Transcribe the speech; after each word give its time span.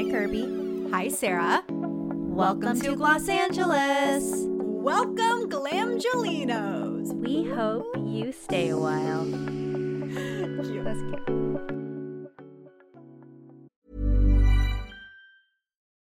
Hi, 0.00 0.10
Kirby. 0.10 0.88
Hi, 0.90 1.08
Sarah. 1.08 1.62
Welcome, 1.68 2.80
to 2.80 2.96
Gloss 2.96 3.28
Angeles. 3.28 4.32
Welcome, 4.46 5.50
Glamgelinos. 5.50 7.12
We 7.12 7.44
hope 7.44 7.84
you 7.98 8.32
stay 8.32 8.70
a 8.70 8.78
while. 8.78 9.24
That's 10.84 11.26
cute. 11.26 11.79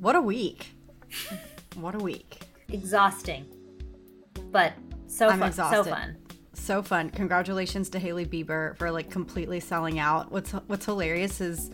What 0.00 0.16
a 0.16 0.20
week. 0.20 0.74
What 1.76 1.94
a 1.94 1.98
week. 1.98 2.40
exhausting, 2.68 3.46
but 4.50 4.72
so 5.06 5.28
I'm 5.28 5.38
fun. 5.40 5.48
exhausted. 5.48 5.84
So 5.84 5.90
fun. 5.90 6.16
So 6.52 6.82
fun. 6.82 7.10
Congratulations 7.10 7.88
to 7.90 7.98
Hailey 7.98 8.26
Bieber 8.26 8.76
for 8.78 8.90
like 8.90 9.10
completely 9.10 9.60
selling 9.60 9.98
out. 9.98 10.30
What's 10.32 10.52
what's 10.52 10.84
hilarious 10.86 11.40
is 11.40 11.70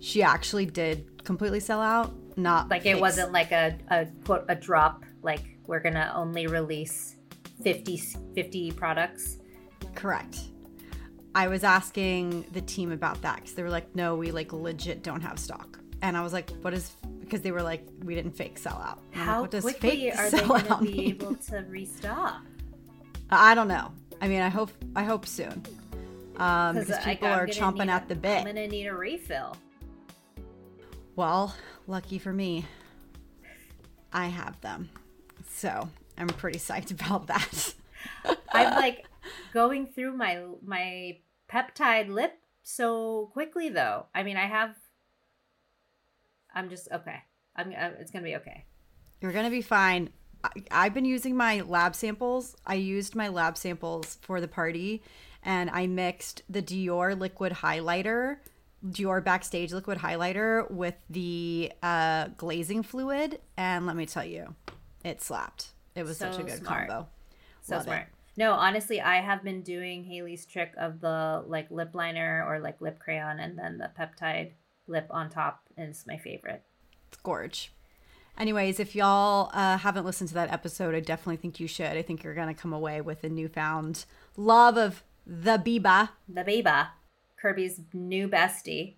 she 0.00 0.22
actually 0.22 0.66
did 0.66 1.24
completely 1.24 1.60
sell 1.60 1.80
out. 1.80 2.14
Not 2.36 2.68
Like 2.68 2.86
it 2.86 2.98
wasn't 3.00 3.32
like 3.32 3.52
a 3.52 3.76
a 3.90 4.06
quote 4.24 4.44
a 4.48 4.54
drop. 4.54 5.04
Like 5.22 5.42
we're 5.66 5.80
gonna 5.80 6.12
only 6.14 6.46
release 6.46 7.16
50, 7.62 7.96
50 8.34 8.72
products. 8.72 9.38
correct. 9.94 10.38
I 11.34 11.48
was 11.48 11.62
asking 11.64 12.46
the 12.52 12.60
team 12.62 12.90
about 12.92 13.20
that 13.22 13.36
because 13.36 13.52
they 13.54 13.62
were 13.62 13.70
like, 13.70 13.94
"No, 13.94 14.16
we 14.16 14.30
like 14.30 14.52
legit 14.52 15.02
don't 15.02 15.20
have 15.20 15.38
stock." 15.38 15.77
And 16.02 16.16
I 16.16 16.22
was 16.22 16.32
like, 16.32 16.50
"What 16.62 16.72
is?" 16.74 16.92
Because 17.20 17.40
they 17.42 17.50
were 17.50 17.62
like, 17.62 17.86
"We 18.04 18.14
didn't 18.14 18.32
fake 18.36 18.56
sell 18.58 18.76
out." 18.78 19.00
Like, 19.14 19.24
How 19.24 19.46
does 19.46 19.62
quickly 19.64 20.12
are 20.12 20.30
they 20.30 20.38
gonna 20.40 20.78
be 20.80 20.90
mean? 20.96 21.10
able 21.10 21.34
to 21.34 21.58
restock? 21.68 22.42
I 23.30 23.54
don't 23.54 23.68
know. 23.68 23.92
I 24.20 24.28
mean, 24.28 24.40
I 24.40 24.48
hope 24.48 24.70
I 24.96 25.04
hope 25.04 25.26
soon. 25.26 25.62
Um, 26.36 26.76
because 26.78 27.04
people 27.04 27.26
I'm 27.28 27.40
are 27.40 27.46
chomping 27.48 27.88
at 27.88 28.04
a- 28.04 28.08
the 28.08 28.14
bit. 28.14 28.38
I'm 28.38 28.44
gonna 28.46 28.68
need 28.68 28.86
a 28.86 28.94
refill. 28.94 29.56
Well, 31.16 31.54
lucky 31.86 32.18
for 32.18 32.32
me, 32.32 32.64
I 34.12 34.26
have 34.26 34.60
them. 34.60 34.88
So 35.50 35.88
I'm 36.16 36.28
pretty 36.28 36.58
psyched 36.58 36.92
about 36.92 37.26
that. 37.26 37.74
I'm 38.52 38.70
like 38.76 39.06
going 39.52 39.88
through 39.88 40.16
my 40.16 40.44
my 40.64 41.18
peptide 41.50 42.08
lip 42.08 42.34
so 42.62 43.30
quickly 43.32 43.68
though. 43.68 44.06
I 44.14 44.22
mean, 44.22 44.36
I 44.36 44.46
have. 44.46 44.76
I'm 46.58 46.68
just 46.68 46.88
okay. 46.92 47.22
I'm. 47.54 47.68
uh, 47.70 47.90
It's 48.00 48.10
gonna 48.10 48.24
be 48.24 48.34
okay. 48.36 48.64
You're 49.20 49.32
to 49.32 49.48
be 49.50 49.62
fine. 49.62 50.10
I, 50.42 50.50
I've 50.70 50.94
been 50.94 51.04
using 51.04 51.36
my 51.36 51.60
lab 51.60 51.94
samples. 51.94 52.56
I 52.66 52.74
used 52.74 53.14
my 53.14 53.28
lab 53.28 53.56
samples 53.56 54.18
for 54.22 54.40
the 54.40 54.48
party 54.48 55.02
and 55.42 55.70
I 55.70 55.86
mixed 55.86 56.42
the 56.48 56.62
Dior 56.62 57.18
liquid 57.18 57.52
highlighter, 57.52 58.38
Dior 58.86 59.22
backstage 59.24 59.72
liquid 59.72 59.98
highlighter 59.98 60.68
with 60.70 60.94
the 61.10 61.72
uh, 61.82 62.28
glazing 62.36 62.82
fluid. 62.82 63.40
And 63.56 63.86
let 63.86 63.96
me 63.96 64.06
tell 64.06 64.24
you, 64.24 64.54
it 65.04 65.20
slapped. 65.22 65.68
It 65.94 66.04
was 66.04 66.18
such 66.18 66.38
a 66.38 66.42
good 66.42 66.58
smart. 66.58 66.88
combo. 66.88 67.08
So 67.62 67.76
Love 67.76 67.82
it. 67.82 67.90
smart. 67.90 68.06
No, 68.36 68.52
honestly, 68.52 69.00
I 69.00 69.16
have 69.20 69.42
been 69.42 69.62
doing 69.62 70.04
Hailey's 70.04 70.46
trick 70.46 70.72
of 70.78 71.00
the 71.00 71.42
like 71.46 71.70
lip 71.72 71.90
liner 71.94 72.44
or 72.48 72.60
like 72.60 72.80
lip 72.80 72.98
crayon 73.00 73.40
and 73.40 73.58
then 73.58 73.78
the 73.78 73.90
peptide 73.98 74.52
lip 74.86 75.06
on 75.10 75.28
top 75.28 75.67
is 75.78 76.04
my 76.06 76.16
favorite. 76.16 76.62
It's 77.08 77.16
gorge. 77.18 77.72
Anyways, 78.38 78.78
if 78.78 78.94
y'all 78.94 79.50
uh, 79.52 79.78
haven't 79.78 80.04
listened 80.04 80.28
to 80.28 80.34
that 80.34 80.52
episode, 80.52 80.94
I 80.94 81.00
definitely 81.00 81.38
think 81.38 81.58
you 81.58 81.66
should. 81.66 81.96
I 81.96 82.02
think 82.02 82.22
you're 82.22 82.34
going 82.34 82.54
to 82.54 82.60
come 82.60 82.72
away 82.72 83.00
with 83.00 83.24
a 83.24 83.28
newfound 83.28 84.04
love 84.36 84.76
of 84.76 85.02
the 85.26 85.58
Biba. 85.58 86.10
The 86.28 86.44
Beba, 86.44 86.88
Kirby's 87.40 87.80
new 87.92 88.28
bestie. 88.28 88.94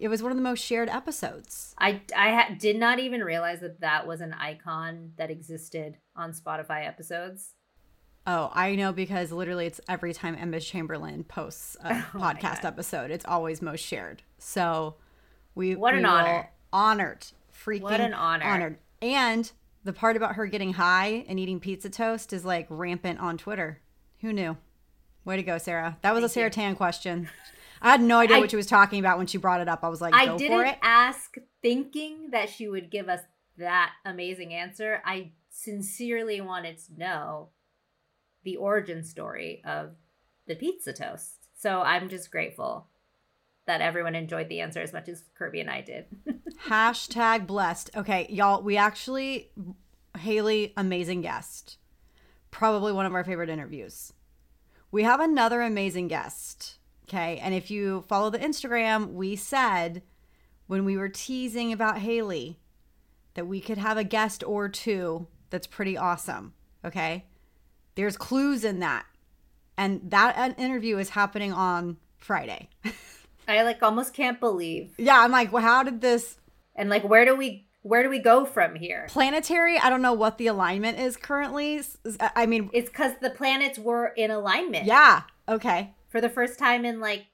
It 0.00 0.08
was 0.08 0.22
one 0.22 0.32
of 0.32 0.36
the 0.36 0.42
most 0.42 0.60
shared 0.60 0.88
episodes. 0.88 1.74
I 1.78 2.02
I 2.14 2.30
ha- 2.30 2.54
did 2.58 2.76
not 2.76 2.98
even 2.98 3.22
realize 3.22 3.60
that 3.60 3.80
that 3.80 4.06
was 4.06 4.20
an 4.20 4.34
icon 4.34 5.12
that 5.16 5.30
existed 5.30 5.96
on 6.14 6.32
Spotify 6.32 6.86
episodes. 6.86 7.54
Oh, 8.26 8.50
I 8.52 8.74
know 8.74 8.92
because 8.92 9.32
literally 9.32 9.64
it's 9.66 9.80
every 9.88 10.12
time 10.12 10.36
Emma 10.38 10.60
Chamberlain 10.60 11.24
posts 11.24 11.76
a 11.82 12.04
Oh 12.14 12.18
podcast 12.18 12.64
episode, 12.64 13.10
it's 13.10 13.24
always 13.24 13.62
most 13.62 13.80
shared. 13.80 14.22
So 14.36 14.96
we 15.58 15.74
What 15.74 15.92
an 15.94 16.00
we 16.00 16.06
honor. 16.06 16.50
honored, 16.72 17.26
freaking 17.52 17.82
What 17.82 18.00
an 18.00 18.14
honor. 18.14 18.44
honored. 18.44 18.78
And 19.02 19.50
the 19.84 19.92
part 19.92 20.16
about 20.16 20.36
her 20.36 20.46
getting 20.46 20.74
high 20.74 21.24
and 21.28 21.38
eating 21.38 21.58
pizza 21.60 21.90
toast 21.90 22.32
is 22.32 22.44
like 22.44 22.66
rampant 22.70 23.18
on 23.20 23.36
Twitter. 23.36 23.80
Who 24.20 24.32
knew? 24.32 24.56
Way 25.24 25.36
to 25.36 25.42
go, 25.42 25.58
Sarah. 25.58 25.98
That 26.02 26.14
was 26.14 26.22
a 26.24 26.28
Sarah 26.28 26.48
Tan 26.50 26.76
question. 26.76 27.28
I 27.82 27.90
had 27.90 28.00
no 28.00 28.18
idea 28.20 28.36
I- 28.36 28.40
what 28.40 28.50
she 28.50 28.56
was 28.56 28.66
talking 28.66 29.00
about 29.00 29.18
when 29.18 29.26
she 29.26 29.36
brought 29.38 29.60
it 29.60 29.68
up. 29.68 29.80
I 29.82 29.88
was 29.88 30.00
like, 30.00 30.14
I 30.14 30.26
go 30.26 30.32
for 30.32 30.38
didn't 30.38 30.66
it. 30.66 30.78
ask 30.80 31.34
thinking 31.60 32.30
that 32.30 32.48
she 32.48 32.68
would 32.68 32.90
give 32.90 33.08
us 33.08 33.20
that 33.56 33.92
amazing 34.04 34.54
answer. 34.54 35.02
I 35.04 35.32
sincerely 35.50 36.40
wanted 36.40 36.78
to 36.78 36.96
know 36.96 37.48
the 38.44 38.56
origin 38.56 39.02
story 39.02 39.60
of 39.64 39.90
the 40.46 40.54
pizza 40.54 40.92
toast. 40.92 41.34
So 41.56 41.80
I'm 41.82 42.08
just 42.08 42.30
grateful 42.30 42.86
that 43.68 43.80
everyone 43.82 44.14
enjoyed 44.14 44.48
the 44.48 44.60
answer 44.60 44.80
as 44.80 44.92
much 44.92 45.08
as 45.08 45.22
Kirby 45.36 45.60
and 45.60 45.70
I 45.70 45.82
did. 45.82 46.06
Hashtag 46.66 47.46
blessed. 47.46 47.90
Okay, 47.94 48.26
y'all, 48.30 48.62
we 48.62 48.76
actually, 48.76 49.50
Hailey, 50.18 50.72
amazing 50.76 51.20
guest. 51.20 51.76
Probably 52.50 52.92
one 52.92 53.06
of 53.06 53.14
our 53.14 53.24
favorite 53.24 53.50
interviews. 53.50 54.14
We 54.90 55.02
have 55.02 55.20
another 55.20 55.60
amazing 55.60 56.08
guest. 56.08 56.78
Okay. 57.04 57.38
And 57.38 57.54
if 57.54 57.70
you 57.70 58.04
follow 58.08 58.30
the 58.30 58.38
Instagram, 58.38 59.12
we 59.12 59.36
said 59.36 60.02
when 60.66 60.84
we 60.84 60.96
were 60.96 61.08
teasing 61.08 61.72
about 61.72 61.98
Hailey 61.98 62.58
that 63.34 63.46
we 63.46 63.60
could 63.60 63.78
have 63.78 63.96
a 63.96 64.04
guest 64.04 64.42
or 64.44 64.68
two 64.68 65.26
that's 65.50 65.66
pretty 65.66 65.96
awesome. 65.96 66.54
Okay. 66.84 67.26
There's 67.94 68.16
clues 68.16 68.64
in 68.64 68.80
that. 68.80 69.04
And 69.76 70.10
that 70.10 70.36
uh, 70.36 70.54
interview 70.60 70.98
is 70.98 71.10
happening 71.10 71.52
on 71.52 71.98
Friday. 72.16 72.70
I 73.48 73.62
like 73.62 73.82
almost 73.82 74.12
can't 74.14 74.38
believe. 74.38 74.94
yeah. 74.98 75.20
I'm 75.20 75.30
like, 75.32 75.52
well, 75.52 75.62
how 75.62 75.82
did 75.82 76.00
this 76.00 76.38
And 76.76 76.88
like 76.90 77.02
where 77.02 77.24
do 77.24 77.34
we 77.34 77.66
where 77.82 78.02
do 78.02 78.10
we 78.10 78.18
go 78.18 78.44
from 78.44 78.74
here? 78.74 79.06
planetary 79.08 79.78
i 79.78 79.88
don't 79.88 80.02
know 80.02 80.12
what 80.12 80.36
the 80.36 80.46
alignment 80.48 80.98
is 80.98 81.16
currently 81.16 81.80
I 82.36 82.44
mean 82.44 82.68
It's 82.72 82.90
cuz 82.90 83.12
the 83.22 83.30
planets 83.30 83.78
were 83.78 84.08
in 84.08 84.30
alignment. 84.30 84.84
yeah 84.84 85.22
okay 85.48 85.94
For 86.08 86.20
the 86.20 86.28
first 86.28 86.58
time 86.58 86.84
in 86.84 87.00
like 87.00 87.26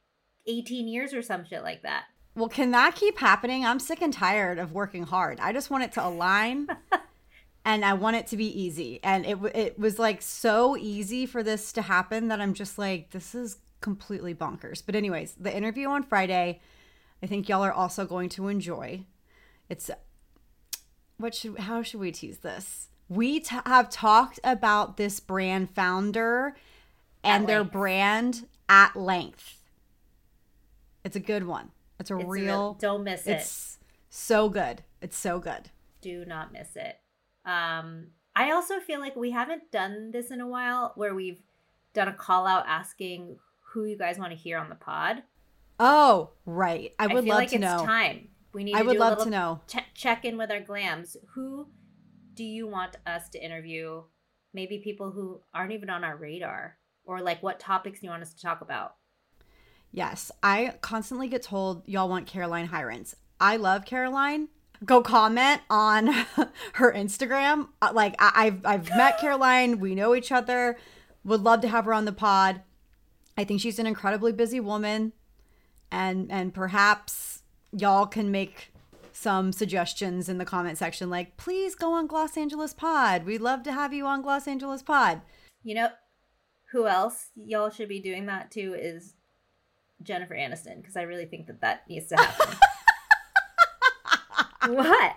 18 0.47 0.87
years 0.87 1.13
or 1.15 1.23
some 1.23 1.45
shit 1.47 1.63
like 1.63 1.83
that. 1.83 2.05
well 2.37 2.49
can 2.51 2.71
that 2.73 2.95
keep 2.95 3.19
happening 3.19 3.65
i'm 3.65 3.81
sick 3.81 4.03
and 4.03 4.13
tired 4.13 4.59
of 4.59 4.73
working 4.73 5.05
hard 5.05 5.41
i 5.41 5.51
just 5.53 5.71
want 5.71 5.83
it 5.85 5.93
to 5.93 6.07
align 6.07 6.69
and 7.65 7.85
i 7.85 7.95
want 7.95 8.17
it 8.17 8.27
to 8.29 8.37
be 8.37 8.47
easy 8.63 9.01
and 9.03 9.25
it, 9.25 9.39
it 9.55 9.79
was 9.79 9.99
like 9.99 10.21
so 10.23 10.77
easy 10.77 11.25
for 11.27 11.43
this 11.43 11.73
to 11.73 11.83
happen 11.83 12.29
that 12.29 12.41
i'm 12.41 12.53
just 12.55 12.79
like 12.79 13.11
this 13.11 13.35
is 13.35 13.57
completely 13.89 14.35
bonkers. 14.35 14.83
But 14.85 14.95
anyways 14.97 15.35
the 15.39 15.55
interview 15.55 15.89
on 15.89 16.03
friday 16.03 16.59
i 17.23 17.27
think 17.27 17.49
y'all 17.51 17.63
are 17.63 17.73
also 17.73 18.07
going 18.07 18.31
to 18.31 18.49
enjoy. 18.49 19.05
It's 19.69 19.91
what 21.19 21.35
should 21.35 21.59
how 21.59 21.83
should 21.83 22.01
we 22.01 22.11
tease 22.11 22.39
this? 22.39 22.89
We 23.09 23.41
t- 23.41 23.57
have 23.67 23.91
talked 23.91 24.41
about 24.43 24.97
this 24.97 25.21
brand 25.21 25.71
founder 25.71 26.57
and 27.23 27.47
their 27.47 27.63
brand 27.65 28.47
at 28.69 28.97
length. 28.97 29.59
It's 31.05 31.17
a 31.17 31.21
good 31.21 31.47
one. 31.47 31.71
It's 32.01 32.11
a 32.11 32.17
It's 32.17 32.25
real 32.29 32.45
real- 32.45 32.75
don't 32.81 33.05
miss 33.05 33.27
it. 33.27 33.33
it's 33.33 33.79
so 34.09 34.49
good. 34.49 34.83
It's 35.03 35.17
so 35.17 35.39
good. 35.39 35.71
Do 36.01 36.25
not 36.25 36.53
miss 36.53 36.75
it. 36.77 36.97
Um, 37.45 38.09
I 38.35 38.51
also 38.51 38.81
feel 38.81 39.01
like 39.01 39.15
we 39.17 39.31
haven't 39.31 39.71
done 39.71 40.11
this 40.11 40.31
in 40.31 40.41
a 40.41 40.49
while 40.49 40.93
where 40.97 41.15
we've 41.15 41.43
done 41.93 42.09
a 42.09 42.13
call 42.15 42.47
out 42.47 42.65
asking 42.67 43.39
who 43.75 43.85
you 43.85 43.99
guys 43.99 44.19
want 44.19 44.31
to 44.33 44.37
hear 44.39 44.57
on 44.59 44.69
the 44.71 44.75
pod. 44.75 45.23
oh 45.79 46.31
right 46.47 46.93
i 46.99 47.07
would 47.07 47.25
feel 47.25 47.31
love 47.35 47.39
like 47.41 47.49
to 47.51 47.57
it's 47.57 47.61
know 47.63 47.85
time. 47.85 48.29
We 48.55 48.63
need 48.65 48.77
I 48.77 48.79
to 48.81 48.85
would 48.87 48.93
do 48.95 48.99
love 49.01 49.19
to 49.25 49.31
know. 49.31 49.61
che- 49.67 49.85
check 49.95 50.25
in 50.25 50.39
with 50.39 50.51
our 50.53 50.61
glams. 50.61 51.17
Who 51.35 51.67
do 52.35 52.45
you 52.45 52.69
want 52.69 52.95
us 53.05 53.29
to 53.31 53.45
interview? 53.45 54.03
Maybe 54.53 54.79
people 54.79 55.11
who 55.11 55.41
aren't 55.53 55.73
even 55.73 55.91
on 55.91 56.05
our 56.05 56.17
radar 56.17 56.77
or 57.05 57.21
like 57.21 57.43
what 57.43 57.59
topics 57.59 57.99
do 58.01 58.07
you 58.07 58.11
want 58.11 58.23
us 58.23 58.33
to 58.33 58.41
talk 58.41 58.61
about? 58.61 58.95
Yes, 59.91 60.31
I 60.43 60.75
constantly 60.83 61.27
get 61.29 61.43
told 61.43 61.83
y'all 61.89 62.09
want 62.09 62.29
Caroline 62.29 62.69
Hirons. 62.69 63.15
I 63.41 63.57
love 63.57 63.85
Caroline. 63.85 64.49
Go 64.85 65.03
comment 65.03 65.61
on 65.69 66.07
her 66.75 66.93
Instagram. 66.93 67.69
Uh, 67.83 67.91
Like 67.93 68.15
I, 68.21 68.31
I've 68.37 68.65
I've 68.65 68.89
met 68.91 69.19
Caroline. 69.21 69.81
We 69.81 69.97
know 69.97 70.15
each 70.15 70.31
other. 70.31 70.79
Would 71.25 71.41
love 71.43 71.61
to 71.63 71.69
have 71.69 71.87
her 71.87 71.93
on 71.93 72.05
the 72.05 72.13
pod. 72.13 72.63
I 73.37 73.45
think 73.45 73.61
she's 73.61 73.79
an 73.79 73.87
incredibly 73.87 74.33
busy 74.33 74.61
woman, 74.61 75.13
and 75.91 76.31
and 76.31 76.55
perhaps 76.55 77.43
y'all 77.73 78.07
can 78.07 78.31
make 78.31 78.73
some 79.13 79.53
suggestions 79.53 80.29
in 80.29 80.39
the 80.39 80.45
comment 80.45 80.77
section. 80.79 81.09
Like, 81.09 81.37
please 81.37 81.75
go 81.75 81.93
on 81.93 82.07
Gloss 82.07 82.37
Angeles 82.37 82.75
Pod. 82.75 83.25
We'd 83.25 83.41
love 83.41 83.63
to 83.65 83.73
have 83.73 83.93
you 83.93 84.07
on 84.07 84.23
Gloss 84.23 84.49
Angeles 84.49 84.83
Pod. 84.83 85.23
You 85.63 85.75
know 85.77 85.89
who 86.73 86.87
else 86.87 87.31
y'all 87.37 87.71
should 87.71 87.89
be 87.89 88.01
doing 88.01 88.27
that 88.27 88.51
to 88.53 88.75
is 88.75 89.15
Jennifer 90.03 90.35
Aniston 90.35 90.81
because 90.81 90.97
I 90.97 91.03
really 91.03 91.27
think 91.27 91.47
that 91.47 91.61
that 91.61 91.89
needs 91.89 92.09
to 92.09 92.17
happen. 92.17 92.57
what? 94.75 95.17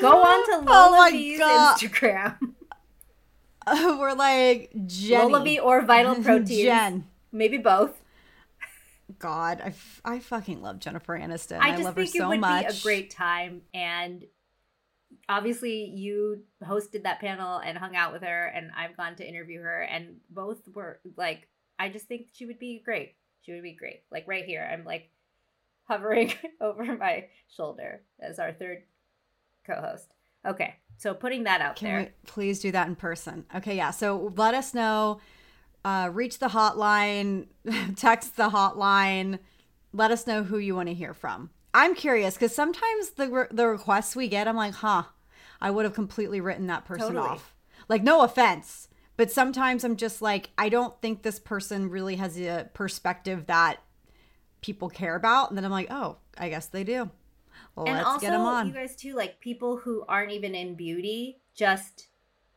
Go 0.00 0.22
on 0.22 0.46
to 0.46 0.70
Oh 0.70 1.10
LolaVie's 1.10 1.38
God. 1.38 1.78
Instagram. 1.78 2.36
We're 3.98 4.14
like 4.14 4.70
Jenny. 4.86 5.58
Or 5.58 5.82
Vital 5.82 6.16
Protein. 6.16 6.64
Jen. 6.64 7.04
Maybe 7.36 7.58
both. 7.58 8.02
God, 9.18 9.60
I, 9.62 9.68
f- 9.68 10.00
I 10.04 10.18
fucking 10.18 10.62
love 10.62 10.80
Jennifer 10.80 11.16
Aniston. 11.18 11.60
I 11.60 11.68
I, 11.68 11.70
just 11.72 11.84
love 11.84 11.94
think 11.94 12.08
her 12.08 12.16
it 12.16 12.20
so 12.20 12.28
would 12.28 12.40
much. 12.40 12.66
be 12.68 12.78
a 12.78 12.80
great 12.82 13.10
time 13.10 13.62
and 13.72 14.24
obviously 15.28 15.84
you 15.84 16.42
hosted 16.64 17.04
that 17.04 17.20
panel 17.20 17.58
and 17.58 17.78
hung 17.78 17.94
out 17.94 18.12
with 18.12 18.22
her 18.22 18.46
and 18.46 18.70
I've 18.76 18.96
gone 18.96 19.14
to 19.16 19.28
interview 19.28 19.60
her 19.60 19.82
and 19.82 20.16
both 20.30 20.58
were 20.74 20.98
like 21.16 21.48
I 21.78 21.88
just 21.88 22.06
think 22.06 22.28
she 22.32 22.46
would 22.46 22.58
be 22.58 22.82
great. 22.84 23.14
She 23.42 23.52
would 23.52 23.62
be 23.62 23.74
great. 23.74 24.02
Like 24.10 24.26
right 24.26 24.44
here 24.44 24.68
I'm 24.70 24.84
like 24.84 25.10
hovering 25.84 26.32
over 26.60 26.84
my 26.96 27.26
shoulder 27.48 28.02
as 28.20 28.40
our 28.40 28.52
third 28.52 28.82
co-host. 29.64 30.08
Okay. 30.44 30.74
So 30.96 31.14
putting 31.14 31.44
that 31.44 31.60
out 31.60 31.76
Can 31.76 31.88
there. 31.88 32.12
please 32.26 32.60
do 32.60 32.72
that 32.72 32.88
in 32.88 32.96
person? 32.96 33.44
Okay, 33.54 33.76
yeah. 33.76 33.90
So 33.90 34.32
let 34.36 34.54
us 34.54 34.74
know. 34.74 35.20
Uh, 35.86 36.08
reach 36.08 36.40
the 36.40 36.48
hotline, 36.48 37.46
text 37.96 38.36
the 38.36 38.50
hotline. 38.50 39.38
Let 39.92 40.10
us 40.10 40.26
know 40.26 40.42
who 40.42 40.58
you 40.58 40.74
want 40.74 40.88
to 40.88 40.94
hear 40.94 41.14
from. 41.14 41.50
I'm 41.72 41.94
curious 41.94 42.34
because 42.34 42.52
sometimes 42.52 43.10
the 43.10 43.28
re- 43.28 43.46
the 43.52 43.68
requests 43.68 44.16
we 44.16 44.26
get, 44.26 44.48
I'm 44.48 44.56
like, 44.56 44.74
huh, 44.74 45.04
I 45.60 45.70
would 45.70 45.84
have 45.84 45.94
completely 45.94 46.40
written 46.40 46.66
that 46.66 46.86
person 46.86 47.14
Totally. 47.14 47.28
off. 47.28 47.54
Like, 47.88 48.02
no 48.02 48.22
offense, 48.22 48.88
but 49.16 49.30
sometimes 49.30 49.84
I'm 49.84 49.94
just 49.94 50.20
like, 50.20 50.50
I 50.58 50.68
don't 50.70 51.00
think 51.00 51.22
this 51.22 51.38
person 51.38 51.88
really 51.88 52.16
has 52.16 52.36
a 52.36 52.68
perspective 52.74 53.46
that 53.46 53.76
people 54.62 54.88
care 54.88 55.14
about, 55.14 55.50
and 55.50 55.56
then 55.56 55.64
I'm 55.64 55.70
like, 55.70 55.92
oh, 55.92 56.16
I 56.36 56.48
guess 56.48 56.66
they 56.66 56.82
do. 56.82 57.10
Let's 57.76 57.90
and 57.90 58.04
also 58.04 58.20
get 58.26 58.32
them 58.32 58.40
on. 58.40 58.66
you 58.66 58.72
guys 58.74 58.96
too 58.96 59.14
like 59.14 59.38
people 59.38 59.76
who 59.76 60.04
aren't 60.08 60.32
even 60.32 60.56
in 60.56 60.74
beauty, 60.74 61.38
just 61.54 62.08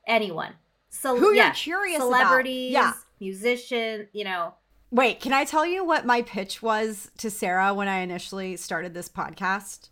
anyone. 0.08 0.54
So 0.90 1.16
Who 1.16 1.28
you're 1.28 1.36
yeah, 1.36 1.52
curious 1.52 1.98
about. 1.98 2.08
celebrities, 2.08 2.72
Yeah. 2.72 2.94
Musician, 3.20 4.08
you 4.14 4.24
know, 4.24 4.54
Wait, 4.92 5.20
can 5.20 5.34
I 5.34 5.46
tell 5.46 5.68
you 5.68 5.86
what 5.86 6.06
my 6.08 6.24
pitch 6.24 6.64
was 6.64 7.12
to 7.20 7.30
Sarah 7.30 7.76
when 7.76 7.88
I 7.88 8.00
initially 8.00 8.56
started 8.58 8.94
this 8.94 9.08
podcast? 9.10 9.90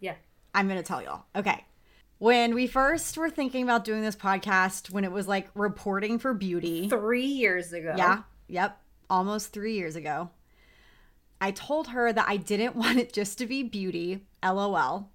yeah. 0.00 0.14
I'm 0.54 0.66
going 0.66 0.78
to 0.80 0.86
tell 0.86 1.02
y'all. 1.02 1.24
Okay. 1.36 1.64
When 2.16 2.54
we 2.54 2.66
first 2.66 3.16
were 3.18 3.28
thinking 3.30 3.62
about 3.62 3.84
doing 3.84 4.00
this 4.00 4.16
podcast, 4.16 4.90
when 4.90 5.04
it 5.04 5.12
was 5.12 5.28
like 5.28 5.50
reporting 5.54 6.18
for 6.18 6.32
beauty, 6.32 6.88
Three 6.88 7.26
years 7.26 7.72
ago. 7.74 7.94
yeah, 7.96 8.22
yep, 8.48 8.80
almost 9.10 9.52
three 9.52 9.74
years 9.74 9.94
ago, 9.94 10.30
I 11.40 11.50
told 11.52 11.88
her 11.88 12.12
that 12.12 12.24
I 12.26 12.38
didn't 12.38 12.74
want 12.82 12.98
it 12.98 13.12
just 13.12 13.36
to 13.38 13.46
be 13.46 13.62
beauty, 13.62 14.24
lol. 14.42 15.10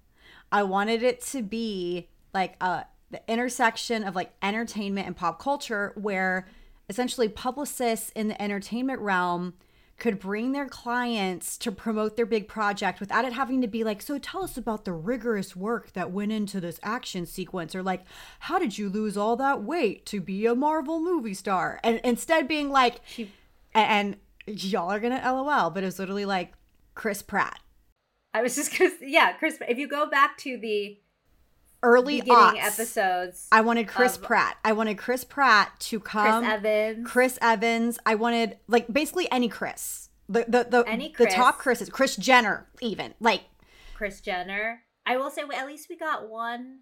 I 0.52 0.62
wanted 0.62 1.02
it 1.02 1.20
to 1.22 1.42
be 1.42 2.08
like 2.32 2.56
a 2.62 2.84
the 3.10 3.20
intersection 3.28 4.04
of 4.04 4.14
like 4.14 4.32
entertainment 4.42 5.06
and 5.06 5.16
pop 5.16 5.38
culture 5.40 5.92
where 5.96 6.48
essentially 6.88 7.28
publicists 7.28 8.10
in 8.10 8.28
the 8.28 8.40
entertainment 8.40 9.00
realm 9.00 9.54
could 9.96 10.18
bring 10.18 10.52
their 10.52 10.66
clients 10.66 11.56
to 11.56 11.70
promote 11.70 12.16
their 12.16 12.26
big 12.26 12.48
project 12.48 12.98
without 12.98 13.24
it 13.24 13.32
having 13.32 13.60
to 13.60 13.68
be 13.68 13.84
like 13.84 14.02
so 14.02 14.18
tell 14.18 14.42
us 14.42 14.56
about 14.56 14.84
the 14.84 14.92
rigorous 14.92 15.54
work 15.54 15.92
that 15.92 16.10
went 16.10 16.32
into 16.32 16.60
this 16.60 16.80
action 16.82 17.24
sequence 17.24 17.74
or 17.74 17.82
like 17.82 18.04
how 18.40 18.58
did 18.58 18.76
you 18.76 18.88
lose 18.88 19.16
all 19.16 19.36
that 19.36 19.62
weight 19.62 20.04
to 20.04 20.20
be 20.20 20.46
a 20.46 20.54
marvel 20.54 20.98
movie 21.00 21.34
star 21.34 21.78
and 21.84 22.00
instead 22.02 22.48
being 22.48 22.70
like 22.70 23.00
and, 23.72 24.16
and 24.46 24.64
y'all 24.64 24.90
are 24.90 24.98
gonna 24.98 25.22
lol 25.24 25.70
but 25.70 25.84
it 25.84 25.86
was 25.86 25.98
literally 26.00 26.24
like 26.24 26.52
chris 26.94 27.22
pratt 27.22 27.60
I 28.34 28.42
was 28.42 28.56
just 28.56 28.76
gonna 28.76 28.90
say, 28.90 29.08
yeah, 29.08 29.32
Chris. 29.34 29.58
If 29.66 29.78
you 29.78 29.86
go 29.86 30.10
back 30.10 30.36
to 30.38 30.58
the 30.58 30.98
early 31.84 32.20
beginning 32.20 32.60
aughts, 32.60 32.80
episodes, 32.80 33.48
I 33.52 33.60
wanted 33.60 33.86
Chris 33.86 34.16
Pratt. 34.16 34.56
I 34.64 34.72
wanted 34.72 34.98
Chris 34.98 35.22
Pratt 35.22 35.78
to 35.80 36.00
come. 36.00 36.42
Chris. 36.42 36.54
Evans, 36.54 37.06
Chris 37.08 37.38
Evans. 37.40 37.98
I 38.04 38.14
wanted 38.16 38.58
like 38.66 38.92
basically 38.92 39.30
any 39.30 39.48
Chris. 39.48 40.08
The 40.28 40.46
the 40.48 40.66
the, 40.68 40.84
Any 40.88 41.14
the 41.16 41.26
top 41.26 41.58
Chris. 41.58 41.82
is 41.82 41.90
Chris 41.90 42.16
Jenner 42.16 42.66
even. 42.80 43.14
Like 43.20 43.42
Chris 43.94 44.20
Jenner. 44.20 44.80
I 45.06 45.18
will 45.18 45.30
say, 45.30 45.42
at 45.54 45.66
least 45.66 45.88
we 45.90 45.96
got 45.96 46.28
one 46.30 46.78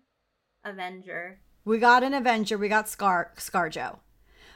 Avenger. 0.64 1.40
we 1.64 1.78
got 1.78 2.04
an 2.04 2.14
Avenger, 2.14 2.56
we 2.56 2.68
got 2.68 2.88
Scar 2.88 3.32
ScarJo. 3.36 3.98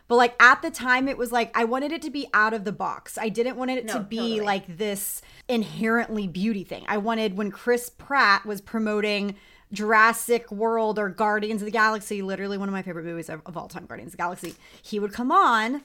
But 0.08 0.16
like 0.16 0.40
at 0.40 0.62
the 0.62 0.70
time 0.70 1.08
it 1.08 1.18
was 1.18 1.32
like 1.32 1.50
I 1.56 1.64
wanted 1.64 1.90
it 1.90 2.00
to 2.02 2.10
be 2.10 2.28
out 2.32 2.54
of 2.54 2.62
the 2.62 2.70
box. 2.70 3.18
I 3.18 3.28
didn't 3.28 3.56
want 3.56 3.72
it 3.72 3.88
to 3.88 3.98
be 4.00 4.16
totally. 4.18 4.40
like 4.40 4.78
this 4.78 5.20
inherently 5.48 6.28
beauty 6.28 6.62
thing. 6.62 6.84
I 6.86 6.98
wanted 6.98 7.36
when 7.36 7.50
Chris 7.50 7.90
Pratt 7.90 8.46
was 8.46 8.60
promoting 8.60 9.34
Jurassic 9.72 10.50
World 10.50 10.98
or 10.98 11.08
Guardians 11.08 11.62
of 11.62 11.66
the 11.66 11.72
Galaxy, 11.72 12.22
literally 12.22 12.58
one 12.58 12.68
of 12.68 12.72
my 12.72 12.82
favorite 12.82 13.04
movies 13.04 13.28
of, 13.28 13.42
of 13.46 13.56
all 13.56 13.68
time, 13.68 13.86
Guardians 13.86 14.10
of 14.12 14.18
the 14.18 14.22
Galaxy, 14.22 14.54
he 14.82 14.98
would 14.98 15.12
come 15.12 15.32
on 15.32 15.82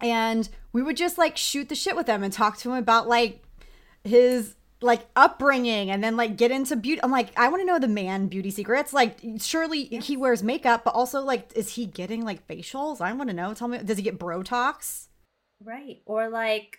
and 0.00 0.48
we 0.72 0.82
would 0.82 0.96
just 0.96 1.18
like 1.18 1.36
shoot 1.36 1.68
the 1.68 1.74
shit 1.74 1.96
with 1.96 2.06
him 2.08 2.22
and 2.22 2.32
talk 2.32 2.56
to 2.58 2.70
him 2.72 2.78
about 2.78 3.08
like 3.08 3.42
his 4.04 4.54
like 4.80 5.06
upbringing 5.14 5.90
and 5.90 6.02
then 6.02 6.16
like 6.16 6.36
get 6.36 6.50
into 6.50 6.74
beauty. 6.74 7.00
I'm 7.02 7.10
like, 7.12 7.38
I 7.38 7.48
want 7.48 7.62
to 7.62 7.66
know 7.66 7.78
the 7.78 7.86
man 7.88 8.26
beauty 8.26 8.50
secrets. 8.50 8.92
Like, 8.92 9.18
surely 9.38 9.84
he 9.84 10.16
wears 10.16 10.42
makeup, 10.42 10.82
but 10.84 10.94
also 10.94 11.20
like, 11.20 11.52
is 11.54 11.74
he 11.74 11.86
getting 11.86 12.24
like 12.24 12.46
facials? 12.48 13.00
I 13.00 13.12
want 13.12 13.30
to 13.30 13.36
know. 13.36 13.54
Tell 13.54 13.68
me, 13.68 13.78
does 13.78 13.96
he 13.98 14.02
get 14.02 14.18
Brotox? 14.18 15.06
Right. 15.62 16.02
Or 16.04 16.28
like 16.28 16.78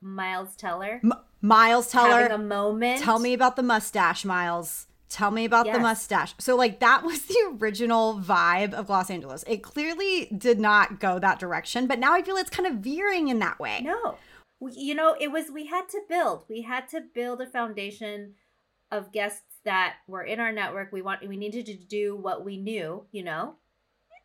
Miles 0.00 0.54
Teller. 0.54 1.00
M- 1.02 1.12
Miles 1.42 1.90
having 1.92 2.28
Teller, 2.28 2.34
a 2.34 2.38
moment. 2.38 3.02
tell 3.02 3.18
me 3.18 3.34
about 3.34 3.56
the 3.56 3.62
mustache, 3.62 4.24
Miles. 4.24 4.86
Tell 5.08 5.30
me 5.30 5.44
about 5.44 5.70
the 5.70 5.78
mustache. 5.78 6.34
So 6.38 6.56
like 6.56 6.80
that 6.80 7.04
was 7.04 7.22
the 7.26 7.56
original 7.60 8.18
vibe 8.20 8.72
of 8.74 8.86
Gloss 8.88 9.08
Angeles. 9.10 9.44
It 9.46 9.62
clearly 9.62 10.26
did 10.36 10.58
not 10.58 10.98
go 11.00 11.18
that 11.18 11.38
direction, 11.38 11.86
but 11.86 11.98
now 11.98 12.12
I 12.12 12.22
feel 12.22 12.36
it's 12.36 12.50
kind 12.50 12.66
of 12.66 12.76
veering 12.76 13.28
in 13.28 13.38
that 13.38 13.58
way. 13.60 13.80
No. 13.82 14.16
You 14.60 14.94
know, 14.94 15.14
it 15.20 15.30
was, 15.30 15.50
we 15.52 15.66
had 15.66 15.88
to 15.90 16.00
build. 16.08 16.44
We 16.48 16.62
had 16.62 16.88
to 16.88 17.02
build 17.14 17.40
a 17.40 17.46
foundation 17.46 18.34
of 18.90 19.12
guests 19.12 19.42
that 19.64 19.96
were 20.08 20.22
in 20.22 20.40
our 20.40 20.50
network. 20.52 20.92
We 20.92 21.02
want, 21.02 21.26
we 21.28 21.36
needed 21.36 21.66
to 21.66 21.74
do 21.74 22.16
what 22.16 22.44
we 22.44 22.56
knew, 22.56 23.04
you 23.12 23.22
know? 23.22 23.56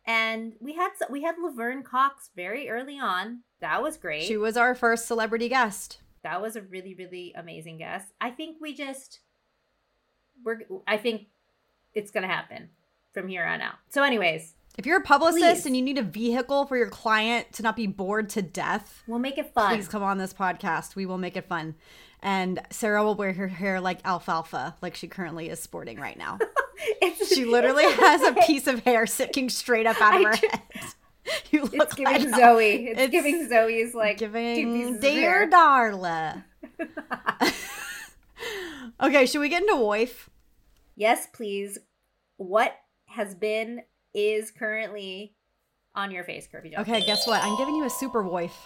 And 0.04 0.54
we 0.60 0.74
had, 0.74 0.90
we 1.10 1.22
had 1.22 1.36
Laverne 1.40 1.82
Cox 1.82 2.30
very 2.34 2.68
early 2.68 2.98
on. 2.98 3.42
That 3.60 3.82
was 3.82 3.96
great. 3.96 4.24
She 4.24 4.36
was 4.36 4.56
our 4.56 4.74
first 4.74 5.06
celebrity 5.06 5.48
guest. 5.48 5.98
that 6.24 6.40
was 6.40 6.56
a 6.56 6.62
really, 6.62 6.94
really 6.94 7.32
amazing 7.36 7.78
guest. 7.78 8.06
I 8.20 8.30
think 8.30 8.56
we 8.60 8.74
just, 8.74 9.20
we're, 10.44 10.60
I 10.86 10.96
think 10.96 11.26
it's 11.94 12.10
going 12.10 12.22
to 12.22 12.28
happen 12.28 12.68
from 13.12 13.28
here 13.28 13.44
on 13.44 13.60
out. 13.60 13.74
So, 13.90 14.02
anyways, 14.02 14.54
If 14.78 14.86
you're 14.86 14.98
a 14.98 15.02
publicist 15.02 15.42
Please. 15.44 15.66
and 15.66 15.76
you 15.76 15.82
need 15.82 15.98
a 15.98 16.02
vehicle 16.02 16.64
for 16.66 16.76
your 16.76 16.88
client 16.88 17.52
to 17.54 17.62
not 17.62 17.76
be 17.76 17.86
bored 17.86 18.28
to 18.30 18.42
death, 18.42 19.02
we'll 19.06 19.18
make 19.18 19.38
it 19.38 19.52
fun. 19.52 19.74
please 19.74 19.88
come 19.88 20.02
on 20.02 20.18
this 20.18 20.32
podcast. 20.32 20.96
We 20.96 21.04
will 21.06 21.18
make 21.18 21.36
it 21.36 21.46
fun. 21.46 21.74
And 22.24 22.60
Sarah 22.70 23.02
will 23.04 23.16
wear 23.16 23.32
her 23.32 23.48
hair 23.48 23.80
like 23.80 23.98
alfalfa, 24.04 24.76
like 24.80 24.94
she 24.94 25.08
currently 25.08 25.48
is 25.48 25.60
sporting 25.60 25.98
right 25.98 26.16
now. 26.16 26.38
She 27.32 27.44
literally 27.44 27.84
has 27.92 28.22
a 28.22 28.32
piece 28.46 28.66
of 28.66 28.80
hair 28.80 29.06
sticking 29.06 29.48
straight 29.50 29.86
up 29.86 30.00
out 30.00 30.16
of 30.16 30.22
her 30.26 30.34
head. 30.36 30.62
You 31.52 31.62
look 31.62 31.74
It's 31.74 31.94
giving 31.94 32.30
like 32.30 32.40
Zoe. 32.40 32.86
It's, 32.88 33.00
It's 33.02 33.10
giving 33.12 33.48
Zoe's 33.48 33.94
like 33.94 34.18
giving 34.18 34.98
dear. 34.98 35.48
Darla. 35.48 36.42
okay, 39.00 39.26
should 39.26 39.40
we 39.40 39.48
get 39.48 39.62
into 39.62 39.76
wife? 39.76 40.28
Yes, 40.96 41.26
please. 41.32 41.78
What 42.36 42.76
has 43.06 43.34
been 43.34 43.82
is 44.14 44.50
currently 44.50 45.34
on 45.94 46.10
your 46.10 46.24
face, 46.24 46.46
Kirby 46.46 46.70
Jones. 46.70 46.88
Okay, 46.88 47.04
guess 47.04 47.26
what? 47.26 47.42
I'm 47.42 47.56
giving 47.56 47.74
you 47.74 47.84
a 47.84 47.90
super 47.90 48.22
wife. 48.22 48.56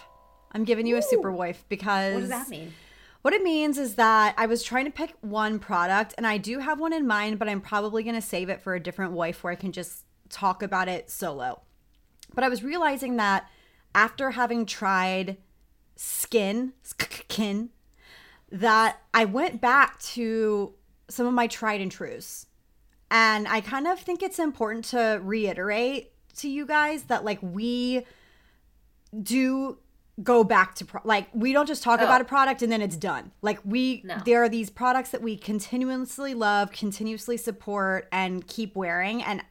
I'm 0.51 0.63
giving 0.63 0.87
you 0.87 0.97
a 0.97 1.01
super 1.01 1.31
wife 1.31 1.65
because 1.69 2.13
What 2.13 2.19
does 2.21 2.29
that 2.29 2.49
mean? 2.49 2.73
What 3.21 3.33
it 3.33 3.43
means 3.43 3.77
is 3.77 3.95
that 3.95 4.35
I 4.37 4.45
was 4.45 4.63
trying 4.63 4.85
to 4.85 4.91
pick 4.91 5.13
one 5.21 5.59
product 5.59 6.13
and 6.17 6.25
I 6.25 6.37
do 6.37 6.59
have 6.59 6.79
one 6.79 6.93
in 6.93 7.05
mind, 7.05 7.39
but 7.39 7.49
I'm 7.49 7.59
probably 7.59 8.03
going 8.03 8.15
to 8.15 8.21
save 8.21 8.47
it 8.49 8.61
for 8.61 8.73
a 8.73 8.79
different 8.79 9.11
wife 9.11 9.43
where 9.43 9.51
I 9.51 9.57
can 9.57 9.71
just 9.71 10.05
talk 10.29 10.63
about 10.63 10.87
it 10.87 11.09
solo. 11.09 11.61
But 12.33 12.43
I 12.43 12.49
was 12.49 12.63
realizing 12.63 13.17
that 13.17 13.49
after 13.93 14.31
having 14.31 14.65
tried 14.65 15.37
skin, 15.95 16.73
skin, 16.83 17.69
that 18.49 19.01
I 19.13 19.25
went 19.25 19.59
back 19.59 19.99
to 19.99 20.73
some 21.09 21.25
of 21.27 21.33
my 21.33 21.47
tried 21.47 21.81
and 21.81 21.91
trues. 21.91 22.45
And 23.09 23.47
I 23.47 23.61
kind 23.61 23.87
of 23.87 23.99
think 23.99 24.21
it's 24.21 24.39
important 24.39 24.85
to 24.85 25.19
reiterate 25.23 26.11
to 26.37 26.49
you 26.49 26.65
guys 26.65 27.03
that 27.03 27.23
like 27.23 27.39
we 27.41 28.05
do 29.23 29.77
go 30.23 30.43
back 30.43 30.73
to 30.75 30.85
pro- 30.85 31.01
like 31.03 31.27
we 31.33 31.53
don't 31.53 31.67
just 31.67 31.83
talk 31.83 31.99
Oh. 32.01 32.03
about 32.03 32.21
a 32.21 32.25
product 32.25 32.61
and 32.61 32.71
then 32.71 32.81
it's 32.81 32.97
done. 32.97 33.31
Like 33.41 33.59
we 33.63 34.01
No. 34.03 34.17
there 34.25 34.43
are 34.43 34.49
these 34.49 34.69
products 34.69 35.11
that 35.11 35.21
we 35.21 35.37
continuously 35.37 36.33
love, 36.33 36.71
continuously 36.71 37.37
support 37.37 38.07
and 38.11 38.45
keep 38.47 38.75
wearing 38.75 39.23
and 39.23 39.43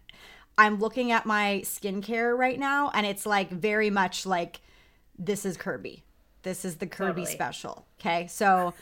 I'm 0.58 0.78
looking 0.78 1.12
at 1.12 1.24
my 1.26 1.60
skincare 1.64 2.36
right 2.36 2.58
now 2.58 2.90
and 2.94 3.06
it's 3.06 3.26
like 3.26 3.50
very 3.50 3.90
much 3.90 4.26
like 4.26 4.60
this 5.18 5.44
is 5.46 5.56
Kirby. 5.56 6.02
This 6.42 6.64
is 6.64 6.76
the 6.76 6.86
Kirby 6.86 7.22
Totally. 7.22 7.26
special. 7.26 7.86
Okay? 8.00 8.26
So 8.26 8.74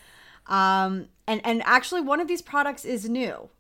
um 0.47 1.09
and 1.27 1.41
and 1.45 1.63
actually 1.65 2.01
one 2.01 2.21
of 2.21 2.29
these 2.29 2.43
products 2.43 2.85
is 2.85 3.09
new. 3.09 3.51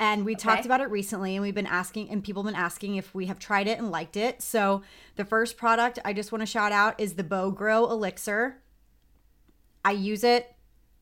And 0.00 0.24
we 0.24 0.34
talked 0.34 0.66
about 0.66 0.80
it 0.80 0.90
recently 0.90 1.36
and 1.36 1.42
we've 1.42 1.54
been 1.54 1.66
asking 1.68 2.10
and 2.10 2.22
people 2.22 2.42
have 2.42 2.52
been 2.52 2.60
asking 2.60 2.96
if 2.96 3.14
we 3.14 3.26
have 3.26 3.38
tried 3.38 3.68
it 3.68 3.78
and 3.78 3.90
liked 3.90 4.16
it. 4.16 4.42
So 4.42 4.82
the 5.14 5.24
first 5.24 5.56
product 5.56 6.00
I 6.04 6.12
just 6.12 6.32
want 6.32 6.42
to 6.42 6.46
shout 6.46 6.72
out 6.72 6.98
is 7.00 7.14
the 7.14 7.22
Bow 7.22 7.50
Grow 7.50 7.88
Elixir. 7.88 8.60
I 9.84 9.92
use 9.92 10.24
it 10.24 10.52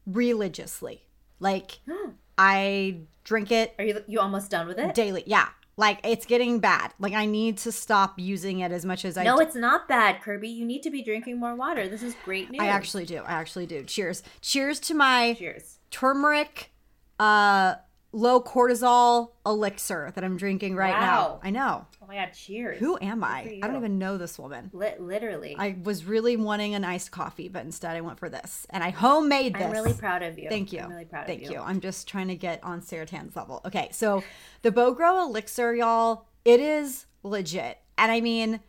religiously. 0.07 1.07
Like 1.41 1.81
I 2.39 3.01
drink 3.25 3.51
it 3.51 3.75
Are 3.79 3.85
you 3.85 4.05
you 4.07 4.21
almost 4.21 4.51
done 4.51 4.67
with 4.67 4.79
it? 4.79 4.95
daily. 4.95 5.25
Yeah. 5.27 5.49
Like 5.79 6.01
it's 6.05 6.27
getting 6.27 6.61
bad. 6.61 6.93
Like 6.99 7.15
I 7.15 7.25
need 7.25 7.57
to 7.59 7.73
stop 7.73 8.19
using 8.19 8.61
it 8.61 8.73
as 8.73 8.85
much 8.85 9.07
as 9.07 9.17
I 9.17 9.25
no, 9.25 9.37
do. 9.37 9.43
it's 9.43 9.55
not 9.55 9.89
bad, 9.89 10.21
Kirby. 10.21 10.49
You 10.51 10.67
need 10.67 10.83
to 10.83 10.91
be 10.91 11.03
drinking 11.03 11.41
more 11.41 11.55
water. 11.55 11.89
This 11.89 12.03
is 12.03 12.15
great 12.27 12.51
news. 12.51 12.61
I 12.61 12.67
actually 12.67 13.07
do. 13.07 13.23
I 13.27 13.33
actually 13.33 13.67
do. 13.67 13.83
Cheers. 13.85 14.23
Cheers 14.43 14.81
to 14.81 14.95
my 14.95 15.35
Cheers. 15.39 15.79
Turmeric 15.93 16.73
uh 17.21 17.77
low 18.13 18.41
cortisol 18.43 19.31
elixir 19.47 20.13
that 20.15 20.23
I'm 20.23 20.37
drinking 20.37 20.77
right 20.77 20.99
now. 21.01 21.29
Wow. 21.29 21.41
I 21.43 21.51
know. 21.51 21.87
Oh 22.03 22.07
my 22.07 22.17
god, 22.17 22.33
cheers. 22.35 22.79
Who 22.79 22.99
am 23.01 23.25
I? 23.25 23.59
I 23.63 23.67
don't 23.67 23.77
even 23.77 23.99
know 23.99 24.19
this 24.19 24.39
woman. 24.39 24.71
Li- 24.75 24.97
literally. 24.99 25.57
I 25.59 25.77
was 25.83 26.05
really 26.05 26.37
wanting 26.37 26.75
an 26.75 26.85
iced 26.85 27.11
coffee, 27.11 27.49
but 27.49 27.65
instead 27.65 27.97
I 27.97 28.03
went 28.03 28.19
for 28.19 28.29
this. 28.29 28.67
And 28.69 28.85
I 28.85 28.91
homemade 28.91 29.55
this. 29.55 29.63
I'm 29.63 29.71
really 29.71 29.95
proud 29.95 30.23
of 30.23 30.39
you. 30.39 30.49
Thank 30.51 30.73
you. 30.73 30.81
I'm 30.81 30.91
really 30.91 31.07
proud 31.07 31.27
Thank 31.27 31.39
of 31.39 31.43
you. 31.43 31.49
Thank 31.49 31.61
you. 31.61 31.65
I'm 31.67 31.81
just 31.81 32.07
trying 32.07 32.29
to 32.29 32.37
get 32.37 32.63
on 32.63 32.83
Sarah 32.83 33.07
Tan's 33.07 33.35
level. 33.35 33.63
Okay, 33.65 33.89
so 33.93 34.23
the 34.61 34.71
Bogro 34.71 35.27
elixir, 35.27 35.75
y'all, 35.75 36.27
it 36.45 36.61
is 36.61 37.07
legit. 37.23 37.79
And 37.97 38.13
I 38.13 38.21
mean, 38.21 38.61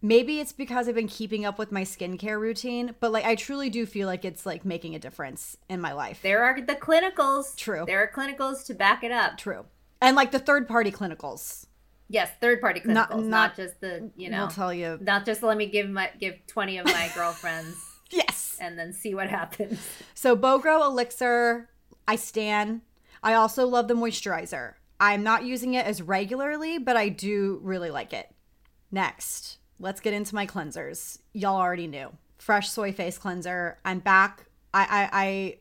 maybe 0.00 0.40
it's 0.40 0.52
because 0.52 0.88
I've 0.88 0.94
been 0.94 1.08
keeping 1.08 1.44
up 1.44 1.58
with 1.58 1.72
my 1.72 1.82
skincare 1.82 2.38
routine, 2.40 2.94
but 3.00 3.12
like 3.12 3.24
I 3.24 3.34
truly 3.34 3.70
do 3.70 3.86
feel 3.86 4.06
like 4.06 4.24
it's 4.24 4.44
like 4.46 4.64
making 4.64 4.94
a 4.94 4.98
difference 4.98 5.56
in 5.68 5.80
my 5.80 5.92
life. 5.92 6.20
There 6.22 6.44
are 6.44 6.60
the 6.60 6.74
clinicals. 6.74 7.56
True. 7.56 7.84
There 7.86 8.02
are 8.02 8.10
clinicals 8.10 8.64
to 8.66 8.74
back 8.74 9.02
it 9.04 9.12
up. 9.12 9.36
True. 9.38 9.64
And 10.00 10.16
like 10.16 10.30
the 10.30 10.38
third 10.38 10.68
party 10.68 10.90
clinicals. 10.92 11.66
Yes, 12.10 12.30
third 12.40 12.60
party 12.60 12.80
clinicals, 12.80 12.86
Not- 12.94 13.10
not, 13.16 13.24
not- 13.26 13.56
just 13.56 13.80
the 13.80 14.10
you 14.16 14.30
know. 14.30 14.44
I'll 14.44 14.48
tell 14.48 14.72
you. 14.72 14.98
Not 15.00 15.26
just 15.26 15.42
let 15.42 15.56
me 15.56 15.66
give 15.66 15.88
my 15.90 16.10
give 16.18 16.36
twenty 16.46 16.78
of 16.78 16.86
my 16.86 17.10
girlfriends 17.14 17.76
Yes. 18.10 18.56
and 18.60 18.78
then 18.78 18.92
see 18.92 19.14
what 19.14 19.28
happens. 19.28 19.78
So 20.14 20.34
Bogro 20.36 20.82
Elixir, 20.86 21.68
I 22.06 22.16
stan. 22.16 22.80
I 23.22 23.34
also 23.34 23.66
love 23.66 23.88
the 23.88 23.94
moisturizer. 23.94 24.74
I'm 25.00 25.22
not 25.22 25.44
using 25.44 25.74
it 25.74 25.84
as 25.84 26.00
regularly, 26.00 26.78
but 26.78 26.96
I 26.96 27.08
do 27.10 27.60
really 27.62 27.90
like 27.90 28.12
it. 28.12 28.28
Next, 28.90 29.57
let's 29.78 30.00
get 30.00 30.12
into 30.12 30.34
my 30.34 30.46
cleansers. 30.46 31.18
Y'all 31.32 31.56
already 31.56 31.86
knew. 31.86 32.10
Fresh 32.38 32.70
soy 32.70 32.92
face 32.92 33.18
cleanser. 33.18 33.78
I'm 33.84 33.98
back. 33.98 34.46
I 34.72 35.08
I 35.10 35.58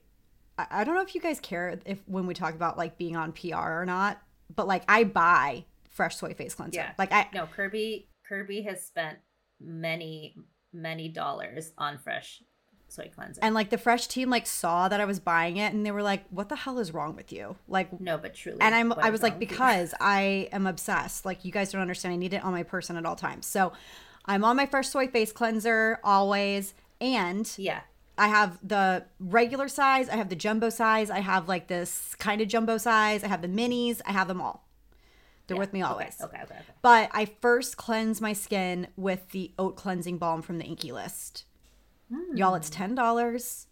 I 0.58 0.68
I 0.80 0.84
don't 0.84 0.96
know 0.96 1.02
if 1.02 1.16
you 1.16 1.22
guys 1.22 1.40
care 1.40 1.80
if 1.86 2.02
when 2.08 2.26
we 2.26 2.34
talk 2.34 2.54
about 2.54 2.78
like 2.78 2.98
being 2.98 3.16
on 3.16 3.32
PR 3.32 3.56
or 3.56 3.86
not, 3.86 4.22
but 4.56 4.68
like 4.68 4.84
I 4.88 5.04
buy 5.04 5.66
fresh 5.90 6.16
soy 6.16 6.34
face 6.34 6.56
cleanser. 6.56 6.80
Yeah. 6.80 6.92
Like 6.98 7.12
I 7.12 7.28
No, 7.34 7.48
Kirby 7.48 8.10
Kirby 8.28 8.62
has 8.64 8.84
spent 8.84 9.18
many 9.60 10.36
many 10.74 11.10
dollars 11.10 11.72
on 11.78 11.98
fresh 11.98 12.42
soy 12.90 13.10
cleanser. 13.14 13.40
and 13.44 13.54
like 13.54 13.70
the 13.70 13.78
fresh 13.78 14.08
team 14.08 14.30
like 14.30 14.46
saw 14.48 14.88
that 14.88 15.00
I 15.00 15.06
was 15.06 15.20
buying 15.20 15.58
it 15.58 15.74
and 15.74 15.86
they 15.86 15.92
were 15.92 16.04
like, 16.04 16.26
"What 16.30 16.50
the 16.50 16.56
hell 16.56 16.80
is 16.80 16.94
wrong 16.94 17.16
with 17.16 17.32
you?" 17.32 17.56
Like 17.68 18.00
no, 18.00 18.18
but 18.18 18.34
truly. 18.34 18.60
and 18.62 18.74
I'm 18.74 18.94
I 18.94 19.10
was 19.10 19.22
like 19.22 19.40
because 19.40 19.94
I 20.00 20.50
am 20.52 20.68
obsessed. 20.68 21.26
Like 21.26 21.46
you 21.46 21.52
guys 21.52 21.72
don't 21.72 21.82
understand. 21.82 22.14
I 22.14 22.18
need 22.18 22.34
it 22.34 22.44
on 22.44 22.52
my 22.52 22.64
person 22.64 22.98
at 22.98 23.06
all 23.06 23.16
times. 23.16 23.46
So 23.46 23.74
I'm 24.26 24.44
on 24.44 24.56
my 24.56 24.66
fresh 24.66 24.90
soy 24.90 25.08
face 25.08 25.32
cleanser 25.32 26.00
always, 26.04 26.74
and 27.00 27.50
Yeah. 27.58 27.82
I 28.18 28.28
have 28.30 28.58
the 28.68 29.06
regular 29.20 29.68
size. 29.68 30.10
I 30.10 30.16
have 30.16 30.30
the 30.30 30.36
jumbo 30.36 30.70
size. 30.70 31.10
I 31.10 31.20
have 31.20 31.48
like 31.48 31.68
this 31.68 32.16
kind 32.16 32.42
of 32.42 32.48
jumbo 32.48 32.78
size. 32.78 33.24
I 33.24 33.28
have 33.28 33.42
the 33.42 33.48
minis. 33.48 34.02
I 34.06 34.12
have 34.12 34.28
them 34.28 34.42
all. 34.42 34.64
They're 35.46 35.56
yeah. 35.56 35.60
with 35.60 35.72
me 35.72 35.84
Okay, 35.84 35.92
always. 35.92 36.18
Okay, 36.22 36.38
okay, 36.44 36.56
okay. 36.56 36.64
But 36.82 37.10
I 37.14 37.26
first 37.26 37.78
cleanse 37.78 38.20
my 38.20 38.34
skin 38.34 38.88
with 38.98 39.30
the 39.30 39.52
oat 39.58 39.76
cleansing 39.78 40.18
balm 40.18 40.42
from 40.42 40.58
the 40.58 40.66
INKEY 40.66 40.92
List. 40.92 41.46
Y'all, 42.34 42.56
it's 42.56 42.70
hmm. 42.70 42.76
ten 42.76 42.96
dollars. 42.96 43.68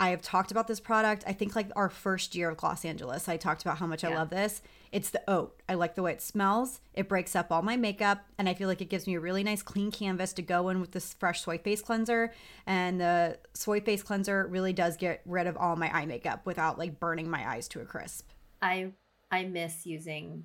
I 0.00 0.10
have 0.10 0.22
talked 0.22 0.52
about 0.52 0.68
this 0.68 0.78
product. 0.78 1.24
I 1.26 1.32
think 1.32 1.56
like 1.56 1.70
our 1.74 1.88
first 1.88 2.36
year 2.36 2.50
of 2.50 2.56
Gloss 2.56 2.84
Angeles, 2.84 3.28
I 3.28 3.36
talked 3.36 3.62
about 3.62 3.78
how 3.78 3.86
much 3.86 4.04
I 4.04 4.14
love 4.14 4.30
this. 4.30 4.62
It's 4.92 5.10
the 5.10 5.22
oat. 5.28 5.60
I 5.68 5.74
like 5.74 5.96
the 5.96 6.02
way 6.02 6.12
it 6.12 6.22
smells. 6.22 6.80
It 6.94 7.08
breaks 7.08 7.34
up 7.34 7.50
all 7.50 7.62
my 7.62 7.76
makeup, 7.76 8.24
and 8.38 8.48
I 8.48 8.54
feel 8.54 8.68
like 8.68 8.80
it 8.80 8.90
gives 8.90 9.08
me 9.08 9.16
a 9.16 9.20
really 9.20 9.42
nice 9.42 9.60
clean 9.60 9.90
canvas 9.90 10.32
to 10.34 10.42
go 10.42 10.68
in 10.68 10.80
with 10.80 10.92
this 10.92 11.14
fresh 11.14 11.42
soy 11.42 11.58
face 11.58 11.82
cleanser. 11.82 12.32
And 12.64 13.00
the 13.00 13.38
soy 13.54 13.80
face 13.80 14.04
cleanser 14.04 14.46
really 14.46 14.72
does 14.72 14.96
get 14.96 15.20
rid 15.26 15.48
of 15.48 15.56
all 15.56 15.74
my 15.74 15.90
eye 15.92 16.06
makeup 16.06 16.46
without 16.46 16.78
like 16.78 17.00
burning 17.00 17.28
my 17.28 17.48
eyes 17.50 17.66
to 17.68 17.80
a 17.80 17.84
crisp. 17.84 18.28
I 18.62 18.92
I 19.32 19.44
miss 19.44 19.84
using 19.84 20.44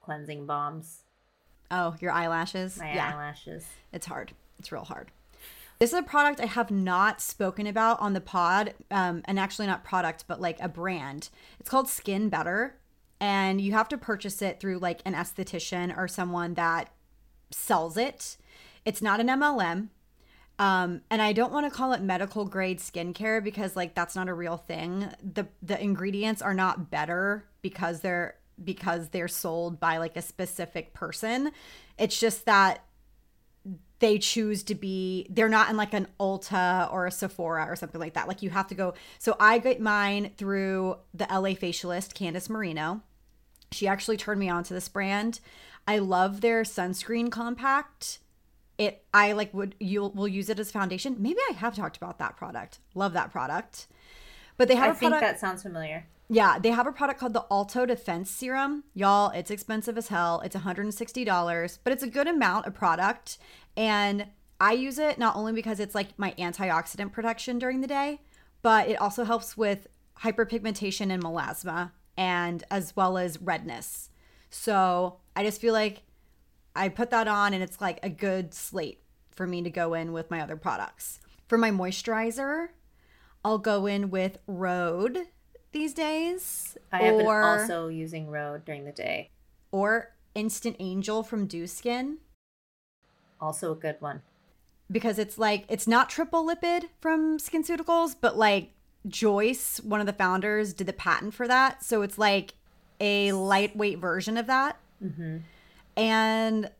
cleansing 0.00 0.46
bombs. 0.46 1.02
Oh, 1.70 1.96
your 2.00 2.12
eyelashes? 2.12 2.78
My 2.78 2.94
yeah. 2.94 3.12
eyelashes. 3.12 3.66
It's 3.92 4.06
hard. 4.06 4.32
It's 4.58 4.72
real 4.72 4.84
hard. 4.84 5.10
This 5.80 5.94
is 5.94 5.98
a 5.98 6.02
product 6.02 6.40
I 6.40 6.46
have 6.46 6.70
not 6.70 7.22
spoken 7.22 7.66
about 7.66 8.00
on 8.00 8.12
the 8.12 8.20
pod, 8.20 8.74
um, 8.90 9.22
and 9.24 9.40
actually 9.40 9.66
not 9.66 9.82
product, 9.82 10.24
but 10.28 10.38
like 10.38 10.60
a 10.60 10.68
brand. 10.68 11.30
It's 11.58 11.70
called 11.70 11.88
Skin 11.88 12.28
Better, 12.28 12.76
and 13.18 13.62
you 13.62 13.72
have 13.72 13.88
to 13.88 13.96
purchase 13.96 14.42
it 14.42 14.60
through 14.60 14.78
like 14.78 15.00
an 15.06 15.14
esthetician 15.14 15.96
or 15.96 16.06
someone 16.06 16.52
that 16.52 16.90
sells 17.50 17.96
it. 17.96 18.36
It's 18.84 19.00
not 19.00 19.20
an 19.20 19.28
MLM. 19.28 19.88
Um, 20.58 21.00
and 21.10 21.22
I 21.22 21.32
don't 21.32 21.50
want 21.50 21.64
to 21.64 21.74
call 21.74 21.94
it 21.94 22.02
medical 22.02 22.44
grade 22.44 22.78
skincare 22.78 23.42
because 23.42 23.74
like 23.74 23.94
that's 23.94 24.14
not 24.14 24.28
a 24.28 24.34
real 24.34 24.58
thing. 24.58 25.08
The 25.22 25.48
the 25.62 25.82
ingredients 25.82 26.42
are 26.42 26.52
not 26.52 26.90
better 26.90 27.46
because 27.62 28.00
they're 28.00 28.34
because 28.62 29.08
they're 29.08 29.28
sold 29.28 29.80
by 29.80 29.96
like 29.96 30.18
a 30.18 30.22
specific 30.22 30.92
person. 30.92 31.52
It's 31.96 32.20
just 32.20 32.44
that 32.44 32.84
they 34.00 34.18
choose 34.18 34.62
to 34.64 34.74
be 34.74 35.26
they're 35.30 35.48
not 35.48 35.70
in 35.70 35.76
like 35.76 35.94
an 35.94 36.08
Ulta 36.18 36.92
or 36.92 37.06
a 37.06 37.10
Sephora 37.10 37.66
or 37.68 37.76
something 37.76 38.00
like 38.00 38.14
that. 38.14 38.26
Like 38.28 38.42
you 38.42 38.50
have 38.50 38.66
to 38.68 38.74
go. 38.74 38.94
So 39.18 39.36
I 39.38 39.58
get 39.58 39.80
mine 39.80 40.32
through 40.36 40.96
the 41.14 41.26
LA 41.30 41.50
facialist 41.50 42.14
Candace 42.14 42.50
Marino. 42.50 43.02
She 43.72 43.86
actually 43.86 44.16
turned 44.16 44.40
me 44.40 44.48
on 44.48 44.64
to 44.64 44.74
this 44.74 44.88
brand. 44.88 45.40
I 45.86 45.98
love 45.98 46.40
their 46.40 46.62
sunscreen 46.62 47.30
compact. 47.30 48.18
It 48.78 49.04
I 49.12 49.32
like 49.32 49.52
would 49.54 49.74
you 49.78 50.06
will 50.14 50.28
use 50.28 50.48
it 50.48 50.58
as 50.58 50.70
foundation. 50.70 51.16
Maybe 51.18 51.38
I 51.50 51.52
have 51.54 51.76
talked 51.76 51.96
about 51.98 52.18
that 52.18 52.36
product. 52.36 52.78
Love 52.94 53.12
that 53.12 53.30
product. 53.30 53.86
But 54.56 54.68
they 54.68 54.74
have 54.76 54.88
I 54.88 54.92
a 54.92 54.94
think 54.94 55.12
product 55.12 55.32
that 55.32 55.40
sounds 55.40 55.62
familiar. 55.62 56.06
yeah, 56.28 56.58
they 56.58 56.70
have 56.70 56.86
a 56.86 56.92
product 56.92 57.18
called 57.18 57.32
the 57.32 57.44
Alto 57.50 57.86
Defense 57.86 58.30
Serum. 58.30 58.84
Y'all, 58.94 59.30
it's 59.30 59.50
expensive 59.50 59.98
as 59.98 60.08
hell. 60.08 60.40
It's 60.44 60.54
$160, 60.54 61.78
but 61.82 61.92
it's 61.92 62.02
a 62.02 62.06
good 62.08 62.28
amount 62.28 62.66
of 62.66 62.74
product. 62.74 63.38
And 63.76 64.26
I 64.60 64.72
use 64.72 64.98
it 64.98 65.18
not 65.18 65.36
only 65.36 65.52
because 65.52 65.80
it's 65.80 65.94
like 65.94 66.18
my 66.18 66.34
antioxidant 66.38 67.12
protection 67.12 67.58
during 67.58 67.80
the 67.80 67.86
day, 67.86 68.20
but 68.62 68.88
it 68.88 69.00
also 69.00 69.24
helps 69.24 69.56
with 69.56 69.86
hyperpigmentation 70.20 71.10
and 71.10 71.22
melasma 71.22 71.92
and 72.16 72.62
as 72.70 72.94
well 72.94 73.16
as 73.16 73.40
redness. 73.40 74.10
So 74.50 75.20
I 75.34 75.44
just 75.44 75.60
feel 75.60 75.72
like 75.72 76.02
I 76.76 76.88
put 76.88 77.10
that 77.10 77.26
on 77.26 77.54
and 77.54 77.62
it's 77.62 77.80
like 77.80 77.98
a 78.02 78.10
good 78.10 78.52
slate 78.52 79.02
for 79.30 79.46
me 79.46 79.62
to 79.62 79.70
go 79.70 79.94
in 79.94 80.12
with 80.12 80.30
my 80.30 80.40
other 80.40 80.56
products. 80.56 81.20
For 81.48 81.56
my 81.56 81.70
moisturizer, 81.70 82.68
I'll 83.44 83.58
go 83.58 83.86
in 83.86 84.10
with 84.10 84.38
Rhode 84.46 85.18
these 85.72 85.94
days. 85.94 86.76
I 86.92 86.98
have 86.98 87.16
been 87.18 87.26
or, 87.26 87.42
also 87.42 87.88
using 87.88 88.28
Rhode 88.28 88.64
during 88.64 88.84
the 88.84 88.92
day. 88.92 89.30
or 89.72 90.14
Instant 90.34 90.76
Angel 90.78 91.22
from 91.22 91.46
Dieux 91.46 91.66
Skin 91.66 92.18
Also 93.40 93.72
a 93.72 93.76
good 93.76 93.96
one. 94.00 94.22
because 94.90 95.18
it's 95.18 95.38
like 95.38 95.64
it's 95.68 95.86
not 95.86 96.10
triple 96.10 96.46
lipid 96.46 96.84
from 97.00 97.38
SkinCeuticals, 97.38 98.16
but 98.20 98.36
like 98.36 98.72
Joyce, 99.06 99.78
one 99.80 100.00
of 100.00 100.06
the 100.06 100.12
founders, 100.12 100.74
did 100.74 100.86
the 100.86 100.92
patent 100.92 101.32
for 101.34 101.48
that. 101.48 101.82
So 101.84 102.02
it's 102.02 102.18
like 102.18 102.54
a 103.00 103.32
lightweight 103.32 103.98
version 103.98 104.36
of 104.36 104.46
that. 104.46 104.76
Mm-hmm. 105.02 105.38
And 105.96 106.70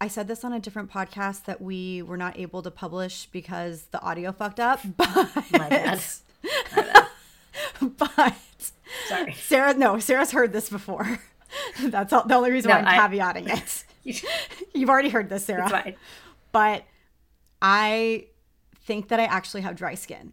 I 0.00 0.08
said 0.08 0.26
this 0.28 0.44
on 0.44 0.52
a 0.52 0.58
different 0.60 0.90
podcast 0.90 1.44
that 1.44 1.60
we 1.60 2.02
were 2.02 2.16
not 2.16 2.38
able 2.38 2.62
to 2.62 2.70
publish 2.70 3.26
because 3.26 3.82
the 3.92 4.00
audio 4.00 4.32
fucked 4.32 4.58
up. 4.60 4.80
But 4.96 5.14
My 5.52 5.68
bad. 5.68 6.00
My 6.74 6.82
bad. 6.82 7.06
but 7.98 8.34
Sorry. 9.08 9.32
Sarah, 9.34 9.74
no, 9.74 9.98
Sarah's 9.98 10.32
heard 10.32 10.52
this 10.52 10.68
before. 10.70 11.20
That's 11.80 12.12
all, 12.12 12.24
the 12.26 12.34
only 12.34 12.50
reason 12.50 12.70
No, 12.70 12.76
why 12.76 12.82
I'm 12.82 12.88
I- 13.12 13.16
caveating 13.18 13.48
it. 13.56 13.84
You've 14.74 14.90
already 14.90 15.10
heard 15.10 15.28
this, 15.28 15.44
Sarah. 15.44 15.68
But 16.52 16.84
I 17.62 18.26
think 18.84 19.08
that 19.08 19.20
I 19.20 19.24
actually 19.24 19.60
have 19.62 19.76
dry 19.76 19.94
skin. 19.94 20.32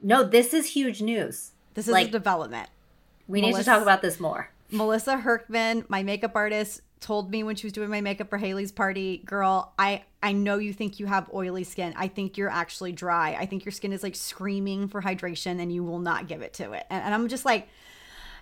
No, 0.00 0.22
this 0.24 0.54
is 0.54 0.66
huge 0.66 1.02
news. 1.02 1.52
This 1.74 1.86
is 1.88 1.94
a 1.94 2.10
development. 2.10 2.68
We 3.26 3.40
need 3.40 3.54
to 3.54 3.64
talk 3.64 3.82
about 3.82 4.02
this 4.02 4.18
more. 4.18 4.50
Melissa 4.70 5.16
Herkman, 5.18 5.88
my 5.88 6.02
makeup 6.02 6.32
artist, 6.34 6.82
told 7.00 7.30
me 7.30 7.42
when 7.42 7.56
she 7.56 7.66
was 7.66 7.72
doing 7.72 7.90
my 7.90 8.00
makeup 8.00 8.28
for 8.28 8.38
Hailey's 8.38 8.72
party, 8.72 9.18
girl, 9.18 9.72
I 9.78 10.04
I 10.22 10.32
know 10.32 10.58
you 10.58 10.72
think 10.72 10.98
you 10.98 11.06
have 11.06 11.30
oily 11.32 11.64
skin. 11.64 11.94
I 11.96 12.08
think 12.08 12.36
you're 12.36 12.50
actually 12.50 12.92
dry. 12.92 13.36
I 13.38 13.46
think 13.46 13.64
your 13.64 13.72
skin 13.72 13.92
is 13.92 14.02
like 14.02 14.16
screaming 14.16 14.88
for 14.88 15.02
hydration 15.02 15.60
and 15.60 15.72
you 15.72 15.84
will 15.84 16.00
not 16.00 16.26
give 16.26 16.42
it 16.42 16.54
to 16.54 16.72
it. 16.72 16.86
And, 16.90 17.02
and 17.04 17.14
I'm 17.14 17.28
just 17.28 17.44
like, 17.44 17.68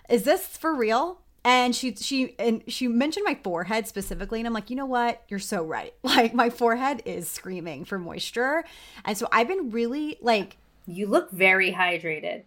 is 0.09 0.23
this 0.23 0.45
for 0.45 0.73
real? 0.73 1.21
And 1.47 1.73
she 1.73 1.95
she 1.95 2.35
and 2.37 2.61
she 2.67 2.89
mentioned 2.89 3.23
my 3.25 3.39
forehead 3.41 3.87
specifically, 3.87 4.39
and 4.41 4.47
I'm 4.47 4.53
like, 4.53 4.69
you 4.69 4.75
know 4.75 4.85
what? 4.85 5.23
You're 5.29 5.39
so 5.39 5.63
right. 5.63 5.93
Like 6.03 6.33
my 6.33 6.49
forehead 6.49 7.01
is 7.05 7.29
screaming 7.31 7.85
for 7.85 7.97
moisture, 7.97 8.65
and 9.05 9.17
so 9.17 9.29
I've 9.31 9.47
been 9.47 9.69
really 9.71 10.17
like 10.21 10.57
You 10.85 11.07
look 11.07 11.31
very 11.31 11.71
hydrated. 11.71 12.43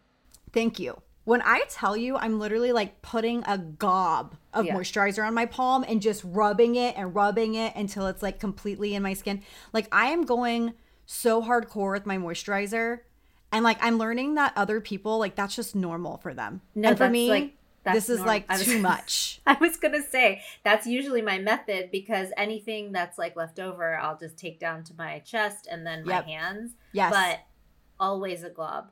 Thank 0.53 0.79
you. 0.79 1.01
When 1.25 1.41
I 1.43 1.63
tell 1.71 1.97
you, 1.97 2.17
I'm 2.17 2.39
literally 2.39 2.73
like 2.73 3.01
putting 3.01 3.43
a 3.47 3.57
gob 3.57 4.37
of 4.53 4.67
Yeah. 4.67 4.75
moisturizer 4.75 5.27
on 5.27 5.33
my 5.33 5.47
palm 5.47 5.83
and 5.89 6.03
just 6.03 6.23
rubbing 6.25 6.75
it 6.75 6.95
and 6.99 7.15
rubbing 7.15 7.55
it 7.55 7.75
until 7.77 8.07
it's 8.07 8.23
like 8.23 8.39
completely 8.39 8.95
in 8.95 9.03
my 9.03 9.15
skin. 9.15 9.41
Like 9.73 9.87
I 9.93 10.07
am 10.11 10.25
going 10.25 10.75
so 11.07 11.41
hardcore 11.43 11.93
with 11.93 12.05
my 12.05 12.19
moisturizer. 12.19 13.01
And 13.53 13.65
like 13.65 13.79
I'm 13.81 13.97
learning 13.99 14.35
that 14.35 14.53
other 14.57 14.81
people, 14.81 15.19
like 15.19 15.37
that's 15.37 15.55
just 15.57 15.75
normal 15.75 16.19
for 16.19 16.35
them. 16.35 16.61
No, 16.75 16.89
and 16.91 16.99
for 16.99 17.05
that's, 17.05 17.13
me, 17.13 17.29
like- 17.31 17.55
that's 17.83 17.95
this 17.97 18.09
is 18.11 18.19
norm- 18.19 18.29
like 18.29 18.49
was- 18.49 18.65
too 18.65 18.79
much. 18.81 19.41
I 19.47 19.55
was 19.61 19.77
gonna 19.77 20.03
say 20.03 20.43
that's 20.65 20.87
usually 20.87 21.23
my 21.23 21.39
method 21.39 21.91
because 21.91 22.29
anything 22.37 22.93
that's 22.93 23.19
like 23.19 23.37
left 23.37 23.59
over, 23.59 23.97
I'll 23.97 24.19
just 24.19 24.37
take 24.37 24.59
down 24.61 24.85
to 24.85 24.95
my 24.99 25.21
chest 25.21 25.67
and 25.71 25.87
then 25.87 26.05
my 26.05 26.15
Yep. 26.17 26.25
hands. 26.27 26.73
Yes. 26.93 27.13
But 27.13 27.41
always 27.99 28.43
a 28.45 28.51
glob. 28.51 28.91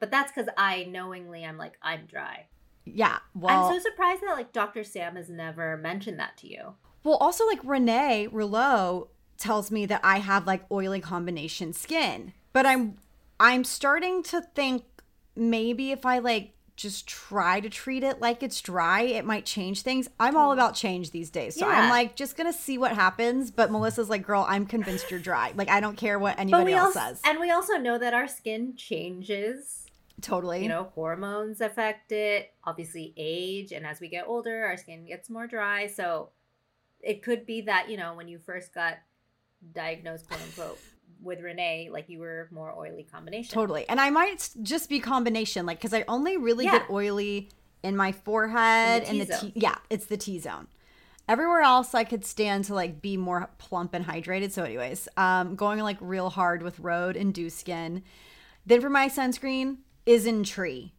But 0.00 0.10
that's 0.10 0.32
because 0.32 0.48
I 0.56 0.84
knowingly 0.84 1.44
I'm 1.44 1.56
like 1.58 1.74
I'm 1.82 2.06
dry. 2.06 2.46
yeah. 2.84 3.18
Well, 3.34 3.66
I'm 3.68 3.72
so 3.72 3.78
surprised 3.88 4.22
that 4.22 4.34
like 4.34 4.52
Dr. 4.52 4.84
Sam 4.84 5.16
has 5.16 5.28
never 5.30 5.76
mentioned 5.76 6.18
that 6.18 6.36
to 6.38 6.48
you. 6.48 6.74
Well, 7.02 7.16
also 7.16 7.46
like 7.46 7.60
Renee 7.64 8.28
Rouleau 8.30 9.08
tells 9.36 9.70
me 9.70 9.86
that 9.86 10.00
I 10.04 10.18
have 10.18 10.46
like 10.46 10.64
oily 10.70 11.00
combination 11.00 11.72
skin, 11.72 12.32
but 12.52 12.64
I'm 12.66 12.96
I'm 13.40 13.64
starting 13.64 14.22
to 14.24 14.40
think 14.40 14.84
maybe 15.36 15.90
if 15.92 16.06
I 16.06 16.18
like 16.18 16.53
just 16.76 17.06
try 17.06 17.60
to 17.60 17.70
treat 17.70 18.02
it 18.02 18.20
like 18.20 18.42
it's 18.42 18.60
dry, 18.60 19.02
it 19.02 19.24
might 19.24 19.44
change 19.44 19.82
things. 19.82 20.08
I'm 20.18 20.36
all 20.36 20.52
about 20.52 20.74
change 20.74 21.12
these 21.12 21.30
days. 21.30 21.54
So 21.54 21.68
I'm 21.68 21.88
like 21.90 22.16
just 22.16 22.36
to 22.36 22.52
see 22.52 22.78
what 22.78 22.92
happens, 22.92 23.50
but 23.50 23.70
Melissa's 23.70 24.10
like, 24.10 24.26
"Girl, 24.26 24.44
I'm 24.48 24.66
convinced 24.66 25.10
you're 25.10 25.20
dry." 25.20 25.52
Like 25.54 25.68
I 25.68 25.80
don't 25.80 25.96
care 25.96 26.18
what 26.18 26.38
anybody 26.38 26.72
else 26.72 26.96
also 26.96 27.08
says. 27.08 27.20
and 27.24 27.38
we 27.38 27.50
also 27.50 27.74
know 27.74 27.96
that 27.98 28.12
our 28.14 28.26
skin 28.26 28.74
changes. 28.76 29.86
totally. 30.20 30.62
You 30.62 30.68
know, 30.68 30.90
hormones 30.94 31.60
affect 31.60 32.12
it. 32.12 32.52
Obviously, 32.64 33.14
age, 33.16 33.72
and 33.72 33.86
as 33.86 34.00
we 34.00 34.08
get 34.08 34.26
older, 34.26 34.64
our 34.64 34.76
skin 34.76 35.06
gets 35.06 35.30
more 35.30 35.46
dry. 35.46 35.86
So 35.86 36.30
it 37.00 37.22
could 37.22 37.46
be 37.46 37.60
that 37.62 37.88
you 37.90 37.96
know 37.96 38.14
when 38.14 38.28
you 38.28 38.38
first 38.38 38.74
got 38.74 38.98
diagnosed, 39.72 40.26
quote 40.28 40.40
unquote, 40.42 40.78
with 41.24 41.40
Renee, 41.40 41.88
like 41.90 42.08
you 42.08 42.18
were 42.18 42.48
more 42.50 42.72
oily 42.76 43.06
combination. 43.10 43.54
Totally. 43.54 43.88
And 43.88 44.00
I 44.00 44.10
might 44.10 44.50
just 44.62 44.88
be 44.88 45.00
combination, 45.00 45.66
like, 45.66 45.78
because 45.78 45.94
I 45.94 46.04
only 46.08 46.36
really 46.36 46.64
Yeah. 46.66 46.78
get 46.80 46.90
oily 46.90 47.48
in 47.82 47.96
my 47.96 48.12
forehead 48.12 49.02
In 49.04 49.08
and 49.10 49.20
the 49.20 49.24
the 49.26 49.32
T-zone. 49.34 49.52
T. 49.52 49.60
Yeah, 49.60 49.76
it's 49.90 50.06
the 50.06 50.16
T 50.16 50.38
zone. 50.38 50.68
Everywhere 51.26 51.62
else, 51.62 51.94
I 51.94 52.04
could 52.04 52.24
stand 52.24 52.64
to 52.66 52.74
like 52.74 53.00
be 53.00 53.16
more 53.16 53.48
plump 53.58 53.94
and 53.94 54.06
hydrated. 54.06 54.52
So, 54.52 54.62
anyways, 54.64 55.08
um, 55.16 55.54
going 55.56 55.80
like 55.80 55.96
real 56.00 56.28
hard 56.30 56.62
with 56.62 56.78
Rhode 56.78 57.16
and 57.16 57.32
Dieux 57.32 57.50
Skin. 57.50 58.02
Then 58.66 58.80
for 58.80 58.90
my 58.90 59.08
sunscreen, 59.08 59.78
Isntree, 60.06 60.90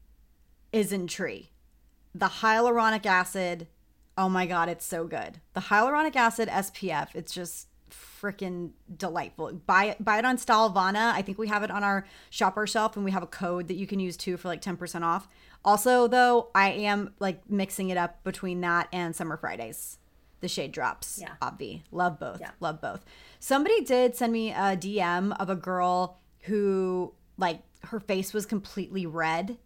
is 0.71 0.91
in 0.91 1.07
tree. 1.07 1.51
The 2.13 2.27
hyaluronic 2.27 3.05
acid. 3.05 3.67
Oh 4.17 4.29
my 4.29 4.45
god, 4.45 4.69
it's 4.69 4.85
so 4.85 5.05
good. 5.05 5.41
The 5.53 5.61
hyaluronic 5.61 6.15
acid 6.15 6.49
SPF. 6.49 7.09
It's 7.13 7.33
just 7.33 7.67
freaking 8.21 8.71
delightful. 8.95 9.53
Buy 9.65 9.85
it, 9.85 10.03
buy 10.03 10.17
it 10.19 10.25
on 10.25 10.37
Stylevana. 10.37 11.11
I 11.13 11.21
think 11.21 11.37
we 11.37 11.47
have 11.47 11.63
it 11.63 11.71
on 11.71 11.83
our 11.83 12.05
shopper 12.29 12.65
shelf, 12.65 12.95
and 12.95 13.05
we 13.05 13.11
have 13.11 13.23
a 13.23 13.27
code 13.27 13.67
that 13.67 13.75
you 13.75 13.87
can 13.87 13.99
use 13.99 14.17
too 14.17 14.37
for 14.37 14.47
like 14.47 14.61
ten 14.61 14.77
percent 14.77 15.03
off. 15.03 15.27
Also, 15.63 16.07
though, 16.07 16.49
I 16.53 16.71
am 16.71 17.13
like 17.19 17.49
mixing 17.49 17.89
it 17.89 17.97
up 17.97 18.23
between 18.23 18.61
that 18.61 18.87
and 18.91 19.15
Summer 19.15 19.37
Fridays, 19.37 19.97
the 20.41 20.47
shade 20.47 20.71
drops. 20.71 21.19
Yeah. 21.21 21.35
obvi, 21.41 21.81
love 21.91 22.19
both. 22.19 22.39
Yeah. 22.39 22.51
Love 22.59 22.81
both. 22.81 23.05
Somebody 23.39 23.83
did 23.83 24.15
send 24.15 24.31
me 24.33 24.51
a 24.51 24.77
DM 24.77 25.35
of 25.39 25.49
a 25.49 25.55
girl 25.55 26.19
who 26.41 27.13
like 27.37 27.61
her 27.85 27.99
face 27.99 28.33
was 28.33 28.45
completely 28.45 29.05
red 29.05 29.57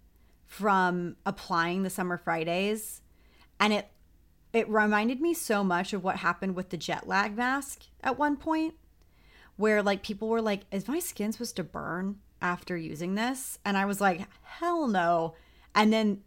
from 0.45 1.15
applying 1.25 1.83
the 1.83 1.89
Summer 1.89 2.17
Fridays, 2.17 3.01
and 3.59 3.73
it 3.73 3.87
it 4.53 4.67
reminded 4.69 5.21
me 5.21 5.33
so 5.33 5.63
much 5.63 5.93
of 5.93 6.03
what 6.03 6.17
happened 6.17 6.55
with 6.55 6.69
the 6.69 6.77
jet 6.77 7.07
lag 7.07 7.35
mask 7.37 7.83
at 8.01 8.17
one 8.17 8.35
point 8.35 8.73
where 9.57 9.83
like 9.83 10.01
people 10.03 10.27
were 10.27 10.41
like 10.41 10.61
is 10.71 10.87
my 10.87 10.99
skin 10.99 11.31
supposed 11.31 11.55
to 11.57 11.63
burn 11.63 12.17
after 12.41 12.75
using 12.77 13.15
this? 13.15 13.59
And 13.65 13.77
i 13.77 13.85
was 13.85 13.99
like 14.01 14.21
hell 14.43 14.87
no. 14.87 15.35
And 15.75 15.91
then 15.93 16.21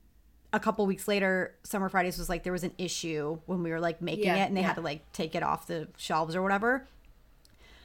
a 0.53 0.61
couple 0.61 0.85
weeks 0.87 1.09
later 1.09 1.55
summer 1.65 1.89
fridays 1.89 2.19
was 2.19 2.29
like 2.29 2.43
there 2.43 2.53
was 2.53 2.63
an 2.65 2.75
issue 2.79 3.39
when 3.47 3.63
we 3.63 3.71
were 3.71 3.81
like 3.81 4.03
making 4.03 4.27
Yeah, 4.27 4.37
it 4.45 4.49
and 4.49 4.57
they 4.57 4.61
yeah. 4.61 4.67
had 4.69 4.77
to 4.77 4.83
like 4.83 5.11
take 5.13 5.35
it 5.35 5.43
off 5.43 5.67
the 5.67 5.89
shelves 5.97 6.37
or 6.37 6.43
whatever. 6.43 6.87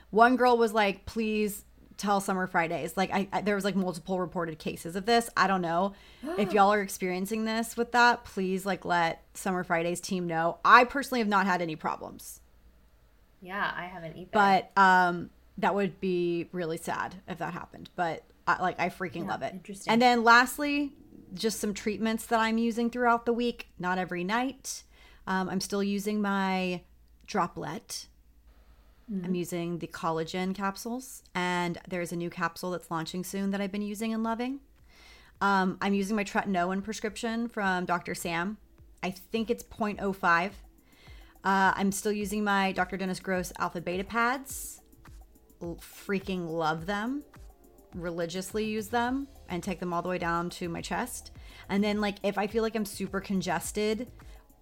One 0.10 0.36
girl 0.36 0.58
was 0.58 0.74
like 0.74 1.06
please 1.06 1.64
tell 1.98 2.22
summer 2.22 2.48
fridays. 2.48 2.96
Like 2.96 3.12
I, 3.12 3.28
I 3.34 3.42
there 3.42 3.56
was 3.56 3.66
like 3.66 3.76
multiple 3.76 4.20
reported 4.20 4.60
cases 4.60 4.96
of 4.96 5.06
this. 5.06 5.30
I 5.36 5.48
don't 5.48 5.62
know. 5.62 5.94
If 6.38 6.54
y'all 6.54 6.72
are 6.74 6.82
experiencing 6.82 7.46
this 7.46 7.76
with 7.76 7.92
that 7.94 8.24
please 8.26 8.66
like 8.66 8.86
let 8.86 9.24
summer 9.34 9.64
fridays 9.64 10.00
team 10.00 10.28
know. 10.28 10.58
I 10.64 10.84
personally 10.84 11.20
have 11.20 11.28
not 11.28 11.46
had 11.46 11.62
any 11.62 11.76
problems. 11.76 12.42
Yeah, 13.42 13.72
I 13.76 13.86
haven't 13.86 14.18
either. 14.18 14.30
but 14.32 14.72
um 14.78 15.30
that 15.60 15.74
would 15.74 16.00
be 16.00 16.48
really 16.52 16.78
sad 16.78 17.16
if 17.28 17.40
that 17.40 17.54
happened. 17.54 17.90
But 17.96 18.24
I, 18.48 18.62
like 18.62 18.80
i 18.80 18.90
freaking 18.90 19.24
Yeah, 19.26 19.32
love 19.32 19.42
it. 19.42 19.54
interesting. 19.54 19.92
and 19.92 20.02
then 20.02 20.24
lastly 20.24 20.94
just 21.34 21.60
some 21.60 21.74
treatments 21.74 22.26
that 22.28 22.40
i'm 22.40 22.58
using 22.58 22.90
throughout 22.90 23.26
the 23.26 23.34
week. 23.34 23.68
Not 23.80 23.98
every 23.98 24.24
night. 24.24 24.84
Um, 25.26 25.50
i'm 25.50 25.60
still 25.62 25.84
using 25.84 26.22
my 26.22 26.82
droplet 27.26 28.08
i'm 29.24 29.36
using 29.36 29.80
the 29.80 29.88
collagen 29.88 30.54
capsules 30.54 31.24
and 31.34 31.78
there's 31.88 32.12
a 32.12 32.16
new 32.16 32.30
capsule 32.30 32.72
that's 32.72 32.92
launching 32.92 33.24
soon 33.24 33.52
that 33.52 33.62
i've 33.62 33.72
been 33.72 33.82
using 33.82 34.14
and 34.14 34.24
loving 34.24 34.60
um, 35.42 35.78
i'm 35.82 35.94
using 35.94 36.16
my 36.16 36.24
tretinoin 36.24 36.84
prescription 36.84 37.48
from 37.48 37.86
dr 37.86 38.14
sam 38.16 38.58
i 39.04 39.10
think 39.10 39.50
it's 39.50 39.64
0.05 39.64 40.52
uh, 41.48 41.72
I'm 41.76 41.94
still 41.94 42.12
using 42.12 42.44
my 42.44 42.74
Dr. 42.74 42.98
Dennis 42.98 43.22
Gross 43.22 43.54
Alpha 43.58 43.80
Beta 43.80 44.04
pads. 44.04 44.82
L- 45.62 45.80
freaking 45.82 46.50
love 46.50 46.86
them. 46.86 47.24
Religiously 47.96 48.66
use 48.66 48.90
them 48.90 49.30
and 49.48 49.64
take 49.64 49.80
them 49.80 49.94
all 49.94 50.02
the 50.02 50.10
way 50.10 50.18
down 50.18 50.50
to 50.52 50.68
my 50.68 50.82
chest. 50.82 51.32
And 51.70 51.82
then, 51.82 52.02
like, 52.02 52.18
if 52.22 52.38
I 52.38 52.48
feel 52.48 52.64
like 52.64 52.76
I'm 52.76 52.84
super 52.84 53.22
congested, 53.22 54.12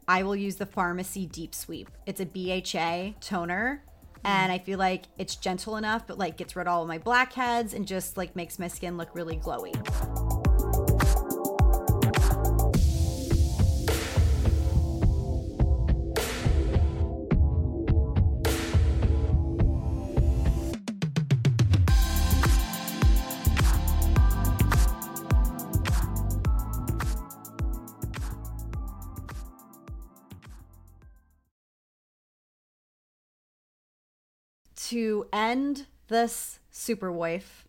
I 0.08 0.22
will 0.22 0.36
use 0.36 0.58
the 0.58 0.66
Farmacy 0.68 1.32
Deep 1.32 1.56
Sweep. 1.56 1.90
It's 2.06 2.22
a 2.22 2.26
BHA 2.26 3.18
toner. 3.20 3.84
And 4.26 4.52
I 4.52 4.58
feel 4.58 4.80
like 4.80 5.04
it's 5.20 5.36
gentle 5.36 5.78
enough, 5.78 6.08
but 6.08 6.18
like 6.18 6.36
gets 6.36 6.56
rid 6.56 6.68
of 6.68 6.74
all 6.74 6.82
of 6.82 6.88
my 6.88 6.98
blackheads 6.98 7.76
and 7.76 7.88
just 7.88 8.18
like 8.18 8.36
makes 8.36 8.58
my 8.58 8.68
skin 8.68 8.98
look 8.98 9.14
really 9.14 9.38
glowy. 9.38 9.74
To 34.96 35.28
end 35.34 35.88
this 36.08 36.60
super 36.72 37.12
wife, 37.12 37.68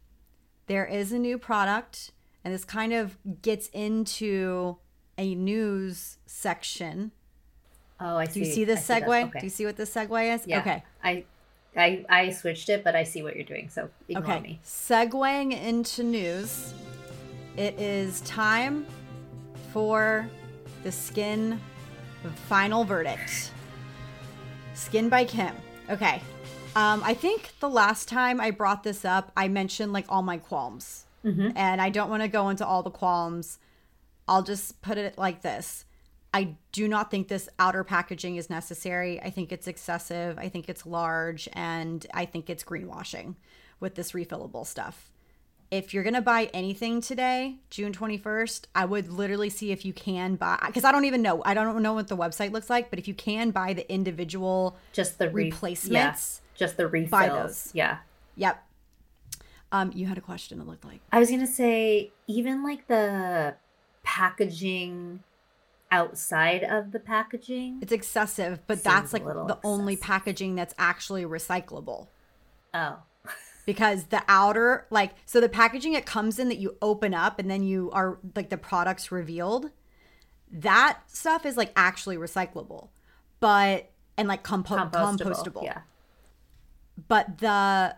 there 0.69 0.87
is 0.87 1.11
a 1.11 1.19
new 1.19 1.39
product, 1.39 2.13
and 2.45 2.55
this 2.55 2.65
kind 2.65 2.93
of 2.93 3.19
gets 3.43 3.67
into 3.73 4.77
a 5.19 5.35
news 5.35 6.19
section 6.27 7.11
Oh, 7.99 8.17
I 8.17 8.27
see. 8.27 8.43
Do 8.43 8.47
you 8.47 8.53
see 8.53 8.65
this 8.65 8.89
I 8.89 9.01
segue? 9.01 9.25
Okay. 9.25 9.41
Do 9.41 9.47
you 9.47 9.51
see 9.51 9.67
what 9.67 9.77
this 9.77 9.93
segue 9.93 10.35
is? 10.37 10.47
Yeah. 10.47 10.61
Okay. 10.61 10.85
I, 11.03 11.25
I, 11.77 12.05
I 12.09 12.31
switched 12.31 12.69
it, 12.69 12.85
but 12.85 12.95
I 12.95 13.03
see 13.03 13.25
what 13.25 13.35
you're 13.35 13.45
doing. 13.45 13.71
So 13.71 13.89
ignore 14.09 14.35
Okay. 14.35 14.41
me. 14.41 14.61
Segueing 14.65 15.61
into 15.61 16.05
news, 16.05 16.75
it 17.57 17.77
is 17.81 18.21
time 18.21 18.87
for 19.73 20.29
the 20.85 20.93
skin 20.93 21.59
final 22.49 22.85
verdict. 22.85 23.51
SKKN 24.77 25.11
by 25.11 25.25
Kim. 25.25 25.57
Okay. 25.91 26.23
Um, 26.77 27.03
I 27.03 27.15
think 27.15 27.55
the 27.59 27.71
last 27.71 28.07
time 28.07 28.39
I 28.39 28.51
brought 28.51 28.83
this 28.83 29.05
up, 29.05 29.33
I 29.37 29.49
mentioned 29.49 29.93
like 29.95 30.05
all 30.11 30.23
my 30.23 30.37
qualms. 30.37 31.07
And 31.57 31.81
I 31.81 31.89
don't 31.91 32.11
want 32.11 32.23
to 32.23 32.29
go 32.29 32.51
into 32.51 32.65
all 32.65 32.83
the 32.85 32.91
qualms. 32.91 33.59
I'll 34.29 34.43
just 34.43 34.81
put 34.83 34.99
it 34.99 35.17
like 35.19 35.41
this. 35.43 35.85
I 36.35 36.57
do 36.73 36.87
not 36.87 37.11
think 37.11 37.29
this 37.29 37.49
outer 37.59 37.83
packaging 37.83 38.37
is 38.37 38.51
necessary. 38.51 39.21
I 39.23 39.31
think 39.31 39.51
it's 39.53 39.67
excessive. 39.67 40.39
I 40.39 40.51
think 40.51 40.69
it's 40.69 40.85
large. 40.85 41.49
And 41.55 42.07
I 42.13 42.27
think 42.27 42.51
it's 42.51 42.63
greenwashing 42.63 43.37
with 43.81 43.95
this 43.95 44.13
refillable 44.13 44.67
stuff. 44.67 45.11
If 45.71 45.95
you're 45.95 46.05
going 46.05 46.15
to 46.15 46.21
buy 46.21 46.51
anything 46.55 47.01
today, 47.01 47.57
June 47.71 47.93
21st, 47.93 48.67
I 48.75 48.85
would 48.85 49.11
literally 49.11 49.51
see 49.51 49.73
if 49.73 49.85
you 49.85 49.93
can 49.93 50.37
buy, 50.37 50.59
because 50.67 50.85
I 50.85 50.93
don't 50.93 51.07
even 51.07 51.23
know. 51.23 51.43
I 51.45 51.55
don't 51.55 51.83
know 51.83 51.95
what 51.95 52.07
the 52.07 52.17
website 52.17 52.53
looks 52.53 52.71
like, 52.71 52.91
but 52.91 53.01
if 53.01 53.09
you 53.09 53.15
can 53.15 53.51
buy 53.51 53.73
the 53.73 53.91
individual 53.93 54.77
Just 54.93 55.19
the 55.19 55.29
re- 55.29 55.47
replacements, 55.47 56.41
yeah, 56.41 56.46
just 56.57 56.77
the 56.77 56.87
refills. 56.87 57.11
buy 57.11 57.29
those. 57.29 57.71
Yeah. 57.75 57.99
yep. 58.35 58.63
Um, 59.73 59.93
you 59.95 60.07
had 60.07 60.17
a 60.17 60.21
question, 60.21 60.61
it 60.61 60.67
looked 60.67 60.85
like. 60.85 61.01
I 61.13 61.19
was 61.19 61.31
gonna 61.31 61.47
say 61.47 62.13
even 62.27 62.63
like 62.63 62.87
the 62.87 63.57
packaging 64.03 65.23
outside 65.91 66.63
of 66.63 66.93
the 66.93 67.01
packaging. 67.01 67.79
It's 67.83 67.93
excessive, 67.93 68.61
but 68.67 68.83
that's 68.83 69.13
like 69.13 69.25
the 69.25 69.59
only 69.65 69.97
packaging 69.97 70.55
that's 70.55 70.75
actually 70.79 71.25
recyclable. 71.25 72.09
Oh, 72.73 72.99
because 73.67 74.05
the 74.05 74.23
outer 74.29 74.87
like 74.91 75.15
so 75.27 75.41
the 75.41 75.49
packaging 75.49 75.95
it 75.95 76.07
comes 76.07 76.39
in 76.39 76.49
that 76.49 76.59
you 76.59 76.77
open 76.81 77.13
up 77.13 77.39
and 77.39 77.51
then 77.51 77.63
you 77.63 77.91
are 77.93 78.19
like 78.35 78.49
the 78.49 78.57
products 78.57 79.11
revealed 79.11 79.71
that 80.51 81.01
stuff 81.09 81.45
is 81.45 81.57
like 81.57 81.73
actually 81.75 82.17
recyclable 82.17 82.89
but 83.41 83.91
and 84.17 84.29
like 84.29 84.43
compo- 84.43 84.77
compostable. 84.77 85.19
compostable 85.19 85.65
Yeah. 85.65 85.81
But 87.09 87.39
the 87.39 87.97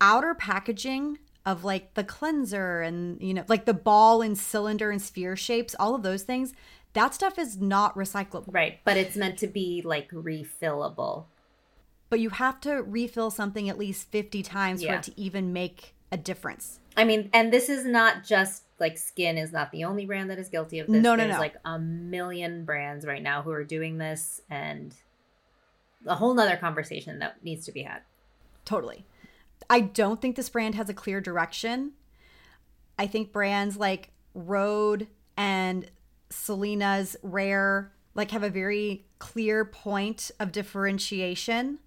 outer 0.00 0.34
packaging 0.34 1.18
of 1.44 1.64
like 1.64 1.94
the 1.94 2.04
cleanser 2.04 2.80
and 2.80 3.20
you 3.20 3.34
know 3.34 3.44
like 3.48 3.64
the 3.64 3.74
ball 3.74 4.22
and 4.22 4.38
cylinder 4.38 4.90
and 4.90 5.00
sphere 5.02 5.36
shapes 5.36 5.74
all 5.78 5.94
of 5.94 6.02
those 6.02 6.22
things 6.22 6.52
that 6.92 7.14
stuff 7.14 7.38
is 7.38 7.58
not 7.58 7.94
recyclable 7.96 8.52
Right, 8.52 8.78
but 8.84 8.96
it's 8.96 9.16
meant 9.16 9.38
to 9.38 9.46
be 9.48 9.82
like 9.84 10.10
refillable. 10.10 11.24
but 12.10 12.20
you 12.20 12.30
have 12.30 12.60
to 12.60 12.82
refill 12.82 13.30
something 13.30 13.68
at 13.68 13.78
least 13.78 14.10
50 14.10 14.42
times 14.42 14.84
for 14.84 14.94
it 14.94 15.02
to 15.04 15.20
even 15.20 15.52
make 15.52 15.94
a 16.12 16.16
difference 16.16 16.78
I 16.96 17.04
mean, 17.04 17.30
and 17.32 17.52
this 17.52 17.68
is 17.68 17.86
not 17.86 18.22
just 18.22 18.64
like 18.78 18.96
SKKN 18.96 19.42
is 19.42 19.50
not 19.50 19.72
the 19.72 19.84
only 19.84 20.04
brand 20.04 20.30
that 20.30 20.38
is 20.38 20.48
guilty 20.48 20.78
of 20.78 20.88
this. 20.88 21.02
No, 21.02 21.14
no, 21.14 21.24
There's 21.24 21.36
no. 21.36 21.40
like 21.40 21.56
a 21.64 21.78
million 21.78 22.64
brands 22.66 23.06
right 23.06 23.22
now 23.22 23.40
who 23.42 23.50
are 23.50 23.64
doing 23.64 23.96
this, 23.96 24.42
and 24.50 24.94
a 26.06 26.14
whole 26.14 26.34
nother 26.34 26.56
conversation 26.58 27.20
that 27.20 27.42
needs 27.42 27.64
to 27.64 27.72
be 27.72 27.82
had. 27.82 28.02
Totally. 28.64 29.06
I 29.68 29.80
don't 29.80 30.20
think 30.20 30.36
this 30.36 30.48
brand 30.48 30.74
has 30.74 30.88
a 30.88 30.94
clear 30.94 31.20
direction. 31.20 31.92
I 32.98 33.06
think 33.06 33.32
brands 33.32 33.76
like 33.76 34.10
Rhode 34.34 35.08
and 35.36 35.90
Selena's 36.30 37.16
Rare 37.22 37.92
like 38.14 38.30
have 38.30 38.42
a 38.42 38.50
very 38.50 39.06
clear 39.18 39.64
point 39.64 40.30
of 40.38 40.52
differentiation. 40.52 41.78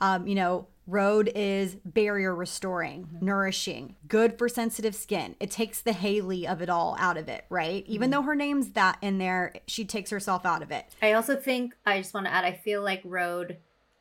Um, 0.00 0.26
you 0.26 0.34
know, 0.34 0.68
Rhode 0.86 1.30
is 1.34 1.76
barrier 1.84 2.34
restoring, 2.34 3.18
nourishing, 3.20 3.96
good 4.06 4.38
for 4.38 4.48
sensitive 4.48 4.94
skin. 4.94 5.36
It 5.38 5.50
takes 5.50 5.82
the 5.82 5.92
Hailey 5.92 6.48
of 6.48 6.62
it 6.62 6.70
all 6.70 6.96
out 6.98 7.18
of 7.18 7.28
it, 7.28 7.44
right? 7.50 7.84
Even 7.86 8.10
though 8.10 8.22
her 8.22 8.34
name's 8.34 8.70
that 8.70 8.96
in 9.02 9.18
there, 9.18 9.52
she 9.66 9.84
takes 9.84 10.10
herself 10.10 10.46
out 10.46 10.62
of 10.62 10.70
it. 10.70 10.86
I 11.02 11.12
also 11.12 11.36
think 11.36 11.74
I 11.84 11.98
just 11.98 12.14
want 12.14 12.26
to 12.26 12.32
add. 12.32 12.46
I 12.46 12.52
feel 12.52 12.82
like 12.82 13.02
Rhode 13.04 13.58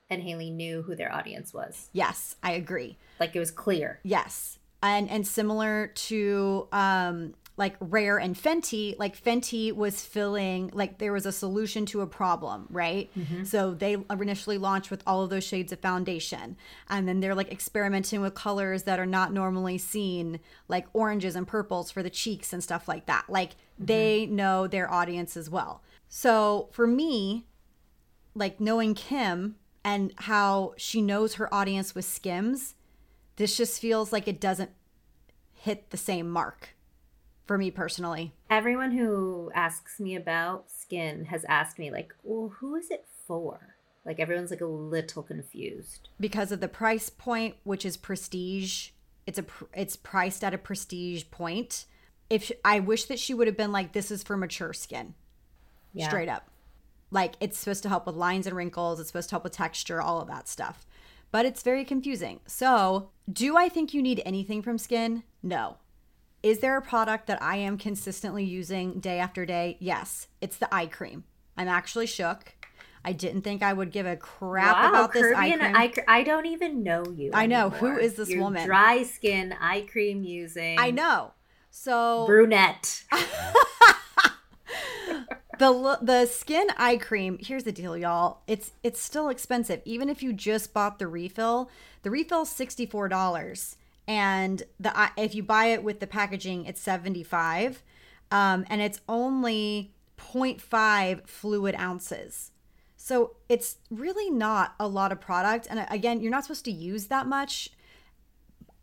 and 0.10 0.22
Hailey 0.22 0.50
knew 0.50 0.82
who 0.82 0.96
their 0.96 1.14
audience 1.14 1.54
was. 1.54 1.90
Yes, 1.94 2.36
I 2.42 2.52
agree. 2.52 2.98
Like 3.20 3.36
it 3.36 3.40
was 3.40 3.52
clear. 3.52 4.00
Yes. 4.04 4.60
And 4.82 5.10
and 5.10 5.26
similar 5.28 5.88
to 5.88 6.68
um 6.72 7.34
like 7.58 7.76
Rare 7.80 8.20
and 8.20 8.36
Fenty, 8.36 8.96
like 9.00 9.20
Fenty 9.20 9.74
was 9.74 10.06
filling 10.06 10.70
like 10.74 11.00
there 11.00 11.12
was 11.12 11.26
a 11.26 11.32
solution 11.32 11.88
to 11.88 12.02
a 12.02 12.08
problem, 12.08 12.68
right? 12.70 13.10
So 13.46 13.74
they 13.74 13.98
initially 14.12 14.60
launched 14.60 14.92
with 14.92 15.02
all 15.08 15.24
of 15.24 15.32
those 15.32 15.44
shades 15.44 15.72
of 15.72 15.80
foundation. 15.80 16.56
And 16.88 17.08
then 17.08 17.20
they're 17.20 17.34
like 17.34 17.52
experimenting 17.52 18.22
with 18.22 18.36
colors 18.36 18.84
that 18.84 19.00
are 19.00 19.08
not 19.08 19.34
normally 19.34 19.80
seen, 19.80 20.40
like 20.68 20.86
oranges 20.94 21.36
and 21.36 21.48
purples 21.48 21.90
for 21.90 22.04
the 22.04 22.12
cheeks 22.12 22.54
and 22.54 22.64
stuff 22.64 22.88
like 22.88 23.08
that. 23.08 23.26
Like 23.28 23.56
they 23.80 24.28
know 24.28 24.68
their 24.68 24.92
audience 24.94 25.36
as 25.36 25.50
well. 25.50 25.82
So 26.08 26.70
for 26.72 26.86
me, 26.86 27.48
like 28.36 28.62
knowing 28.62 28.94
Kim 28.94 29.56
and 29.88 30.14
how 30.18 30.74
she 30.78 31.02
knows 31.02 31.36
her 31.36 31.52
audience 31.54 31.96
with 31.96 32.04
Skims, 32.06 32.76
this 33.38 33.56
just 33.56 33.80
feels 33.80 34.12
like 34.12 34.28
it 34.28 34.40
doesn't 34.42 34.72
hit 35.54 35.90
the 35.92 35.98
same 35.98 36.30
mark 36.30 36.76
for 37.46 37.58
me 37.58 37.72
personally. 37.72 38.34
Everyone 38.50 38.92
who 38.92 39.50
asks 39.56 40.00
me 40.00 40.16
about 40.16 40.66
SKKN 40.68 41.28
has 41.28 41.46
asked 41.46 41.80
me 41.80 41.90
like, 41.90 42.14
"Well, 42.24 42.50
who 42.60 42.76
is 42.76 42.92
it 42.92 43.06
for?" 43.26 43.76
Like 44.06 44.20
everyone's 44.20 44.52
like 44.52 44.62
a 44.62 44.66
little 44.66 45.24
confused. 45.24 46.10
because 46.20 46.52
of 46.52 46.60
the 46.60 46.68
price 46.70 47.10
point 47.10 47.56
which 47.64 47.86
is 47.86 47.98
prestige 47.98 48.92
it's 49.26 49.38
a 49.38 49.44
pr- 49.44 49.66
it's 49.74 49.98
priced 49.98 50.44
at 50.46 50.54
a 50.54 50.58
prestige 50.58 51.26
point 51.32 51.86
if 52.30 52.46
sh 52.46 52.52
i 52.64 52.80
wish 52.80 53.04
that 53.06 53.20
she 53.20 53.34
would 53.34 53.48
have 53.48 53.58
been 53.58 53.74
like 53.74 53.92
this 53.92 54.10
is 54.10 54.24
for 54.24 54.38
mature 54.38 54.72
skin 54.72 55.14
Yeah. 55.94 56.08
straight 56.08 56.30
up 56.30 56.50
like 57.12 57.36
it's 57.40 57.58
supposed 57.58 57.84
to 57.84 57.90
help 57.90 58.06
with 58.06 58.16
lines 58.16 58.48
and 58.48 58.56
wrinkles 58.56 59.00
it's 59.00 59.10
supposed 59.10 59.30
to 59.30 59.34
help 59.34 59.44
with 59.44 59.54
texture 59.54 60.02
all 60.02 60.22
of 60.22 60.28
that 60.28 60.48
stuff 60.48 60.86
but 61.32 61.46
it's 61.46 61.64
very 61.64 61.86
confusing 61.86 62.40
so 62.46 63.10
do 63.32 63.58
i 63.58 63.70
think 63.70 63.94
you 63.94 64.02
need 64.02 64.22
anything 64.26 64.62
from 64.62 64.78
skin 64.78 65.24
no 65.42 65.78
is 66.44 66.60
there 66.60 66.78
a 66.78 66.82
product 66.82 67.28
that 67.28 67.42
i 67.42 67.56
am 67.56 67.78
consistently 67.78 68.44
using 68.44 69.00
day 69.00 69.20
after 69.20 69.46
day 69.46 69.78
yes 69.80 70.28
it's 70.42 70.58
the 70.58 70.74
eye 70.74 70.86
cream 70.86 71.24
i'm 71.56 71.68
actually 71.68 72.08
shook 72.08 72.54
i 73.04 73.12
didn't 73.12 73.42
think 73.42 73.64
i 73.64 73.74
would 73.74 73.92
give 73.92 74.06
a 74.06 74.16
crap 74.16 74.76
wow, 74.76 74.90
about 74.90 75.14
this 75.14 75.34
eye 75.36 75.52
cream 75.52 75.76
eye 75.76 75.94
I 76.08 76.24
don't 76.24 76.46
even 76.46 76.84
know 76.84 77.04
you. 77.16 77.32
I 77.34 77.46
know. 77.46 77.70
Who 77.70 77.88
anymore. 77.88 78.02
is 78.02 78.16
this 78.16 78.30
You're 78.30 78.42
woman? 78.42 78.66
Dry 78.66 79.04
skin, 79.04 79.54
eye 79.60 79.86
cream 79.90 80.24
using. 80.24 80.80
I 80.80 80.92
know. 80.92 81.34
So 81.70 82.26
Brunette. 82.26 83.04
the 85.60 86.00
the 86.02 86.26
skin 86.26 86.68
eye 86.78 86.98
cream. 86.98 87.38
Here's 87.42 87.64
the 87.64 87.72
deal, 87.72 87.98
y'all. 87.98 88.42
It's 88.48 88.72
it's 88.84 89.02
still 89.02 89.30
expensive, 89.30 89.82
even 89.86 90.10
if 90.10 90.22
you 90.24 90.34
just 90.34 90.74
bought 90.74 91.00
the 91.00 91.08
refill. 91.08 91.70
The 92.04 92.12
refill's 92.12 92.50
sixty 92.50 92.86
four 92.86 93.08
dollars, 93.08 93.78
and 94.08 94.64
the 94.80 95.12
if 95.18 95.36
you 95.36 95.44
buy 95.44 95.68
it 95.68 95.84
with 95.84 96.00
the 96.00 96.08
packaging, 96.08 96.66
it's 96.66 96.82
seventy 96.82 97.24
five, 97.24 97.84
um, 98.32 98.66
and 98.70 98.82
it's 98.82 99.02
only 99.08 99.94
0.5 100.18 101.28
fluid 101.28 101.76
ounces. 101.76 102.52
So 102.96 103.36
it's 103.48 103.78
really 103.90 104.30
not 104.30 104.76
a 104.80 104.88
lot 104.88 105.12
of 105.12 105.22
product. 105.22 105.68
And 105.70 105.86
again, 105.90 106.20
you're 106.20 106.32
not 106.32 106.44
supposed 106.44 106.66
to 106.66 106.72
use 106.72 107.06
that 107.06 107.28
much. 107.28 107.70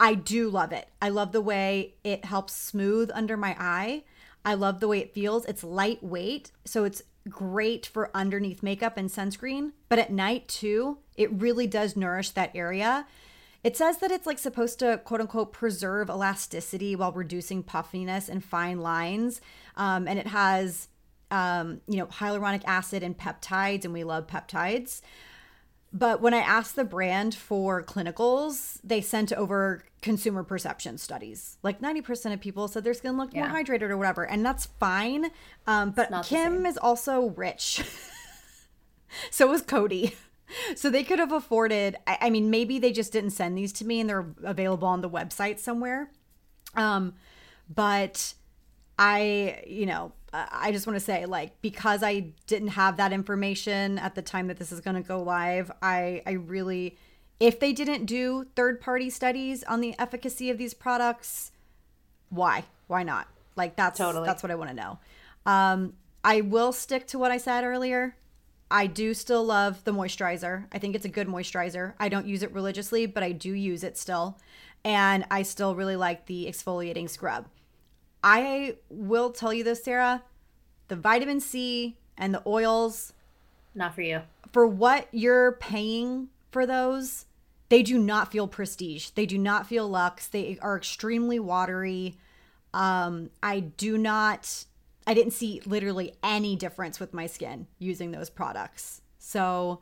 I 0.00 0.14
do 0.14 0.48
love 0.48 0.72
it. 0.72 0.88
I 1.02 1.08
love 1.08 1.32
the 1.32 1.40
way 1.40 1.94
it 2.02 2.24
helps 2.24 2.54
smooth 2.54 3.10
under 3.12 3.36
my 3.36 3.56
eye. 3.58 4.04
I 4.44 4.54
love 4.54 4.80
the 4.80 4.88
way 4.88 4.98
it 4.98 5.14
feels. 5.14 5.44
It's 5.46 5.64
lightweight, 5.64 6.52
so 6.64 6.84
it's 6.84 7.02
great 7.28 7.86
for 7.86 8.10
underneath 8.14 8.62
makeup 8.62 8.96
and 8.96 9.08
sunscreen. 9.08 9.72
But 9.88 9.98
at 9.98 10.12
night 10.12 10.48
too, 10.48 10.98
it 11.16 11.32
really 11.32 11.66
does 11.66 11.96
nourish 11.96 12.30
that 12.30 12.54
area. 12.54 13.06
It 13.62 13.78
says 13.78 13.96
that 13.98 14.10
it's 14.10 14.26
like 14.26 14.38
supposed 14.38 14.78
to 14.80 14.98
quote 14.98 15.22
unquote 15.22 15.52
preserve 15.52 16.10
elasticity 16.10 16.94
while 16.94 17.12
reducing 17.12 17.62
puffiness 17.62 18.28
and 18.28 18.44
fine 18.44 18.80
lines. 18.80 19.40
Um, 19.76 20.06
and 20.06 20.18
it 20.18 20.26
has, 20.26 20.88
um, 21.30 21.80
you 21.88 21.96
know, 21.96 22.06
hyaluronic 22.06 22.62
acid 22.66 23.02
and 23.02 23.16
peptides, 23.16 23.84
and 23.84 23.94
we 23.94 24.04
love 24.04 24.26
peptides. 24.26 25.00
But 25.96 26.20
when 26.20 26.34
I 26.34 26.38
asked 26.38 26.74
the 26.74 26.84
brand 26.84 27.36
for 27.36 27.80
clinicals, 27.80 28.80
they 28.82 29.00
sent 29.00 29.32
over 29.32 29.84
consumer 30.02 30.42
perception 30.42 30.98
studies. 30.98 31.56
Like 31.62 31.80
90% 31.80 32.32
of 32.34 32.40
people 32.40 32.66
said 32.66 32.82
their 32.82 32.94
skin 32.94 33.16
looked 33.16 33.32
Yeah. 33.32 33.46
more 33.48 33.56
hydrated 33.62 33.90
or 33.90 33.96
whatever. 33.96 34.24
And 34.26 34.44
that's 34.44 34.66
fine. 34.66 35.30
Um, 35.68 35.92
but 35.92 36.10
Kim 36.24 36.66
is 36.66 36.76
also 36.76 37.30
rich. 37.36 37.80
so 39.30 39.46
was 39.46 39.62
Coty. 39.62 40.14
So 40.76 40.88
they 40.90 41.02
could 41.02 41.18
have 41.18 41.32
afforded, 41.32 41.96
I, 42.06 42.18
I 42.20 42.30
mean, 42.30 42.48
maybe 42.50 42.78
they 42.78 42.92
just 42.92 43.12
didn't 43.12 43.30
send 43.30 43.56
these 43.58 43.72
to 43.72 43.84
me 43.84 43.98
and 43.98 44.08
they're 44.08 44.26
available 44.44 44.86
on 44.86 45.00
the 45.00 45.08
website 45.08 45.58
somewhere. 45.58 46.10
Um, 46.76 47.14
but 47.74 48.34
I, 48.98 49.64
you 49.66 49.86
know, 49.86 50.12
I 50.34 50.72
just 50.72 50.86
want 50.86 50.98
to 50.98 51.04
say, 51.04 51.26
like, 51.26 51.60
because 51.62 52.02
I 52.02 52.32
didn't 52.46 52.68
have 52.68 52.96
that 52.96 53.12
information 53.12 53.98
at 53.98 54.16
the 54.16 54.22
time 54.22 54.48
that 54.48 54.58
this 54.58 54.72
is 54.72 54.80
going 54.80 54.96
to 54.96 55.06
go 55.06 55.22
live, 55.22 55.70
I, 55.80 56.22
I 56.26 56.32
really, 56.32 56.96
if 57.38 57.60
they 57.60 57.72
didn't 57.72 58.06
do 58.06 58.46
third 58.56 58.80
party 58.80 59.10
studies 59.10 59.62
on 59.64 59.80
the 59.80 59.94
efficacy 59.98 60.50
of 60.50 60.58
these 60.58 60.74
products, 60.74 61.52
why? 62.30 62.64
Why 62.88 63.04
not? 63.04 63.28
Like, 63.54 63.76
that's 63.76 63.98
Totally. 63.98 64.26
that's 64.26 64.42
what 64.42 64.50
I 64.50 64.56
want 64.56 64.70
to 64.70 64.76
know. 64.76 64.98
Um, 65.46 65.92
I 66.24 66.40
will 66.40 66.72
stick 66.72 67.06
to 67.08 67.18
what 67.18 67.30
I 67.30 67.36
said 67.36 67.62
earlier. 67.62 68.16
I 68.70 68.88
do 68.88 69.14
still 69.14 69.44
love 69.44 69.84
the 69.84 69.92
moisturizer. 69.92 70.66
I 70.72 70.78
think 70.78 70.96
it's 70.96 71.04
a 71.04 71.10
good 71.10 71.28
moisturizer. 71.28 71.94
I 72.00 72.08
don't 72.08 72.26
use 72.26 72.42
it 72.42 72.52
religiously, 72.52 73.06
but 73.06 73.22
I 73.22 73.30
do 73.30 73.52
use 73.52 73.84
it 73.84 73.96
still. 73.96 74.38
And 74.84 75.24
I 75.30 75.42
still 75.42 75.76
really 75.76 75.96
like 75.96 76.26
the 76.26 76.46
exfoliating 76.46 77.08
scrub. 77.08 77.46
I 78.24 78.76
will 78.88 79.30
tell 79.30 79.52
you 79.52 79.62
this, 79.62 79.84
Sarah. 79.84 80.22
The 80.88 80.96
vitamin 80.96 81.40
C 81.40 81.98
and 82.16 82.34
the 82.34 82.42
oils, 82.46 83.12
Not 83.74 83.94
for 83.94 84.00
you. 84.00 84.22
for 84.50 84.66
what 84.66 85.08
you're 85.12 85.52
paying 85.52 86.28
for 86.50 86.64
those, 86.64 87.26
they 87.68 87.82
do 87.82 87.98
not 87.98 88.32
feel 88.32 88.48
prestige. 88.48 89.10
They 89.10 89.26
do 89.26 89.36
not 89.36 89.66
feel 89.66 89.86
luxe. 89.88 90.26
They 90.26 90.58
are 90.62 90.76
extremely 90.76 91.38
watery. 91.38 92.16
Um, 92.72 93.30
I 93.42 93.60
do 93.60 93.98
not, 93.98 94.64
I 95.06 95.12
didn't 95.14 95.32
see 95.32 95.60
literally 95.66 96.14
any 96.22 96.56
difference 96.56 96.98
with 96.98 97.12
my 97.12 97.26
skin 97.26 97.66
using 97.78 98.10
those 98.10 98.30
products. 98.30 99.02
So 99.18 99.80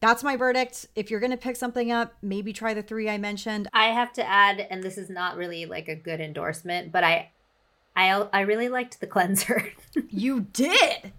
that's 0.00 0.24
my 0.24 0.34
verdict. 0.36 0.86
If 0.96 1.10
you're 1.10 1.20
going 1.20 1.30
to 1.32 1.36
pick 1.36 1.56
something 1.56 1.92
up, 1.92 2.14
maybe 2.22 2.52
try 2.52 2.74
the 2.74 2.82
three 2.82 3.08
I 3.08 3.18
mentioned. 3.18 3.68
I 3.72 3.86
have 3.86 4.12
to 4.14 4.26
add, 4.26 4.66
and 4.70 4.82
this 4.82 4.96
is 4.98 5.08
not 5.10 5.36
really 5.36 5.66
like 5.66 5.88
a 5.88 5.94
good 5.96 6.20
endorsement, 6.20 6.90
but 6.92 7.04
I, 7.04 7.30
I, 8.08 8.28
I 8.32 8.40
really 8.42 8.68
liked 8.68 9.00
the 9.00 9.06
cleanser. 9.06 9.72
You 10.10 10.42
did. 10.52 11.12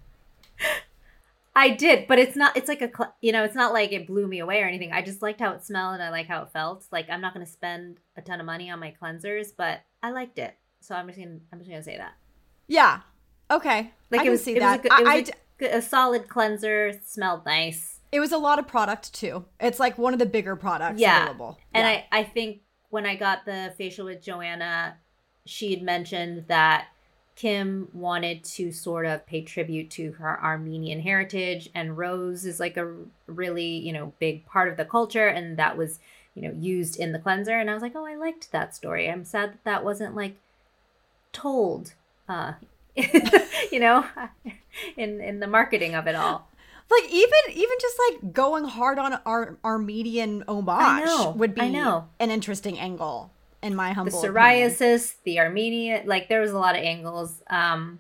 I 1.54 1.72
did, 1.72 2.08
but 2.08 2.18
it's 2.20 2.38
not. 2.38 2.56
It's 2.56 2.70
like 2.70 2.82
a, 2.82 2.90
you 3.20 3.34
know, 3.34 3.44
it's 3.44 3.56
not 3.56 3.74
like 3.74 3.92
it 3.92 4.08
blew 4.08 4.26
me 4.28 4.40
away 4.40 4.62
or 4.62 4.66
anything. 4.68 4.94
I 4.94 5.02
just 5.02 5.22
liked 5.22 5.42
how 5.42 5.52
it 5.52 5.66
smelled 5.66 5.96
and 5.96 6.04
I 6.04 6.10
like 6.10 6.28
how 6.28 6.44
it 6.44 6.52
felt. 6.52 6.86
Like 6.92 7.10
I'm 7.10 7.20
not 7.20 7.34
going 7.34 7.46
to 7.46 7.52
spend 7.52 7.98
a 8.16 8.22
ton 8.22 8.40
of 8.40 8.46
money 8.46 8.70
on 8.72 8.80
my 8.80 8.94
cleansers, 9.02 9.48
but 9.56 9.82
I 10.02 10.12
liked 10.12 10.38
it. 10.40 10.56
So 10.80 10.96
I'm 10.96 11.08
just 11.08 11.20
gonna, 11.20 11.40
I'm 11.52 11.60
just 11.60 11.70
gonna 11.70 11.84
say 11.84 11.98
that. 11.98 12.14
Yeah. 12.68 13.02
Okay. 13.52 13.92
Like 14.10 14.22
I 14.22 14.24
it 14.24 14.26
can 14.26 14.32
was, 14.32 14.44
see 14.44 14.56
it 14.56 14.60
that. 14.62 14.78
was, 14.84 14.86
a, 14.86 14.90
good, 14.90 14.92
was 15.06 15.08
I- 15.10 15.14
a 15.14 15.76
I 15.76 15.80
d- 15.80 15.86
solid 15.86 16.30
cleanser. 16.30 16.94
Smelled 17.06 17.46
nice. 17.46 18.00
It 18.14 18.20
was 18.22 18.32
a 18.32 18.38
lot 18.38 18.58
of 18.58 18.68
product 18.68 19.14
too. 19.14 19.46
It's 19.60 19.80
like 19.80 19.98
one 19.98 20.14
of 20.14 20.20
the 20.20 20.26
bigger 20.26 20.56
products 20.56 21.02
yeah. 21.02 21.24
available. 21.24 21.60
And 21.74 21.86
Yeah. 21.86 22.04
I, 22.12 22.20
I 22.20 22.24
think 22.24 22.62
when 22.90 23.06
I 23.06 23.16
got 23.16 23.46
the 23.46 23.74
facial 23.78 24.06
with 24.06 24.22
Joanna, 24.22 24.96
she 25.46 25.72
had 25.72 25.82
mentioned 25.82 26.46
that 26.48 26.88
Kim 27.36 27.88
wanted 27.94 28.44
to 28.44 28.72
sort 28.72 29.06
of 29.06 29.26
pay 29.26 29.42
tribute 29.42 29.90
to 29.92 30.12
her 30.14 30.44
Armenian 30.44 31.00
heritage, 31.02 31.70
and 31.74 31.98
rose 31.98 32.46
is 32.46 32.60
like 32.60 32.78
a 32.78 32.94
really, 33.26 33.78
you 33.78 33.94
know, 33.94 34.14
big 34.20 34.46
part 34.46 34.70
of 34.70 34.78
the 34.78 34.86
culture, 34.86 35.28
and 35.28 35.58
that 35.58 35.78
was, 35.78 36.00
you 36.36 36.42
know, 36.44 36.54
used 36.60 37.00
in 37.00 37.14
the 37.14 37.20
cleanser. 37.20 37.58
And 37.58 37.70
I 37.70 37.74
was 37.74 37.82
like, 37.82 37.96
oh, 37.96 38.06
I 38.06 38.16
liked 38.16 38.52
that 38.52 38.76
story. 38.76 39.10
I'm 39.10 39.26
sad 39.26 39.54
that 39.54 39.64
that 39.64 39.84
wasn't 39.84 40.16
like 40.16 40.36
told, 41.32 41.94
uh, 42.30 42.54
you 42.96 43.80
know, 43.80 44.06
in 44.98 45.22
in 45.22 45.40
the 45.40 45.48
marketing 45.48 45.96
of 45.96 46.08
it 46.08 46.16
all. 46.16 46.48
like 46.92 47.10
even 47.10 47.40
even 47.54 47.78
just 47.82 47.98
like 48.10 48.34
going 48.34 48.66
hard 48.66 49.00
on 49.00 49.20
our 49.26 49.58
Armenian 49.64 50.44
homage 50.48 51.36
would 51.38 51.56
be 51.56 51.62
an 51.62 52.30
interesting 52.30 52.78
angle 52.78 53.32
in 53.64 53.76
my 53.76 53.90
the 53.90 53.94
humble 53.96 54.20
opinion. 54.20 54.34
psoriasis, 54.72 55.16
the 55.24 55.40
Armenian, 55.40 56.08
like 56.08 56.30
there 56.30 56.42
was 56.42 56.52
a 56.52 56.58
lot 56.60 56.76
of 56.76 56.82
angles. 56.84 57.42
Um, 57.50 58.00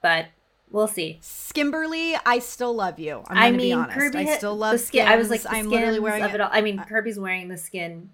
but 0.00 0.26
we'll 0.70 0.88
see. 0.88 1.18
Skimberly, 1.22 2.18
I 2.26 2.38
still 2.38 2.74
love 2.74 2.98
you. 2.98 3.22
I'm 3.28 3.36
I 3.38 3.50
be 3.50 3.56
mean, 3.56 3.74
honest. 3.74 3.98
Kirby, 3.98 4.18
I 4.18 4.36
still 4.36 4.56
love 4.56 4.72
the 4.72 4.78
skin. 4.78 5.06
I 5.06 5.16
was 5.16 5.30
like, 5.30 5.42
the 5.42 5.50
I'm 5.52 5.68
literally 5.68 6.00
wearing 6.00 6.24
it. 6.24 6.34
it 6.34 6.40
all. 6.40 6.50
I 6.52 6.60
mean, 6.60 6.78
Kirby's 6.84 7.18
wearing 7.18 7.48
the 7.48 7.56
skin 7.58 8.10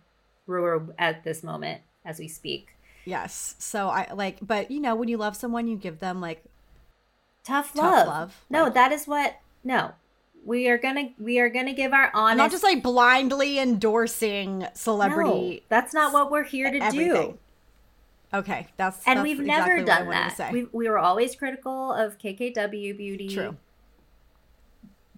robe 0.46 0.94
at 0.98 1.24
this 1.24 1.42
moment 1.42 1.80
as 2.04 2.18
we 2.18 2.28
speak. 2.28 2.68
Yes. 3.04 3.54
So 3.58 3.88
I 3.88 4.12
like, 4.12 4.38
but 4.42 4.70
you 4.70 4.80
know, 4.80 4.94
when 4.94 5.08
you 5.08 5.16
love 5.16 5.36
someone, 5.36 5.66
you 5.66 5.76
give 5.76 5.98
them 6.00 6.20
like 6.20 6.44
Tough 7.44 7.74
love. 7.74 7.94
Tough 7.94 8.06
love, 8.06 8.44
No, 8.50 8.64
like- 8.64 8.74
that 8.74 8.92
is 8.92 9.06
what. 9.06 9.36
No, 9.64 9.92
we 10.44 10.68
are 10.68 10.78
gonna 10.78 11.10
we 11.18 11.38
are 11.40 11.48
gonna 11.48 11.74
give 11.74 11.92
our 11.92 12.10
honest. 12.14 12.32
I'm 12.32 12.36
not 12.38 12.50
just 12.50 12.64
like 12.64 12.82
blindly 12.82 13.58
endorsing 13.58 14.66
celebrity. 14.74 15.30
No, 15.30 15.60
that's 15.68 15.92
not 15.92 16.12
what 16.12 16.30
we're 16.30 16.44
here 16.44 16.70
to 16.70 16.90
do. 16.90 17.38
Okay, 18.32 18.66
that's 18.76 19.06
And 19.06 19.18
that's 19.18 19.24
we've 19.24 19.40
exactly 19.40 19.74
never 19.76 19.84
done 19.84 20.10
that. 20.10 20.52
We, 20.52 20.66
we 20.72 20.88
were 20.88 20.98
always 20.98 21.34
critical 21.34 21.92
of 21.92 22.18
KKW 22.18 22.96
Beauty. 22.96 23.28
True. 23.28 23.56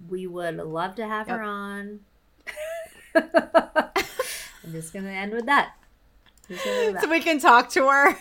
We 0.08 0.26
would 0.26 0.56
love 0.56 0.94
to 0.96 1.06
have 1.06 1.26
her 1.26 1.42
on. 1.42 2.00
I'm 3.14 4.72
just 4.72 4.92
gonna 4.92 5.10
end 5.10 5.32
with 5.32 5.46
that. 5.46 5.74
Just 6.48 6.64
gonna 6.64 6.76
end 6.76 6.94
with 6.94 7.02
so 7.02 7.10
we 7.10 7.20
can 7.20 7.40
talk 7.40 7.70
to 7.70 7.88
her. 7.88 8.16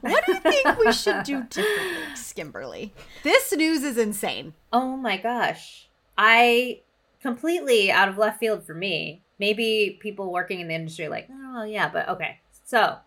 What 0.00 0.24
do 0.26 0.32
you 0.32 0.40
think 0.40 0.78
we 0.78 0.92
should 0.92 1.24
do 1.24 1.42
differently, 1.44 2.14
Skimberly? 2.14 2.90
This 3.22 3.52
news 3.52 3.82
is 3.82 3.98
insane. 3.98 4.54
Oh 4.72 4.96
my 4.96 5.16
gosh. 5.16 5.88
I 6.16 6.80
completely 7.20 7.90
out 7.90 8.08
of 8.08 8.18
left 8.18 8.38
field 8.38 8.64
for 8.64 8.74
me. 8.74 9.22
Maybe 9.38 9.98
people 10.00 10.32
working 10.32 10.60
in 10.60 10.68
the 10.68 10.74
industry 10.74 11.06
are 11.06 11.10
like, 11.10 11.28
oh 11.30 11.52
well, 11.54 11.66
yeah, 11.66 11.88
but 11.88 12.08
okay. 12.08 12.38
So 12.64 12.98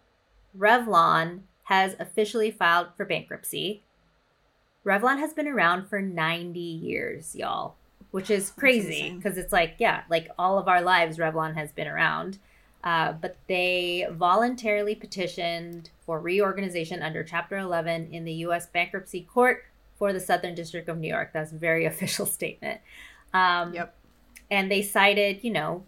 Revlon 0.57 1.41
has 1.65 1.95
officially 1.99 2.51
filed 2.51 2.87
for 2.95 3.05
bankruptcy. 3.05 3.83
Revlon 4.85 5.19
has 5.19 5.33
been 5.33 5.47
around 5.47 5.87
for 5.87 6.01
90 6.01 6.59
years, 6.59 7.35
y'all, 7.35 7.75
which 8.11 8.29
is 8.29 8.51
crazy 8.51 9.11
because 9.11 9.37
it's 9.37 9.51
like, 9.51 9.75
yeah, 9.77 10.03
like 10.09 10.29
all 10.39 10.57
of 10.57 10.67
our 10.67 10.81
lives, 10.81 11.17
Revlon 11.17 11.55
has 11.55 11.71
been 11.71 11.87
around. 11.87 12.39
Uh, 12.83 13.11
but 13.11 13.35
they 13.47 14.07
voluntarily 14.11 14.95
petitioned 14.95 15.89
for 16.05 16.19
reorganization 16.19 17.01
under 17.01 17.23
Chapter 17.23 17.57
11 17.57 18.13
in 18.13 18.23
the 18.23 18.33
U.S. 18.33 18.67
Bankruptcy 18.67 19.21
Court 19.21 19.65
for 19.97 20.13
the 20.13 20.19
Southern 20.19 20.55
District 20.55 20.87
of 20.89 20.97
New 20.97 21.07
York. 21.07 21.31
That's 21.33 21.51
a 21.51 21.57
very 21.57 21.85
official 21.91 22.25
statement. 22.25 22.81
Um, 23.33 23.73
Yep. 23.73 23.93
And 24.49 24.71
they 24.71 24.81
cited, 24.81 25.43
you 25.43 25.51
know, 25.51 25.83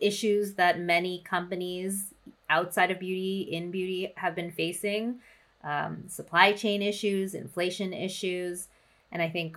issues 0.00 0.54
that 0.54 0.80
many 0.80 1.22
companies 1.24 2.12
outside 2.50 2.90
of 2.90 2.98
beauty, 2.98 3.42
in 3.42 3.70
beauty, 3.70 4.12
have 4.16 4.34
been 4.34 4.50
facing 4.50 5.20
um, 5.62 6.08
supply 6.08 6.52
chain 6.52 6.82
issues, 6.82 7.34
inflation 7.34 7.92
issues. 7.92 8.66
And 9.12 9.22
I 9.22 9.28
think 9.28 9.56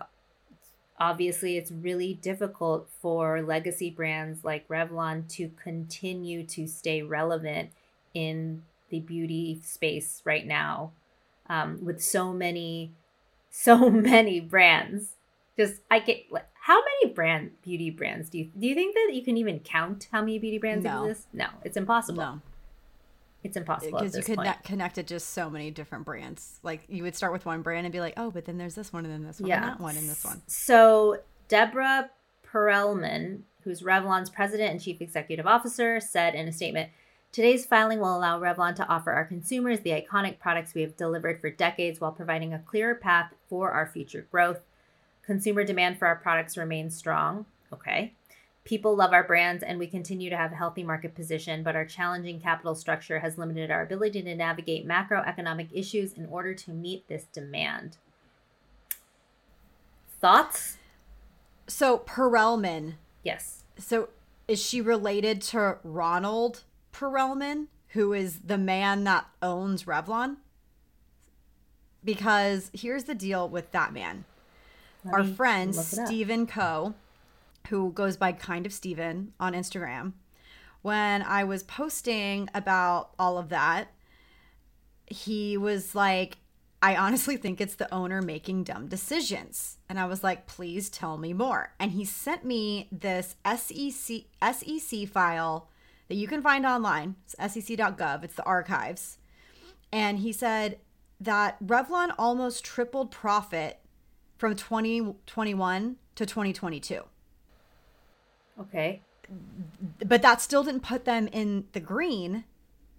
obviously 1.00 1.58
it's 1.58 1.72
really 1.72 2.14
difficult 2.14 2.88
for 3.02 3.42
legacy 3.42 3.90
brands 3.90 4.44
like 4.44 4.68
Revlon 4.68 5.28
to 5.30 5.50
continue 5.62 6.44
to 6.48 6.68
stay 6.68 7.02
relevant 7.02 7.72
in 8.14 8.64
the 8.90 9.00
beauty 9.00 9.60
space 9.64 10.22
right 10.24 10.46
now 10.46 10.92
um, 11.50 11.84
with 11.84 12.02
so 12.02 12.32
many, 12.32 12.92
so 13.58 13.90
many 14.12 14.40
brands. 14.40 15.16
Just 15.58 15.82
I 15.90 16.00
get 16.00 16.24
like 16.32 16.48
how 16.62 16.80
many 16.84 17.14
brand 17.14 17.52
beauty 17.62 17.90
brands 17.90 18.30
do 18.30 18.38
you 18.40 18.52
do 18.58 18.68
you 18.68 18.76
think 18.76 18.94
that 18.96 19.14
you 19.14 19.24
can 19.24 19.38
even 19.38 19.60
count 19.60 20.08
how 20.12 20.20
many 20.20 20.38
beauty 20.40 20.58
brands 20.58 20.84
No. 20.84 21.06
exist? 21.06 21.28
No, 21.32 21.48
it's 21.64 21.78
impossible. 21.78 22.22
No, 22.22 22.42
It's 23.44 23.56
impossible 23.56 24.00
because 24.00 24.18
you 24.18 24.24
could 24.24 24.38
point. 24.38 24.64
connect 24.64 25.04
just 25.06 25.30
so 25.30 25.50
many 25.50 25.72
different 25.72 26.04
brands. 26.06 26.60
Like 26.64 26.84
you 26.90 27.04
would 27.04 27.16
start 27.16 27.32
with 27.32 27.46
one 27.46 27.62
brand 27.62 27.86
and 27.86 27.94
be 27.94 28.02
like, 28.02 28.16
oh, 28.18 28.32
but 28.32 28.44
then 28.46 28.58
there's 28.58 28.76
this 28.76 28.92
one, 28.92 29.06
and 29.06 29.14
then 29.14 29.24
this 29.24 29.40
one, 29.40 29.50
and 29.52 29.64
that 29.64 29.80
one, 29.80 29.96
and 29.96 30.10
this 30.10 30.26
one. 30.26 30.42
So 30.48 31.20
Debra 31.48 32.10
Perelman, 32.46 33.42
who's 33.64 33.82
Revlon's 33.82 34.30
president 34.30 34.72
and 34.72 34.82
chief 34.82 35.00
executive 35.02 35.48
officer, 35.48 36.00
said 36.02 36.36
in 36.36 36.48
a 36.48 36.52
statement, 36.52 36.90
Today's 37.36 37.66
filing 37.66 38.00
will 38.00 38.16
allow 38.16 38.40
Revlon 38.40 38.78
to 38.78 38.88
offer 38.88 39.12
our 39.12 39.26
consumers 39.26 39.82
the 39.82 39.90
iconic 39.90 40.40
products 40.40 40.74
we 40.74 40.84
have 40.84 40.96
delivered 40.96 41.42
for 41.42 41.50
decades 41.50 42.00
while 42.00 42.14
providing 42.14 42.54
a 42.54 42.60
clearer 42.60 42.96
path 42.96 43.34
for 43.50 43.72
our 43.72 43.86
future 43.86 44.26
growth. 44.32 44.62
Consumer 45.22 45.66
demand 45.66 46.00
for 46.00 46.08
our 46.08 46.16
products 46.16 46.56
remains 46.56 46.96
strong. 46.96 47.46
Okay. 47.74 48.14
People 48.64 48.96
love 48.96 49.12
our 49.12 49.26
brands 49.26 49.64
and 49.64 49.78
we 49.78 49.86
continue 49.86 50.30
to 50.30 50.38
have 50.38 50.54
a 50.54 50.56
healthy 50.56 50.82
market 50.82 51.14
position, 51.14 51.62
but 51.62 51.76
our 51.76 51.84
challenging 51.84 52.40
capital 52.40 52.74
structure 52.74 53.20
has 53.20 53.38
limited 53.38 53.70
our 53.70 53.82
ability 53.82 54.22
to 54.22 54.34
navigate 54.34 54.88
macroeconomic 54.88 55.68
issues 55.74 56.14
in 56.14 56.28
order 56.28 56.54
to 56.54 56.72
meet 56.72 57.06
this 57.10 57.26
demand. 57.34 57.98
Thoughts? 60.22 60.78
So 61.68 61.98
Perelman. 61.98 62.94
Yes. 63.24 63.66
So 63.78 64.08
is 64.48 64.64
she 64.64 64.80
related 64.80 65.42
to 65.42 65.80
Ronald 65.84 66.64
Perelman, 66.96 67.68
who 67.90 68.14
is 68.14 68.40
the 68.40 68.58
man 68.58 69.04
that 69.04 69.28
owns 69.42 69.84
Revlon? 69.84 70.38
Because 72.04 72.72
here's 72.74 73.06
the 73.06 73.16
deal 73.16 73.50
with 73.50 73.72
that 73.72 73.94
man. 73.94 74.26
Our 75.12 75.24
friend. 75.24 75.76
Stephen 75.76 76.48
Coe, 76.48 76.94
who 77.68 77.92
goes 77.92 78.18
by 78.18 78.32
kind 78.32 78.66
of 78.66 78.74
Steven 78.74 79.34
on 79.40 79.54
Instagram, 79.54 80.14
when 80.82 81.22
I 81.24 81.44
was 81.44 81.64
posting 81.64 82.50
about 82.54 83.12
all 83.18 83.38
of 83.38 83.50
that, 83.50 83.88
he 85.08 85.58
was 85.58 85.96
like, 85.96 86.38
I 86.82 86.96
honestly 86.96 87.38
think 87.38 87.60
it's 87.60 87.76
the 87.76 87.92
owner 87.94 88.22
making 88.22 88.64
dumb 88.64 88.88
decisions. 88.88 89.78
And 89.90 90.00
I 90.00 90.06
was 90.06 90.24
like, 90.24 90.46
please 90.46 90.90
tell 90.90 91.18
me 91.18 91.34
more. 91.34 91.74
And 91.80 91.92
he 91.92 92.06
sent 92.06 92.46
me 92.46 92.88
this 92.92 93.36
SEC 93.44 94.26
SEC 94.54 95.08
file 95.08 95.70
that 96.08 96.16
you 96.16 96.28
can 96.28 96.42
find 96.42 96.66
online. 96.66 97.16
It's 97.24 97.36
sec.gov. 97.54 98.24
It's 98.24 98.36
the 98.36 98.44
archives. 98.44 99.18
And 99.92 100.20
he 100.20 100.32
said 100.32 100.80
that 101.20 101.64
Revlon 101.66 102.14
almost 102.18 102.64
tripled 102.64 103.12
profit 103.12 103.80
from 104.38 104.56
2021 104.56 105.96
to 106.16 106.26
2022. 106.26 107.02
Okay. 108.60 109.02
But 110.06 110.22
that 110.22 110.42
still 110.42 110.64
didn't 110.64 110.84
put 110.84 111.06
them 111.06 111.28
in 111.28 111.66
the 111.72 111.80
green 111.80 112.44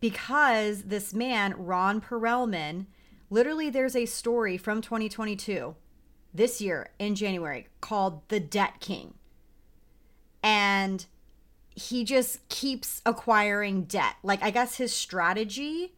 because 0.01 0.85
this 0.85 1.15
man, 1.15 1.55
Ron 1.57 2.01
Perelman, 2.01 2.87
literally 3.31 3.71
there's 3.71 3.97
a 3.97 4.07
story 4.07 4.57
from 4.57 4.81
2022 4.81 5.75
this 6.35 6.61
year 6.61 6.91
in 6.99 7.15
January 7.15 7.69
called 7.81 8.29
The 8.29 8.41
Debt 8.41 8.81
King. 8.81 9.15
And 10.43 11.07
he 11.77 12.03
just 12.05 12.49
keeps 12.49 13.03
acquiring 13.05 13.83
debt. 13.85 14.15
Like, 14.23 14.43
I 14.43 14.51
guess 14.51 14.77
his 14.77 14.95
strategy 14.95 15.93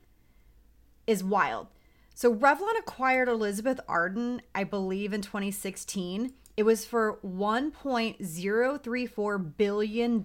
is 1.06 1.22
wild. 1.22 1.68
So, 2.14 2.34
Revlon 2.34 2.76
acquired 2.76 3.28
Elizabeth 3.28 3.78
Arden, 3.88 4.42
I 4.54 4.64
believe, 4.64 5.12
in 5.12 5.20
2016. 5.22 6.32
It 6.56 6.64
was 6.64 6.84
for 6.84 7.20
$1.034 7.24 9.56
billion. 9.56 10.22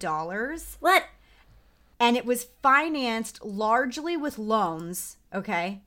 What? 0.80 1.04
And 2.00 2.16
it 2.16 2.26
was 2.26 2.48
financed 2.60 3.44
largely 3.44 4.16
with 4.16 4.36
loans, 4.36 5.18
okay? 5.32 5.82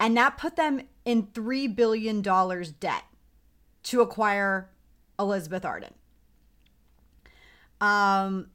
And 0.00 0.16
that 0.16 0.36
put 0.36 0.56
them 0.56 0.80
in 1.04 1.28
$3 1.28 1.76
billion 1.76 2.20
debt 2.20 3.04
to 3.84 4.00
acquire 4.00 4.68
Elizabeth 5.20 5.64
Arden. 5.64 5.94
Um, 7.80 8.48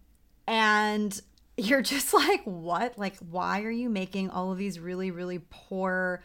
and 0.47 1.19
you're 1.57 1.81
just 1.81 2.13
like, 2.13 2.41
what? 2.43 2.97
Like, 2.97 3.17
why 3.17 3.61
are 3.63 3.71
you 3.71 3.89
making 3.89 4.29
all 4.29 4.51
of 4.51 4.57
these 4.57 4.79
really, 4.79 5.11
really 5.11 5.39
poor 5.49 6.21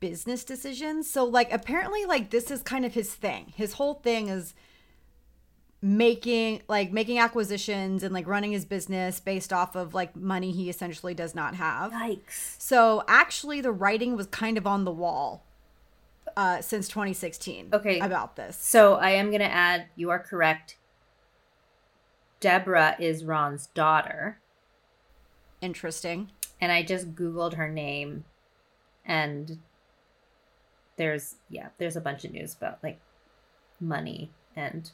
business 0.00 0.44
decisions? 0.44 1.10
So, 1.10 1.24
like, 1.24 1.52
apparently, 1.52 2.04
like, 2.04 2.30
this 2.30 2.50
is 2.50 2.62
kind 2.62 2.84
of 2.84 2.94
his 2.94 3.14
thing. 3.14 3.52
His 3.56 3.74
whole 3.74 3.94
thing 3.94 4.28
is 4.28 4.54
making 5.82 6.62
like 6.68 6.90
making 6.90 7.18
acquisitions 7.18 8.02
and 8.02 8.12
like 8.12 8.26
running 8.26 8.50
his 8.50 8.64
business 8.64 9.20
based 9.20 9.52
off 9.52 9.76
of 9.76 9.92
like 9.94 10.16
money 10.16 10.50
he 10.50 10.68
essentially 10.70 11.14
does 11.14 11.34
not 11.34 11.54
have. 11.54 11.92
Yikes. 11.92 12.60
So 12.60 13.04
actually 13.06 13.60
the 13.60 13.70
writing 13.70 14.16
was 14.16 14.26
kind 14.26 14.56
of 14.58 14.66
on 14.66 14.84
the 14.84 14.90
wall 14.90 15.46
uh 16.36 16.60
since 16.62 16.88
2016 16.88 17.68
Okay. 17.74 18.00
about 18.00 18.36
this. 18.36 18.56
So 18.56 18.94
I 18.94 19.10
am 19.10 19.26
going 19.28 19.40
to 19.40 19.52
add 19.52 19.86
you 19.96 20.10
are 20.10 20.18
correct. 20.18 20.76
Debra 22.40 22.96
is 22.98 23.24
Ron's 23.24 23.66
daughter. 23.68 24.38
Interesting. 25.60 26.30
And 26.60 26.72
I 26.72 26.82
just 26.82 27.14
Googled 27.14 27.54
her 27.54 27.68
name 27.68 28.24
and 29.04 29.58
there's, 30.96 31.36
yeah, 31.48 31.68
there's 31.78 31.96
a 31.96 32.00
bunch 32.00 32.24
of 32.24 32.32
news 32.32 32.54
about 32.54 32.82
like 32.82 33.00
money 33.80 34.30
and 34.54 34.90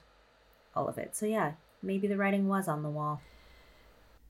all 0.74 0.88
of 0.88 0.98
it. 0.98 1.16
So 1.16 1.26
yeah, 1.26 1.52
maybe 1.82 2.06
the 2.06 2.16
writing 2.16 2.48
was 2.48 2.68
on 2.68 2.82
the 2.82 2.90
wall. 2.90 3.20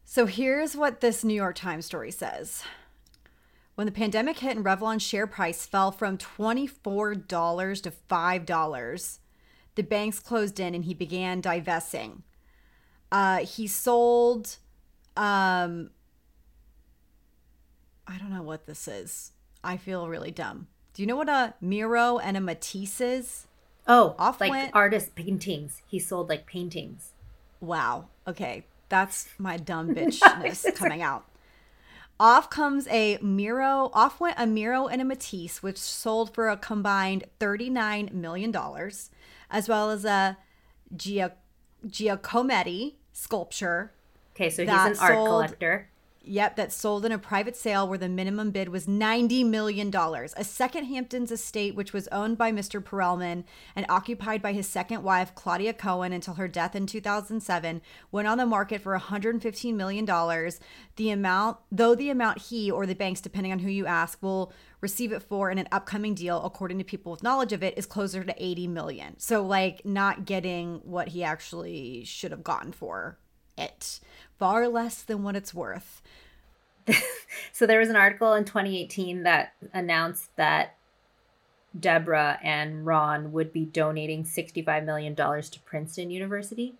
So 0.04 0.26
here's 0.26 0.76
what 0.76 1.00
this 1.00 1.24
New 1.24 1.34
York 1.34 1.56
Times 1.56 1.86
story 1.86 2.10
says. 2.10 2.64
When 3.74 3.86
the 3.86 3.92
pandemic 3.92 4.40
hit 4.40 4.56
and 4.56 4.64
Revlon's 4.64 5.02
share 5.02 5.26
price 5.26 5.64
fell 5.64 5.90
from 5.90 6.18
$24 6.18 7.82
to 7.82 7.90
$5, 7.90 9.18
the 9.74 9.82
banks 9.82 10.20
closed 10.20 10.60
in 10.60 10.74
and 10.74 10.84
he 10.84 10.92
began 10.92 11.40
divesting. 11.40 12.22
Uh, 13.12 13.38
he 13.44 13.66
sold, 13.66 14.56
um, 15.18 15.90
I 18.08 18.16
don't 18.18 18.30
know 18.32 18.42
what 18.42 18.66
this 18.66 18.88
is. 18.88 19.32
I 19.62 19.76
feel 19.76 20.08
really 20.08 20.30
dumb. 20.30 20.66
Do 20.94 21.02
you 21.02 21.06
know 21.06 21.16
what 21.16 21.28
a 21.28 21.54
Miro 21.60 22.18
and 22.18 22.36
a 22.36 22.40
Matisse 22.40 23.00
is? 23.02 23.46
Oh, 23.86 24.14
Off 24.18 24.40
like 24.40 24.50
went- 24.50 24.74
artist 24.74 25.14
paintings. 25.14 25.82
He 25.86 25.98
sold 25.98 26.28
like 26.30 26.46
paintings. 26.46 27.12
Wow. 27.60 28.06
Okay. 28.26 28.64
That's 28.88 29.28
my 29.38 29.56
dumb 29.58 29.94
bitchness 29.94 30.74
coming 30.74 31.02
out. 31.02 31.24
Off 32.18 32.48
comes 32.50 32.86
a 32.88 33.18
Miro, 33.20 33.90
off 33.92 34.20
went 34.20 34.36
a 34.38 34.46
Miro 34.46 34.86
and 34.86 35.02
a 35.02 35.04
Matisse, 35.04 35.62
which 35.62 35.78
sold 35.78 36.32
for 36.34 36.48
a 36.48 36.56
combined 36.56 37.24
$39 37.40 38.12
million, 38.12 38.54
as 39.50 39.68
well 39.68 39.90
as 39.90 40.04
a 40.04 40.38
Gia, 40.94 41.32
Giacometti 41.86 42.94
sculpture. 43.12 43.92
Okay, 44.34 44.50
so 44.50 44.62
he's 44.62 44.70
an 44.72 44.96
art 44.98 45.14
sold- 45.14 45.28
collector. 45.28 45.88
Yep, 46.24 46.54
that 46.54 46.72
sold 46.72 47.04
in 47.04 47.10
a 47.10 47.18
private 47.18 47.56
sale 47.56 47.88
where 47.88 47.98
the 47.98 48.08
minimum 48.08 48.52
bid 48.52 48.68
was 48.68 48.86
$90 48.86 49.44
million. 49.44 49.92
A 49.94 50.44
second 50.44 50.84
Hamptons 50.84 51.32
estate, 51.32 51.74
which 51.74 51.92
was 51.92 52.06
owned 52.08 52.38
by 52.38 52.52
Mr. 52.52 52.80
Perelman 52.80 53.42
and 53.74 53.86
occupied 53.88 54.40
by 54.40 54.52
his 54.52 54.68
second 54.68 55.02
wife, 55.02 55.34
Claudia 55.34 55.72
Cohen, 55.72 56.12
until 56.12 56.34
her 56.34 56.46
death 56.46 56.76
in 56.76 56.86
2007, 56.86 57.82
went 58.12 58.28
on 58.28 58.38
the 58.38 58.46
market 58.46 58.80
for 58.80 58.96
$115 58.96 59.74
million. 59.74 60.04
The 60.96 61.10
amount, 61.10 61.58
though 61.72 61.96
the 61.96 62.10
amount 62.10 62.38
he 62.38 62.70
or 62.70 62.86
the 62.86 62.94
banks, 62.94 63.20
depending 63.20 63.50
on 63.50 63.58
who 63.58 63.70
you 63.70 63.86
ask, 63.86 64.22
will 64.22 64.52
receive 64.80 65.10
it 65.10 65.22
for 65.22 65.50
in 65.50 65.58
an 65.58 65.68
upcoming 65.72 66.14
deal, 66.14 66.44
according 66.44 66.78
to 66.78 66.84
people 66.84 67.10
with 67.10 67.24
knowledge 67.24 67.52
of 67.52 67.64
it, 67.64 67.76
is 67.76 67.86
closer 67.86 68.22
to 68.22 68.34
80 68.36 68.68
million. 68.68 69.18
So, 69.18 69.42
like, 69.44 69.84
not 69.84 70.24
getting 70.24 70.82
what 70.84 71.08
he 71.08 71.24
actually 71.24 72.04
should 72.04 72.30
have 72.30 72.44
gotten 72.44 72.72
for 72.72 73.18
it. 73.58 74.00
Far 74.42 74.66
less 74.66 75.02
than 75.02 75.22
what 75.22 75.36
it's 75.36 75.54
worth. 75.54 76.02
So 77.52 77.66
there 77.66 77.78
was 77.78 77.90
an 77.90 77.96
article 77.96 78.34
in 78.34 78.44
2018 78.44 79.22
that 79.22 79.52
announced 79.72 80.34
that 80.36 80.76
Debra 81.78 82.38
and 82.42 82.84
Ron 82.84 83.32
would 83.32 83.52
be 83.52 83.64
donating 83.64 84.24
$65 84.24 84.84
million 84.84 85.14
to 85.14 85.60
Princeton 85.64 86.10
University. 86.10 86.74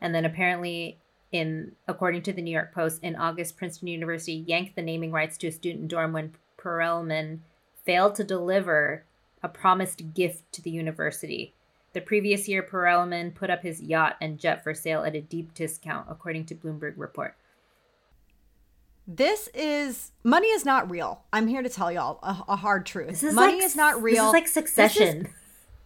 And 0.00 0.14
then 0.14 0.24
apparently 0.24 0.98
in 1.32 1.72
according 1.86 2.22
to 2.22 2.32
the 2.32 2.42
New 2.42 2.50
York 2.50 2.74
Post, 2.74 3.02
in 3.02 3.14
August, 3.14 3.56
Princeton 3.56 3.88
University 3.88 4.44
yanked 4.46 4.74
the 4.74 4.82
naming 4.82 5.12
rights 5.12 5.36
to 5.38 5.48
a 5.48 5.52
student 5.52 5.88
dorm 5.88 6.12
when 6.12 6.34
Perelman 6.58 7.40
failed 7.84 8.14
to 8.16 8.24
deliver 8.24 9.04
a 9.42 9.48
promised 9.48 10.14
gift 10.14 10.50
to 10.52 10.62
the 10.62 10.70
university. 10.70 11.52
The 11.96 12.02
previous 12.02 12.46
year, 12.46 12.62
Perelman 12.62 13.34
put 13.34 13.48
up 13.48 13.62
his 13.62 13.80
yacht 13.80 14.16
and 14.20 14.38
jet 14.38 14.62
for 14.62 14.74
sale 14.74 15.02
at 15.02 15.14
a 15.16 15.22
deep 15.22 15.54
discount, 15.54 16.06
according 16.10 16.44
to 16.44 16.54
Bloomberg 16.54 16.92
Report. 16.98 17.34
This 19.06 19.48
is 19.54 20.12
money 20.22 20.48
is 20.48 20.66
not 20.66 20.90
real. 20.90 21.22
I'm 21.32 21.46
here 21.46 21.62
to 21.62 21.70
tell 21.70 21.90
y'all 21.90 22.18
a, 22.22 22.52
a 22.52 22.56
hard 22.56 22.84
truth. 22.84 23.08
This 23.08 23.22
is 23.22 23.32
money 23.32 23.54
like, 23.54 23.62
is 23.62 23.76
not 23.76 24.02
real. 24.02 24.24
This 24.24 24.28
is 24.28 24.32
like 24.34 24.44
This 24.44 24.48
is- 24.48 24.52
Succession. 24.52 25.28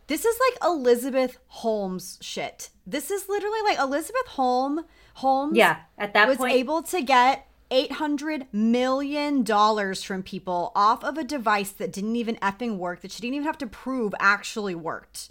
This 0.08 0.24
is 0.24 0.36
like 0.50 0.68
Elizabeth 0.68 1.38
Holmes 1.46 2.18
shit. 2.20 2.70
This 2.84 3.12
is 3.12 3.28
literally 3.28 3.62
like 3.62 3.78
Elizabeth 3.78 4.26
Holm 4.30 4.86
Holmes 5.14 5.56
yeah, 5.56 5.76
at 5.96 6.12
that 6.14 6.22
point. 6.22 6.28
was 6.28 6.38
point, 6.38 6.54
able 6.54 6.82
to 6.82 7.02
get 7.02 7.46
eight 7.70 7.92
hundred 7.92 8.48
million 8.52 9.44
dollars 9.44 10.02
from 10.02 10.24
people 10.24 10.72
off 10.74 11.04
of 11.04 11.16
a 11.16 11.22
device 11.22 11.70
that 11.70 11.92
didn't 11.92 12.16
even 12.16 12.34
effing 12.38 12.78
work, 12.78 13.02
that 13.02 13.12
she 13.12 13.22
didn't 13.22 13.34
even 13.34 13.46
have 13.46 13.58
to 13.58 13.68
prove 13.68 14.12
actually 14.18 14.74
worked. 14.74 15.30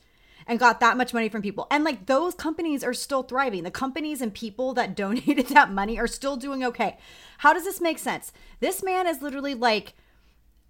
And 0.50 0.60
got 0.60 0.80
that 0.80 0.98
much 0.98 1.14
money 1.14 1.30
from 1.30 1.44
people. 1.44 1.68
And 1.70 1.84
like 1.84 2.08
those 2.08 2.34
companies 2.34 2.84
are 2.84 2.94
still 2.94 3.24
thriving. 3.24 3.64
The 3.64 3.72
companies 3.72 4.20
and 4.20 4.34
people 4.34 4.74
that 4.74 4.96
donated 4.98 5.48
that 5.50 5.72
money 5.72 5.98
are 6.00 6.08
still 6.08 6.36
doing 6.36 6.64
okay. 6.64 6.98
How 7.38 7.54
does 7.54 7.64
this 7.64 7.80
make 7.80 8.00
sense? 8.00 8.34
This 8.60 8.84
man 8.84 9.06
is 9.06 9.22
literally 9.22 9.54
like 9.54 9.94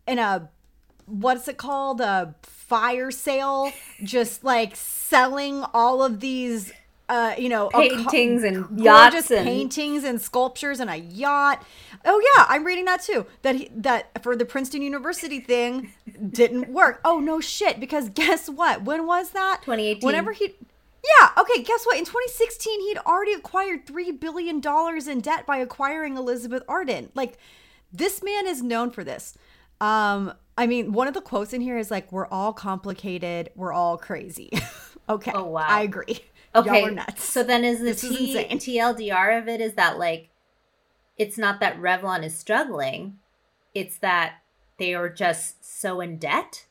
in 0.06 0.20
a 0.20 0.50
what's 1.06 1.48
it 1.48 1.58
called 1.58 2.02
a 2.02 2.36
fire 2.44 3.10
sale 3.10 3.72
just 4.04 4.44
like 4.44 4.76
selling 4.76 5.64
all 5.74 6.04
of 6.04 6.20
these 6.20 6.72
uh 7.10 7.34
you 7.38 7.50
know 7.50 7.68
a 7.68 7.72
co- 7.72 7.80
Paintings 7.90 8.44
and 8.44 8.80
yachts 8.80 9.30
and- 9.32 9.46
paintings 9.46 10.04
and 10.04 10.22
sculptures 10.22 10.80
and 10.80 10.90
a 10.90 10.96
yacht. 10.98 11.66
Oh 12.06 12.22
yeah 12.38 12.46
i'm 12.48 12.64
reading 12.64 12.86
that 12.86 13.02
too. 13.02 13.26
That 13.42 13.56
he, 13.56 13.70
that 13.76 14.24
for 14.24 14.36
the 14.36 14.46
princeton 14.46 14.82
university 14.82 15.40
thing 15.40 15.92
didn't 16.30 16.70
work. 16.70 17.02
Oh 17.04 17.20
no 17.20 17.40
shit 17.42 17.80
because 17.80 18.10
guess 18.22 18.48
what? 18.50 18.84
When 18.84 19.06
was 19.08 19.32
that? 19.32 19.62
2018. 19.64 20.06
whenever 20.06 20.32
he 20.32 20.56
yeah 21.20 21.30
okay 21.38 21.64
guess 21.64 21.86
what? 21.86 21.98
In 21.98 22.06
2016 22.06 22.82
he'd 22.82 22.98
already 23.00 23.34
acquired 23.34 23.88
3 23.88 24.12
billion 24.12 24.60
dollars 24.60 25.08
in 25.08 25.22
debt 25.22 25.46
by 25.46 25.58
acquiring 25.58 26.16
elizabeth 26.18 26.64
arden. 26.68 27.10
Like 27.16 27.38
this 27.92 28.22
man 28.22 28.46
is 28.48 28.62
known 28.62 28.92
for 28.92 29.04
this. 29.04 29.38
Um 29.82 30.34
i 30.58 30.68
mean 30.68 30.92
one 30.92 31.08
of 31.08 31.14
the 31.14 31.22
quotes 31.22 31.54
in 31.54 31.62
here 31.62 31.78
is 31.78 31.90
like 31.90 32.12
we're 32.12 32.28
all 32.28 32.54
complicated. 32.54 33.50
We're 33.56 33.74
all 33.74 33.98
crazy. 33.98 34.52
Okay 35.10 35.32
Oh, 35.34 35.46
wow. 35.46 35.66
i 35.68 35.82
agree 35.82 36.20
okay, 36.56 36.82
Y'all 36.82 36.88
are 36.90 36.92
nuts 36.92 37.24
So 37.24 37.44
then, 37.44 37.64
is 37.64 37.80
the 37.80 37.86
This 37.86 38.04
is 38.04 38.18
T- 38.18 38.46
insane. 38.46 38.60
TLDR 38.60 39.40
of 39.42 39.48
it 39.48 39.62
is 39.62 39.74
that 39.74 39.98
like, 39.98 40.30
it's 41.18 41.38
not 41.38 41.60
that 41.60 41.80
Revlon 41.80 42.24
is 42.24 42.36
struggling, 42.36 43.20
it's 43.74 43.98
that 44.00 44.36
they 44.78 44.94
are 44.94 45.10
just 45.10 45.64
so 45.64 46.00
in 46.02 46.18
debt. 46.18 46.66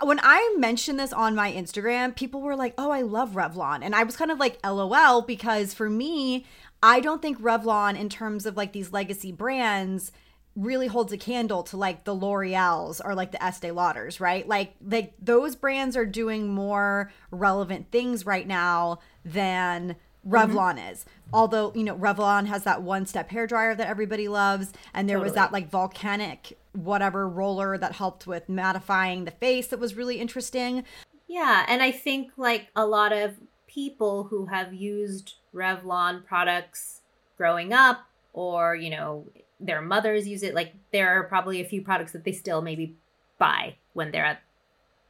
when 0.00 0.20
I 0.22 0.54
mentioned 0.58 0.98
this 0.98 1.12
on 1.12 1.34
my 1.36 1.52
Instagram, 1.52 2.14
people 2.16 2.40
were 2.42 2.56
like, 2.56 2.74
"Oh, 2.76 2.90
I 2.90 3.02
love 3.02 3.30
Revlon," 3.30 3.82
and 3.82 3.94
I 3.94 4.02
was 4.02 4.16
kind 4.16 4.30
of 4.30 4.38
like, 4.38 4.58
"LOL," 4.66 5.22
because 5.22 5.74
for 5.74 5.88
me, 5.88 6.44
I 6.82 7.00
don't 7.00 7.22
think 7.22 7.40
Revlon, 7.40 7.96
in 7.98 8.08
terms 8.08 8.44
of 8.44 8.56
like 8.56 8.72
these 8.72 8.92
legacy 8.92 9.30
brands, 9.32 10.10
really 10.54 10.86
holds 10.86 11.12
a 11.12 11.18
candle 11.18 11.62
to 11.62 11.76
like 11.76 12.04
the 12.04 12.14
L'Oreal's 12.14 13.00
or 13.00 13.14
like 13.14 13.32
the 13.32 13.42
Estee 13.42 13.68
Lauders, 13.68 14.20
right? 14.20 14.46
Like 14.46 14.74
like 14.84 15.14
those 15.20 15.56
brands 15.56 15.96
are 15.96 16.06
doing 16.06 16.48
more 16.48 17.10
relevant 17.30 17.90
things 17.90 18.26
right 18.26 18.46
now 18.46 18.98
than 19.24 19.96
Revlon 20.26 20.76
mm-hmm. 20.76 20.92
is. 20.92 21.04
Although, 21.32 21.72
you 21.74 21.82
know, 21.82 21.96
Revlon 21.96 22.46
has 22.46 22.64
that 22.64 22.82
one 22.82 23.06
step 23.06 23.30
hair 23.30 23.46
dryer 23.46 23.74
that 23.74 23.88
everybody 23.88 24.28
loves. 24.28 24.72
And 24.94 25.08
there 25.08 25.18
was 25.18 25.32
that 25.32 25.52
like 25.52 25.70
volcanic 25.70 26.58
whatever 26.72 27.28
roller 27.28 27.76
that 27.76 27.92
helped 27.92 28.26
with 28.26 28.48
mattifying 28.48 29.24
the 29.24 29.30
face 29.30 29.66
that 29.68 29.80
was 29.80 29.94
really 29.94 30.18
interesting. 30.20 30.84
Yeah, 31.28 31.64
and 31.68 31.82
I 31.82 31.90
think 31.90 32.32
like 32.36 32.68
a 32.76 32.86
lot 32.86 33.12
of 33.12 33.36
people 33.66 34.24
who 34.24 34.46
have 34.46 34.74
used 34.74 35.34
Revlon 35.54 36.24
products 36.24 37.00
growing 37.36 37.72
up 37.72 38.02
or, 38.32 38.76
you 38.76 38.90
know, 38.90 39.26
their 39.62 39.80
mothers 39.80 40.26
use 40.26 40.42
it, 40.42 40.54
like 40.54 40.74
there 40.92 41.08
are 41.18 41.24
probably 41.24 41.60
a 41.60 41.64
few 41.64 41.82
products 41.82 42.12
that 42.12 42.24
they 42.24 42.32
still 42.32 42.60
maybe 42.60 42.96
buy 43.38 43.76
when 43.92 44.10
they're 44.10 44.24
at 44.24 44.42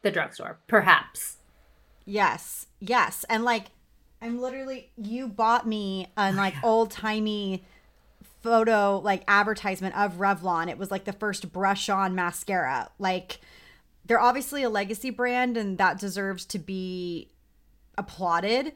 the 0.03 0.11
drugstore, 0.11 0.59
perhaps. 0.67 1.39
Yes. 2.05 2.67
Yes. 2.81 3.25
And 3.29 3.45
like 3.45 3.67
I'm 4.21 4.41
literally 4.41 4.91
you 4.97 5.29
bought 5.29 5.67
me 5.67 6.09
an 6.17 6.35
oh, 6.35 6.39
like 6.39 6.55
old 6.63 6.91
timey 6.91 7.65
photo 8.43 8.99
like 8.99 9.23
advertisement 9.29 9.97
of 9.97 10.15
Revlon. 10.15 10.69
It 10.69 10.79
was 10.79 10.91
like 10.91 11.05
the 11.05 11.13
first 11.13 11.53
brush 11.53 11.89
on 11.89 12.15
mascara. 12.15 12.91
Like 12.99 13.41
they're 14.05 14.21
obviously 14.21 14.63
a 14.63 14.71
legacy 14.71 15.11
brand 15.11 15.57
and 15.57 15.79
that 15.79 15.99
deserves 15.99 16.45
to 16.47 16.59
be 16.59 17.31
applauded. 17.97 18.73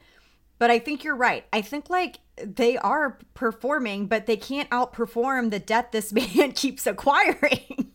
But 0.59 0.71
I 0.71 0.79
think 0.79 1.05
you're 1.05 1.17
right. 1.17 1.45
I 1.53 1.61
think 1.61 1.91
like 1.91 2.19
they 2.43 2.77
are 2.79 3.19
performing, 3.35 4.07
but 4.07 4.27
they 4.27 4.37
can't 4.37 4.71
outperform 4.71 5.51
the 5.51 5.59
debt 5.59 5.93
this 5.93 6.13
man 6.37 6.53
keeps 6.53 6.87
acquiring. 6.87 7.93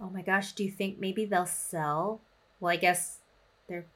Oh 0.00 0.10
my 0.10 0.22
gosh, 0.22 0.52
do 0.52 0.64
you 0.64 0.70
think 0.70 0.98
maybe 0.98 1.24
they'll 1.24 1.46
sell? 1.46 2.22
Well, 2.60 2.72
I 2.72 2.76
guess 2.76 3.18
they're 3.68 3.86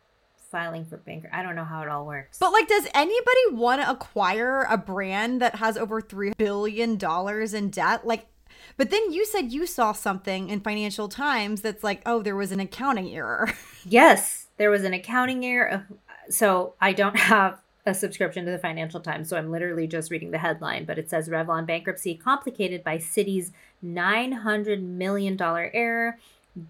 filing 0.50 0.84
for 0.84 0.96
bankruptcy. 0.96 1.36
I 1.36 1.42
don't 1.42 1.56
know 1.56 1.64
how 1.64 1.82
it 1.82 1.88
all 1.88 2.06
works. 2.06 2.38
But 2.38 2.52
like, 2.52 2.68
does 2.68 2.86
anybody 2.94 3.40
want 3.52 3.80
to 3.82 3.90
acquire 3.90 4.66
a 4.68 4.76
brand 4.76 5.40
that 5.40 5.56
has 5.56 5.76
over 5.76 6.00
three 6.00 6.32
billion 6.36 6.96
dollars 6.96 7.54
in 7.54 7.70
debt? 7.70 8.06
Like, 8.06 8.26
but 8.76 8.90
then 8.90 9.12
you 9.12 9.24
said 9.24 9.52
you 9.52 9.66
saw 9.66 9.92
something 9.92 10.48
in 10.48 10.60
Financial 10.60 11.08
Times 11.08 11.62
that's 11.62 11.82
like, 11.82 12.02
oh, 12.04 12.22
there 12.22 12.36
was 12.36 12.52
an 12.52 12.60
accounting 12.60 13.08
error. 13.14 13.52
Yes, 13.84 14.46
there 14.58 14.70
was 14.70 14.84
an 14.84 14.94
accounting 14.94 15.44
error. 15.44 15.88
So 16.30 16.74
I 16.80 16.92
don't 16.92 17.16
have 17.32 17.60
a 17.84 17.94
subscription 17.94 18.44
to 18.44 18.50
the 18.50 18.58
Financial 18.58 19.00
Times, 19.00 19.28
so 19.28 19.36
I'm 19.36 19.50
literally 19.50 19.86
just 19.86 20.10
reading 20.10 20.30
the 20.30 20.38
headline. 20.38 20.84
But 20.84 20.98
it 20.98 21.10
says 21.10 21.28
Revlon 21.28 21.66
bankruptcy 21.66 22.14
complicated 22.14 22.84
by 22.84 22.98
Citi's 22.98 23.52
$900 23.84 24.82
million 24.82 25.36
error. 25.40 26.18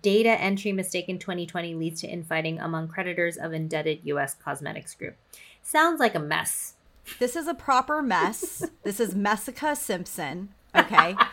Data 0.00 0.30
entry 0.30 0.72
mistake 0.72 1.08
in 1.08 1.18
2020 1.18 1.74
leads 1.74 2.00
to 2.00 2.06
infighting 2.06 2.60
among 2.60 2.88
creditors 2.88 3.36
of 3.36 3.52
indebted 3.52 4.00
U.S. 4.04 4.34
cosmetics 4.34 4.94
group. 4.94 5.16
Sounds 5.60 6.00
like 6.00 6.14
a 6.14 6.20
mess. 6.20 6.74
this 7.18 7.36
is 7.36 7.48
a 7.48 7.54
proper 7.54 8.00
mess. 8.00 8.64
this 8.84 9.00
is 9.00 9.14
Messica 9.14 9.74
Simpson. 9.76 10.50
Okay. 10.74 11.16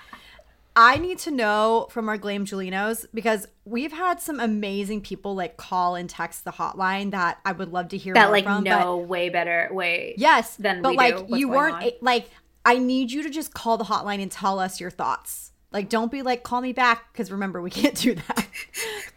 I 0.75 0.97
need 0.97 1.19
to 1.19 1.31
know 1.31 1.87
from 1.89 2.07
our 2.07 2.17
Glam 2.17 2.45
Julinos 2.45 3.05
because 3.13 3.47
we've 3.65 3.91
had 3.91 4.21
some 4.21 4.39
amazing 4.39 5.01
people 5.01 5.35
like 5.35 5.57
call 5.57 5.95
and 5.95 6.09
text 6.09 6.45
the 6.45 6.51
hotline 6.51 7.11
that 7.11 7.39
I 7.43 7.51
would 7.51 7.73
love 7.73 7.89
to 7.89 7.97
hear 7.97 8.13
That 8.13 8.31
like 8.31 8.45
from. 8.45 8.63
know 8.63 8.97
way 8.97 9.29
better 9.29 9.67
way. 9.71 10.13
Yes, 10.17 10.55
than 10.55 10.81
but 10.81 10.95
like 10.95 11.25
you 11.29 11.49
weren't 11.49 11.83
a- 11.83 11.97
like 12.01 12.29
I 12.65 12.77
need 12.77 13.11
you 13.11 13.23
to 13.23 13.29
just 13.29 13.53
call 13.53 13.77
the 13.77 13.85
hotline 13.85 14.21
and 14.21 14.31
tell 14.31 14.59
us 14.59 14.79
your 14.79 14.91
thoughts. 14.91 15.51
Like 15.71 15.89
don't 15.89 16.11
be 16.11 16.21
like 16.21 16.43
call 16.43 16.61
me 16.61 16.71
back 16.73 17.11
because 17.11 17.31
remember 17.31 17.61
we 17.61 17.69
can't 17.79 17.95
do 17.95 18.15
that. 18.15 18.47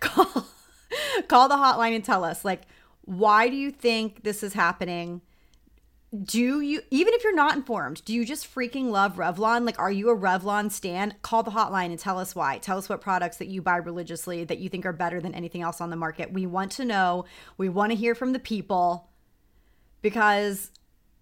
call 0.01 0.47
call 1.29 1.49
the 1.49 1.57
hotline 1.57 1.95
and 1.95 2.05
tell 2.05 2.25
us 2.25 2.45
like 2.45 2.63
why 3.05 3.49
do 3.49 3.57
you 3.57 3.71
think 3.71 4.23
this 4.25 4.43
is 4.43 4.53
happening? 4.55 5.21
Do 6.13 6.61
you 6.61 6.83
even 6.91 7.15
if 7.15 7.25
you're 7.25 7.35
not 7.35 7.57
informed, 7.57 8.05
do 8.05 8.13
you 8.13 8.27
just 8.27 8.55
freaking 8.55 8.91
love 8.91 9.17
Revlon? 9.17 9.65
Like 9.65 9.79
are 9.79 9.91
you 9.91 10.11
a 10.11 10.17
Revlon 10.17 10.71
stan? 10.71 11.15
Call 11.23 11.43
the 11.43 11.53
hotline 11.53 11.87
and 11.87 11.99
tell 11.99 12.19
us 12.19 12.35
why. 12.35 12.59
Tell 12.59 12.77
us 12.77 12.87
what 12.87 13.01
products 13.01 13.39
that 13.39 13.49
you 13.49 13.63
buy 13.63 13.77
religiously 13.77 14.45
that 14.45 14.59
you 14.59 14.69
think 14.69 14.85
are 14.85 14.93
better 14.93 15.23
than 15.23 15.35
anything 15.35 15.63
else 15.63 15.81
on 15.81 15.89
the 15.89 15.97
market. 15.97 16.31
We 16.31 16.45
want 16.45 16.73
to 16.73 16.85
know. 16.85 17.25
We 17.57 17.71
want 17.71 17.93
to 17.93 17.97
hear 17.97 18.15
from 18.15 18.35
the 18.35 18.39
people 18.39 19.09
because 20.03 20.71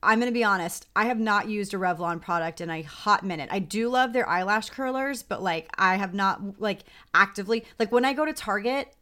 I'm 0.02 0.18
going 0.18 0.32
to 0.32 0.34
be 0.34 0.44
honest, 0.44 0.88
I 0.96 1.04
have 1.04 1.20
not 1.20 1.48
used 1.48 1.72
a 1.72 1.76
Revlon 1.76 2.20
product 2.20 2.60
in 2.60 2.70
a 2.70 2.82
hot 2.82 3.24
minute. 3.24 3.50
I 3.52 3.58
do 3.58 3.88
love 3.90 4.12
their 4.12 4.28
eyelash 4.28 4.70
curlers, 4.70 5.22
but 5.22 5.40
like 5.40 5.68
I 5.76 5.96
have 5.96 6.14
not 6.14 6.60
like 6.60 6.80
actively 7.14 7.64
like 7.78 7.92
when 7.92 8.04
I 8.04 8.12
go 8.12 8.24
to 8.24 8.32
Target 8.32 8.92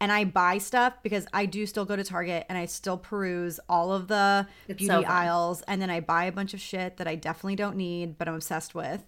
and 0.00 0.12
I 0.12 0.24
buy 0.24 0.58
stuff 0.58 0.94
because 1.02 1.26
I 1.32 1.46
do 1.46 1.66
still 1.66 1.84
go 1.84 1.96
to 1.96 2.04
Target 2.04 2.46
and 2.48 2.56
I 2.56 2.66
still 2.66 2.96
peruse 2.96 3.58
all 3.68 3.92
of 3.92 4.08
the 4.08 4.46
It's 4.68 4.78
beauty 4.78 5.04
so 5.04 5.08
aisles 5.08 5.62
and 5.62 5.80
then 5.82 5.90
I 5.90 6.00
buy 6.00 6.24
a 6.24 6.32
bunch 6.32 6.54
of 6.54 6.60
shit 6.60 6.96
that 6.98 7.08
I 7.08 7.14
definitely 7.14 7.56
don't 7.56 7.76
need 7.76 8.16
but 8.18 8.28
I'm 8.28 8.34
obsessed 8.34 8.74
with. 8.74 9.04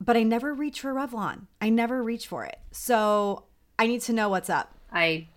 But 0.00 0.16
I 0.16 0.22
never 0.22 0.54
reach 0.54 0.80
for 0.80 0.94
Revlon. 0.94 1.46
I 1.60 1.68
never 1.68 2.02
reach 2.02 2.26
for 2.26 2.44
it. 2.44 2.58
So 2.70 3.44
I 3.78 3.86
need 3.86 4.00
to 4.02 4.12
know 4.12 4.28
what's 4.28 4.48
up. 4.48 4.74
I 4.92 5.28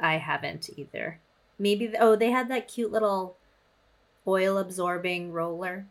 I 0.00 0.18
haven't 0.18 0.70
either. 0.76 1.20
Maybe 1.58 1.92
oh 1.98 2.14
they 2.16 2.30
had 2.30 2.48
that 2.50 2.68
cute 2.68 2.92
little 2.92 3.36
oil 4.26 4.58
absorbing 4.58 5.32
roller. 5.32 5.86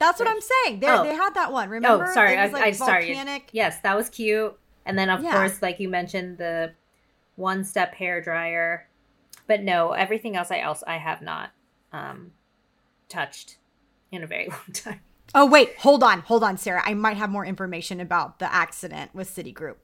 That's 0.00 0.18
what 0.20 0.28
I'm 0.28 0.40
saying. 0.40 0.80
They 0.80 0.88
Oh. 0.88 1.02
they 1.04 1.14
had 1.14 1.34
that 1.34 1.52
one. 1.52 1.68
Oh, 1.68 1.72
Remember? 1.72 2.06
Oh, 2.08 2.14
sorry, 2.14 2.34
It 2.34 2.40
was, 2.42 2.50
I, 2.50 2.52
like, 2.52 2.62
I 2.64 2.70
sorry. 2.72 3.40
Yes, 3.52 3.80
that 3.80 3.96
was 3.96 4.08
cute. 4.08 4.56
And 4.86 4.98
then 4.98 5.10
of 5.10 5.22
Yeah. 5.22 5.32
course, 5.32 5.60
like 5.60 5.78
you 5.80 5.88
mentioned, 5.88 6.38
the 6.38 6.72
one 7.38 7.64
step 7.64 7.94
hair 7.94 8.20
dryer. 8.20 8.88
But 9.46 9.62
no, 9.62 9.92
everything 9.92 10.36
else 10.36 10.50
I 10.50 10.58
else 10.58 10.82
I 10.86 10.98
have 10.98 11.22
not 11.22 11.50
um 11.92 12.32
touched 13.08 13.58
in 14.10 14.22
a 14.22 14.26
very 14.26 14.48
long 14.48 14.72
time. 14.72 15.00
Oh 15.34 15.46
wait, 15.46 15.76
hold 15.78 16.02
on, 16.02 16.20
hold 16.20 16.42
on, 16.42 16.56
Sarah. 16.56 16.82
I 16.84 16.94
might 16.94 17.16
have 17.16 17.30
more 17.30 17.44
information 17.44 18.00
about 18.00 18.38
the 18.38 18.52
accident 18.52 19.14
with 19.14 19.34
Citigroup. 19.34 19.76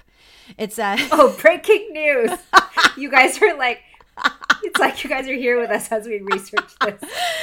It 0.59 0.73
says 0.73 1.01
Oh, 1.13 1.37
breaking 1.41 1.93
news! 1.93 2.31
you 2.97 3.11
guys 3.11 3.41
are 3.41 3.57
like, 3.57 3.81
it's 4.63 4.81
like 4.81 5.05
you 5.05 5.11
guys 5.11 5.29
are 5.29 5.35
here 5.35 5.61
with 5.61 5.71
us 5.71 5.91
as 5.93 6.07
we 6.07 6.21
research 6.21 6.73
this. 6.81 7.01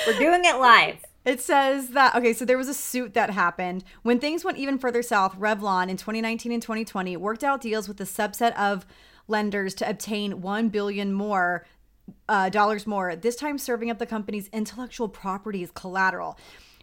We're 0.07 0.19
doing 0.19 0.41
it 0.45 0.57
live. 0.57 0.97
It 1.23 1.39
says 1.39 1.89
that 1.89 2.15
okay, 2.15 2.33
so 2.33 2.45
there 2.45 2.57
was 2.57 2.67
a 2.67 2.73
suit 2.73 3.13
that 3.13 3.29
happened 3.29 3.83
when 4.01 4.19
things 4.19 4.43
went 4.43 4.57
even 4.57 4.79
further 4.79 5.03
south. 5.03 5.39
Revlon 5.39 5.87
in 5.87 5.97
2019 5.97 6.51
and 6.51 6.61
2020 6.61 7.15
worked 7.17 7.43
out 7.43 7.61
deals 7.61 7.87
with 7.87 8.01
a 8.01 8.05
subset 8.05 8.57
of 8.57 8.87
lenders 9.27 9.73
to 9.75 9.89
obtain 9.89 10.41
one 10.41 10.69
billion 10.69 11.13
more 11.13 11.65
uh, 12.27 12.49
dollars 12.49 12.87
more. 12.87 13.15
This 13.15 13.35
time, 13.35 13.57
serving 13.57 13.89
up 13.89 13.99
the 13.99 14.05
company's 14.05 14.47
intellectual 14.49 15.07
property 15.07 15.63
as 15.63 15.71
collateral. 15.71 16.37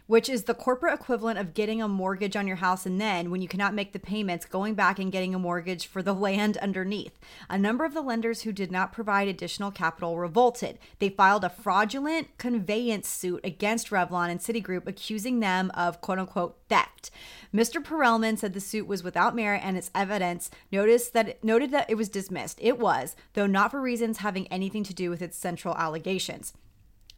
Which 0.09 0.27
is 0.27 0.45
the 0.45 0.55
corporate 0.55 0.95
equivalent 0.95 1.37
of 1.37 1.53
getting 1.53 1.83
a 1.83 1.87
mortgage 1.87 2.35
on 2.35 2.47
your 2.47 2.55
house 2.55 2.87
and 2.87 2.99
then, 2.99 3.29
when 3.29 3.43
you 3.43 3.47
cannot 3.47 3.75
make 3.75 3.93
the 3.93 3.99
payments, 3.99 4.43
going 4.43 4.73
back 4.73 4.97
and 4.97 5.11
getting 5.11 5.35
a 5.35 5.39
mortgage 5.39 5.85
for 5.85 6.01
the 6.01 6.13
land 6.25 6.57
underneath. 6.57 7.19
A 7.47 7.59
number 7.59 7.85
of 7.85 7.93
the 7.93 8.01
lenders 8.01 8.41
who 8.41 8.51
did 8.51 8.71
not 8.71 8.91
provide 8.91 9.27
additional 9.27 9.69
capital 9.69 10.17
revolted. 10.17 10.79
They 10.97 11.09
filed 11.09 11.43
a 11.43 11.49
fraudulent 11.49 12.39
conveyance 12.39 13.07
suit 13.07 13.41
against 13.43 13.91
Revlon 13.91 14.31
and 14.31 14.39
Citigroup, 14.39 14.87
accusing 14.87 15.41
them 15.41 15.69
of 15.75 16.01
quote 16.01 16.17
unquote 16.17 16.57
theft. 16.69 17.11
Mr. 17.53 17.79
Perelman 17.79 18.39
said 18.39 18.53
the 18.55 18.59
suit 18.59 18.87
was 18.87 19.03
without 19.03 19.35
merit 19.35 19.61
and 19.63 19.77
its 19.77 19.91
evidence 19.93 20.49
noticed 20.71 21.13
that 21.13 21.43
noted 21.43 21.69
that 21.69 21.87
it 21.87 21.97
was 21.97 22.09
dismissed. 22.09 22.57
It 22.59 22.79
was, 22.79 23.15
though 23.33 23.45
not 23.45 23.69
for 23.69 23.79
reasons 23.79 24.17
having 24.17 24.47
anything 24.47 24.83
to 24.85 24.93
do 24.95 25.11
with 25.11 25.21
its 25.21 25.37
central 25.37 25.75
allegations. 25.75 26.53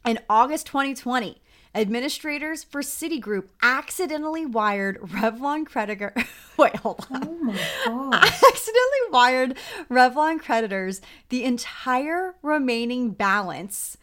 In 0.04 0.18
August 0.28 0.66
2020, 0.66 1.40
administrators 1.74 2.64
for 2.64 2.82
Citigroup 2.82 3.48
accidentally 3.62 4.46
wired 4.46 5.00
Revlon 5.00 5.66
creditor. 5.66 6.14
Wait, 6.56 6.76
hold 6.76 7.06
on. 7.10 7.28
Oh 7.28 7.38
my 7.44 7.58
God. 7.86 8.14
accidentally 8.14 9.10
wired 9.10 9.56
Revlon 9.90 10.38
creditors 10.40 11.00
the 11.30 11.44
entire 11.44 12.34
remaining 12.42 13.10
balance 13.10 13.96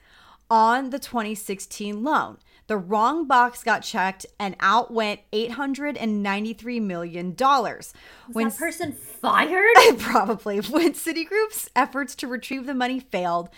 on 0.49 0.89
the 0.89 0.99
2016 0.99 2.03
loan. 2.03 2.37
The 2.67 2.77
wrong 2.77 3.25
box 3.25 3.63
got 3.63 3.81
checked 3.81 4.27
and 4.39 4.55
out 4.59 4.91
went 4.91 5.21
$893 5.33 6.81
million. 6.81 7.35
Was 7.35 7.93
When 8.31 8.49
that 8.49 8.57
person 8.57 8.91
fired? 8.91 9.75
Probably. 9.97 10.59
When 10.59 10.93
Citigroup's 10.93 11.69
efforts 11.75 12.13
to 12.15 12.27
retrieve 12.27 12.67
the 12.67 12.75
money 12.75 12.99
failed, 12.99 13.49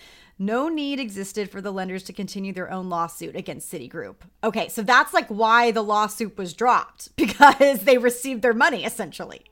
no 0.46 0.68
need 0.68 0.98
existed 0.98 1.50
for 1.50 1.60
the 1.60 1.72
lenders 1.72 2.02
to 2.04 2.12
continue 2.12 2.52
their 2.52 2.70
own 2.70 2.88
lawsuit 2.88 3.36
against 3.36 3.72
Citigroup. 3.72 4.16
Okay, 4.42 4.68
so 4.68 4.82
that's 4.82 5.14
like 5.14 5.28
why 5.28 5.70
the 5.70 5.82
lawsuit 5.82 6.36
was 6.36 6.52
dropped 6.52 7.10
because 7.16 7.84
they 7.84 7.98
received 7.98 8.42
their 8.42 8.54
money 8.54 8.84
essentially. 8.84 9.42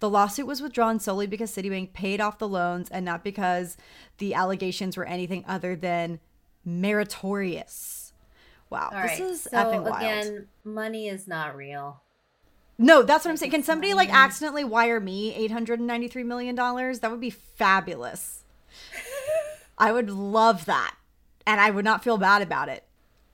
The 0.00 0.10
lawsuit 0.10 0.46
was 0.46 0.62
withdrawn 0.62 1.00
solely 1.00 1.26
because 1.26 1.54
Citibank 1.54 1.92
paid 1.92 2.20
off 2.20 2.38
the 2.38 2.46
loans 2.48 2.88
and 2.88 3.04
not 3.04 3.24
because 3.24 3.76
the 4.18 4.34
allegations 4.34 4.96
were 4.96 5.04
anything 5.04 5.44
other 5.48 5.74
than 5.74 6.20
meritorious. 6.64 8.12
Wow, 8.70 8.90
All 8.94 9.02
this 9.02 9.10
right. 9.10 9.20
is 9.20 9.42
so 9.42 9.50
effing 9.50 9.82
wild. 9.82 9.96
again, 9.96 10.46
money 10.62 11.08
is 11.08 11.26
not 11.26 11.56
real. 11.56 12.02
No, 12.76 13.02
that's 13.02 13.24
what 13.24 13.32
I'm 13.32 13.36
saying. 13.36 13.50
Can 13.50 13.62
somebody 13.64 13.94
like 13.94 14.12
accidentally 14.12 14.62
wire 14.62 15.00
me 15.00 15.48
$893 15.48 16.24
million? 16.24 16.54
That 16.54 17.10
would 17.10 17.20
be 17.20 17.30
fabulous. 17.30 18.44
I 19.78 19.92
would 19.92 20.10
love 20.10 20.64
that. 20.66 20.94
And 21.46 21.60
I 21.60 21.70
would 21.70 21.84
not 21.84 22.04
feel 22.04 22.18
bad 22.18 22.42
about 22.42 22.68
it. 22.68 22.84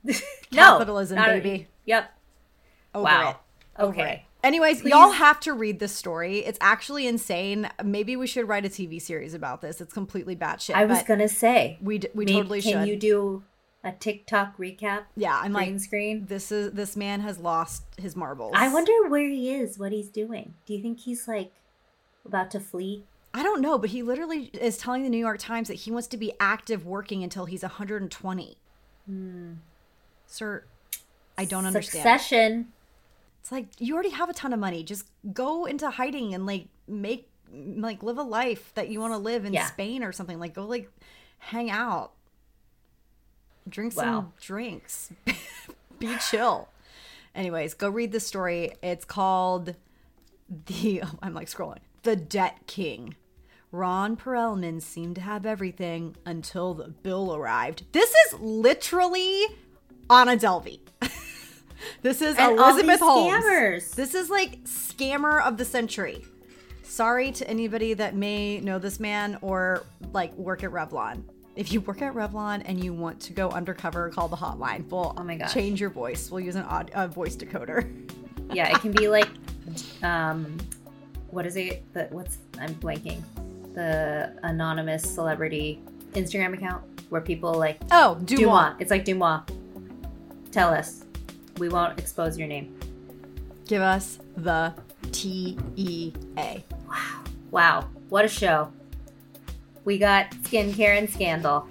No, 0.51 0.77
Capitalism, 0.77 1.17
baby. 1.17 1.67
Yep. 1.85 2.09
Over 2.93 3.03
wow. 3.03 3.29
it. 3.29 3.35
Over 3.81 3.91
okay. 3.91 4.13
it. 4.13 4.21
Anyways, 4.45 4.83
y'all 4.83 5.11
have 5.11 5.39
to 5.41 5.53
read 5.53 5.79
this 5.79 5.91
story. 5.91 6.37
It's 6.39 6.59
actually 6.61 7.07
insane. 7.07 7.67
Maybe 7.83 8.15
we 8.15 8.27
should 8.27 8.47
write 8.47 8.63
a 8.63 8.69
TV 8.69 9.01
series 9.01 9.33
about 9.33 9.61
this. 9.61 9.81
It's 9.81 9.91
completely 9.91 10.35
batshit. 10.35 10.75
I 10.75 10.85
was 10.85 11.01
gonna 11.01 11.27
say 11.27 11.79
we 11.81 11.97
d- 11.97 12.09
we 12.13 12.25
maybe- 12.25 12.37
totally 12.37 12.61
can 12.61 12.71
should. 12.73 12.87
you 12.87 12.95
do 12.95 13.43
a 13.83 13.91
TikTok 13.91 14.57
recap? 14.57 15.05
yeah, 15.17 15.39
I'm 15.41 15.51
like 15.51 15.79
screen. 15.79 16.27
this 16.27 16.51
is 16.51 16.73
this 16.73 16.95
man 16.95 17.21
has 17.21 17.39
lost 17.39 17.83
his 17.97 18.15
marbles. 18.15 18.53
I 18.55 18.71
wonder 18.71 18.93
where 19.09 19.27
he 19.27 19.51
is, 19.51 19.79
what 19.79 19.91
he's 19.91 20.09
doing. 20.09 20.53
Do 20.67 20.73
you 20.75 20.81
think 20.81 20.99
he's 21.01 21.27
like 21.27 21.51
about 22.23 22.51
to 22.51 22.59
flee? 22.59 23.03
I 23.35 23.43
don't 23.43 23.59
know, 23.61 23.77
but 23.77 23.89
he 23.89 24.01
literally 24.01 24.45
is 24.53 24.77
telling 24.77 25.03
the 25.03 25.09
New 25.09 25.17
York 25.17 25.39
Times 25.39 25.67
that 25.67 25.73
he 25.73 25.91
wants 25.91 26.07
to 26.07 26.17
be 26.17 26.31
active 26.39 26.85
working 26.85 27.21
until 27.21 27.43
he's 27.45 27.63
120. 27.63 28.57
Hmm. 29.05 29.53
Sir, 30.25 30.63
I 31.37 31.43
don't 31.43 31.65
understand. 31.65 32.01
Succession. 32.03 32.67
It's 33.41 33.51
like 33.51 33.67
you 33.77 33.93
already 33.93 34.09
have 34.11 34.29
a 34.29 34.33
ton 34.33 34.53
of 34.53 34.59
money. 34.59 34.83
Just 34.83 35.05
go 35.33 35.65
into 35.65 35.89
hiding 35.89 36.33
and 36.33 36.45
like 36.45 36.67
make 36.87 37.27
like 37.53 38.01
live 38.01 38.17
a 38.17 38.23
life 38.23 38.71
that 38.75 38.87
you 38.87 39.01
want 39.01 39.11
to 39.13 39.17
live 39.17 39.43
in 39.43 39.51
Yeah. 39.53 39.65
Spain 39.65 40.01
or 40.01 40.13
something. 40.13 40.39
Like 40.39 40.53
go 40.53 40.65
like 40.65 40.89
hang 41.39 41.69
out. 41.69 42.13
Drink 43.67 43.95
Wow. 43.97 44.03
some 44.03 44.33
drinks. 44.39 45.11
Be 45.99 46.15
chill. 46.29 46.69
Anyways, 47.35 47.73
go 47.73 47.89
read 47.89 48.13
the 48.13 48.19
story. 48.21 48.71
It's 48.81 49.03
called 49.03 49.75
the 50.67 51.01
oh, 51.03 51.11
I'm 51.21 51.33
like 51.33 51.49
scrolling. 51.49 51.79
The 52.03 52.15
Debt 52.15 52.59
King. 52.65 53.15
Ron 53.71 54.15
Perelman 54.15 54.81
seemed 54.81 55.15
to 55.15 55.21
have 55.21 55.45
everything 55.45 56.15
until 56.25 56.73
the 56.73 56.87
bill 56.89 57.35
arrived. 57.35 57.83
This 57.91 58.09
is 58.27 58.39
literally 58.39 59.45
Anna 60.09 60.37
Delvey. 60.37 60.79
this 62.01 62.21
is 62.21 62.35
And 62.37 62.57
Elizabeth 62.57 62.99
Holmes. 63.01 63.43
scammers. 63.43 63.95
This 63.95 64.13
is 64.15 64.29
like 64.29 64.63
scammer 64.63 65.41
of 65.43 65.57
the 65.57 65.65
century. 65.65 66.23
Sorry 66.83 67.31
to 67.33 67.49
anybody 67.49 67.93
that 67.95 68.15
may 68.15 68.59
know 68.61 68.79
this 68.79 68.99
man 68.99 69.37
or 69.41 69.85
like 70.13 70.33
work 70.35 70.63
at 70.63 70.71
Revlon. 70.71 71.23
If 71.57 71.73
you 71.73 71.81
work 71.81 72.01
at 72.01 72.13
Revlon 72.13 72.61
and 72.65 72.81
you 72.83 72.93
want 72.93 73.19
to 73.21 73.33
go 73.33 73.49
undercover, 73.49 74.09
call 74.09 74.27
the 74.29 74.35
hotline. 74.37 74.87
We'll 74.89 75.13
Oh 75.17 75.23
my 75.23 75.35
gosh. 75.35 75.53
change 75.53 75.81
your 75.81 75.89
voice. 75.89 76.29
We'll 76.31 76.41
use 76.41 76.55
an 76.55 76.63
odd 76.63 76.91
uh, 76.91 77.07
voice 77.07 77.35
decoder. 77.35 77.89
Yeah, 78.53 78.69
it 78.73 78.79
can 78.79 78.91
be 78.93 79.07
like 79.09 79.27
um 80.03 80.57
what 81.31 81.45
is 81.45 81.57
it? 81.57 81.83
The 81.93 82.07
what's 82.11 82.37
I'm 82.59 82.73
blanking. 82.75 83.21
The 83.75 84.33
anonymous 84.43 85.03
celebrity 85.03 85.81
Instagram 86.13 86.53
account 86.53 86.83
where 87.09 87.21
people 87.21 87.53
like 87.53 87.77
Oh, 87.91 88.17
DeuxMoi. 88.21 88.37
DeuxMoi. 88.39 88.75
It's 88.81 88.89
like 88.91 89.05
DeuxMoi. 89.05 89.43
Tell 90.51 90.69
us. 90.73 91.03
We 91.57 91.69
won't 91.69 91.99
expose 91.99 92.37
your 92.37 92.47
name. 92.47 92.77
Give 93.67 93.81
us 93.81 94.19
the 94.37 94.73
T 95.11 95.57
E 95.75 96.13
A. 96.37 96.63
Wow, 96.87 97.23
Wow. 97.51 97.89
what 98.09 98.25
a 98.25 98.27
show. 98.29 98.71
We 99.83 99.97
got 99.97 100.31
skincare 100.43 100.97
and 100.97 101.09
scandal. 101.09 101.67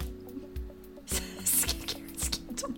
Skincare 1.07 2.19
scandal. 2.19 2.71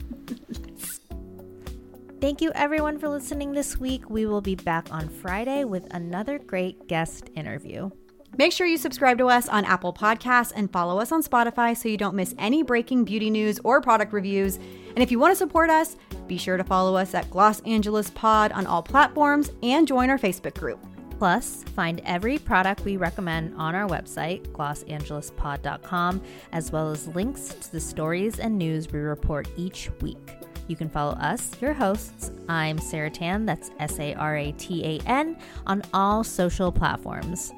Thank 2.22 2.42
you 2.42 2.52
everyone 2.56 2.98
for 2.98 3.08
listening 3.10 3.52
this 3.52 3.78
week. 3.78 4.10
We 4.10 4.26
will 4.26 4.42
be 4.42 4.56
back 4.56 4.88
on 4.92 5.08
Friday 5.10 5.64
with 5.64 5.88
another 5.94 6.40
great 6.40 6.88
guest 6.88 7.30
interview. 7.36 7.90
Make 8.38 8.52
sure 8.52 8.68
you 8.68 8.78
subscribe 8.78 9.18
to 9.18 9.30
us 9.30 9.50
on 9.50 9.66
Apple 9.66 9.92
Podcasts 9.92 10.54
and 10.56 10.72
follow 10.72 11.00
us 11.00 11.12
on 11.12 11.24
Spotify 11.24 11.76
so 11.76 11.90
you 11.90 11.98
don't 11.98 12.14
miss 12.16 12.36
any 12.38 12.62
breaking 12.62 13.04
beauty 13.04 13.32
news 13.32 13.60
or 13.64 13.82
product 13.82 14.14
reviews. 14.14 14.58
And 14.58 15.00
if 15.00 15.10
you 15.10 15.18
want 15.18 15.32
to 15.32 15.36
support 15.36 15.72
us, 15.72 15.98
be 16.28 16.38
sure 16.38 16.56
to 16.56 16.64
follow 16.64 16.96
us 16.96 17.16
at 17.16 17.30
Gloss 17.32 17.62
Angeles 17.62 18.12
Pod 18.12 18.52
on 18.52 18.68
all 18.68 18.84
platforms 18.84 19.50
and 19.64 19.88
join 19.88 20.12
our 20.12 20.20
Facebook 20.20 20.54
group. 20.54 20.86
Plus, 21.18 21.64
find 21.76 22.00
every 22.06 22.38
product 22.38 22.86
we 22.86 22.96
recommend 22.96 23.56
on 23.58 23.74
our 23.74 23.88
website, 23.88 24.44
glosangelespod.com, 24.50 26.22
as 26.52 26.72
well 26.72 26.92
as 26.92 27.08
links 27.08 27.56
to 27.56 27.72
the 27.72 27.80
stories 27.80 28.38
and 28.38 28.56
news 28.56 28.92
we 28.92 29.00
report 29.00 29.48
each 29.58 29.90
week. 30.02 30.36
You 30.68 30.76
can 30.76 30.90
follow 30.90 31.14
us, 31.14 31.60
your 31.60 31.74
hosts. 31.74 32.32
I'm 32.48 32.78
Sarah 32.78 33.10
Tan, 33.10 33.48
that's 33.48 33.72
S 33.80 34.00
A 34.00 34.14
R 34.14 34.38
A 34.38 34.52
T 34.52 34.86
A 34.86 35.00
N, 35.08 35.38
on 35.66 35.82
all 35.92 36.24
social 36.24 36.72
platforms. 36.72 37.52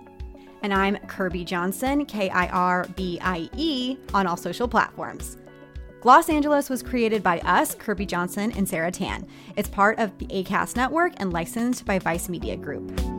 And 0.61 0.73
I'm 0.73 0.97
Kirbie 1.07 1.45
Johnson, 1.45 2.05
K 2.05 2.29
I 2.29 2.47
R 2.47 2.85
B 2.95 3.19
I 3.21 3.49
E, 3.55 3.97
on 4.13 4.27
all 4.27 4.37
social 4.37 4.67
platforms. 4.67 5.37
Gloss 6.01 6.29
Angeles 6.29 6.69
was 6.69 6.81
created 6.81 7.21
by 7.21 7.39
us, 7.39 7.75
Kirbie 7.75 8.07
Johnson 8.07 8.51
and 8.53 8.67
Sarah 8.67 8.91
Tan. 8.91 9.27
It's 9.57 9.69
part 9.69 9.99
of 9.99 10.17
the 10.17 10.27
ACAST 10.27 10.75
network 10.75 11.13
and 11.17 11.33
licensed 11.33 11.85
by 11.85 11.99
Vice 11.99 12.29
Media 12.29 12.55
Group. 12.55 13.18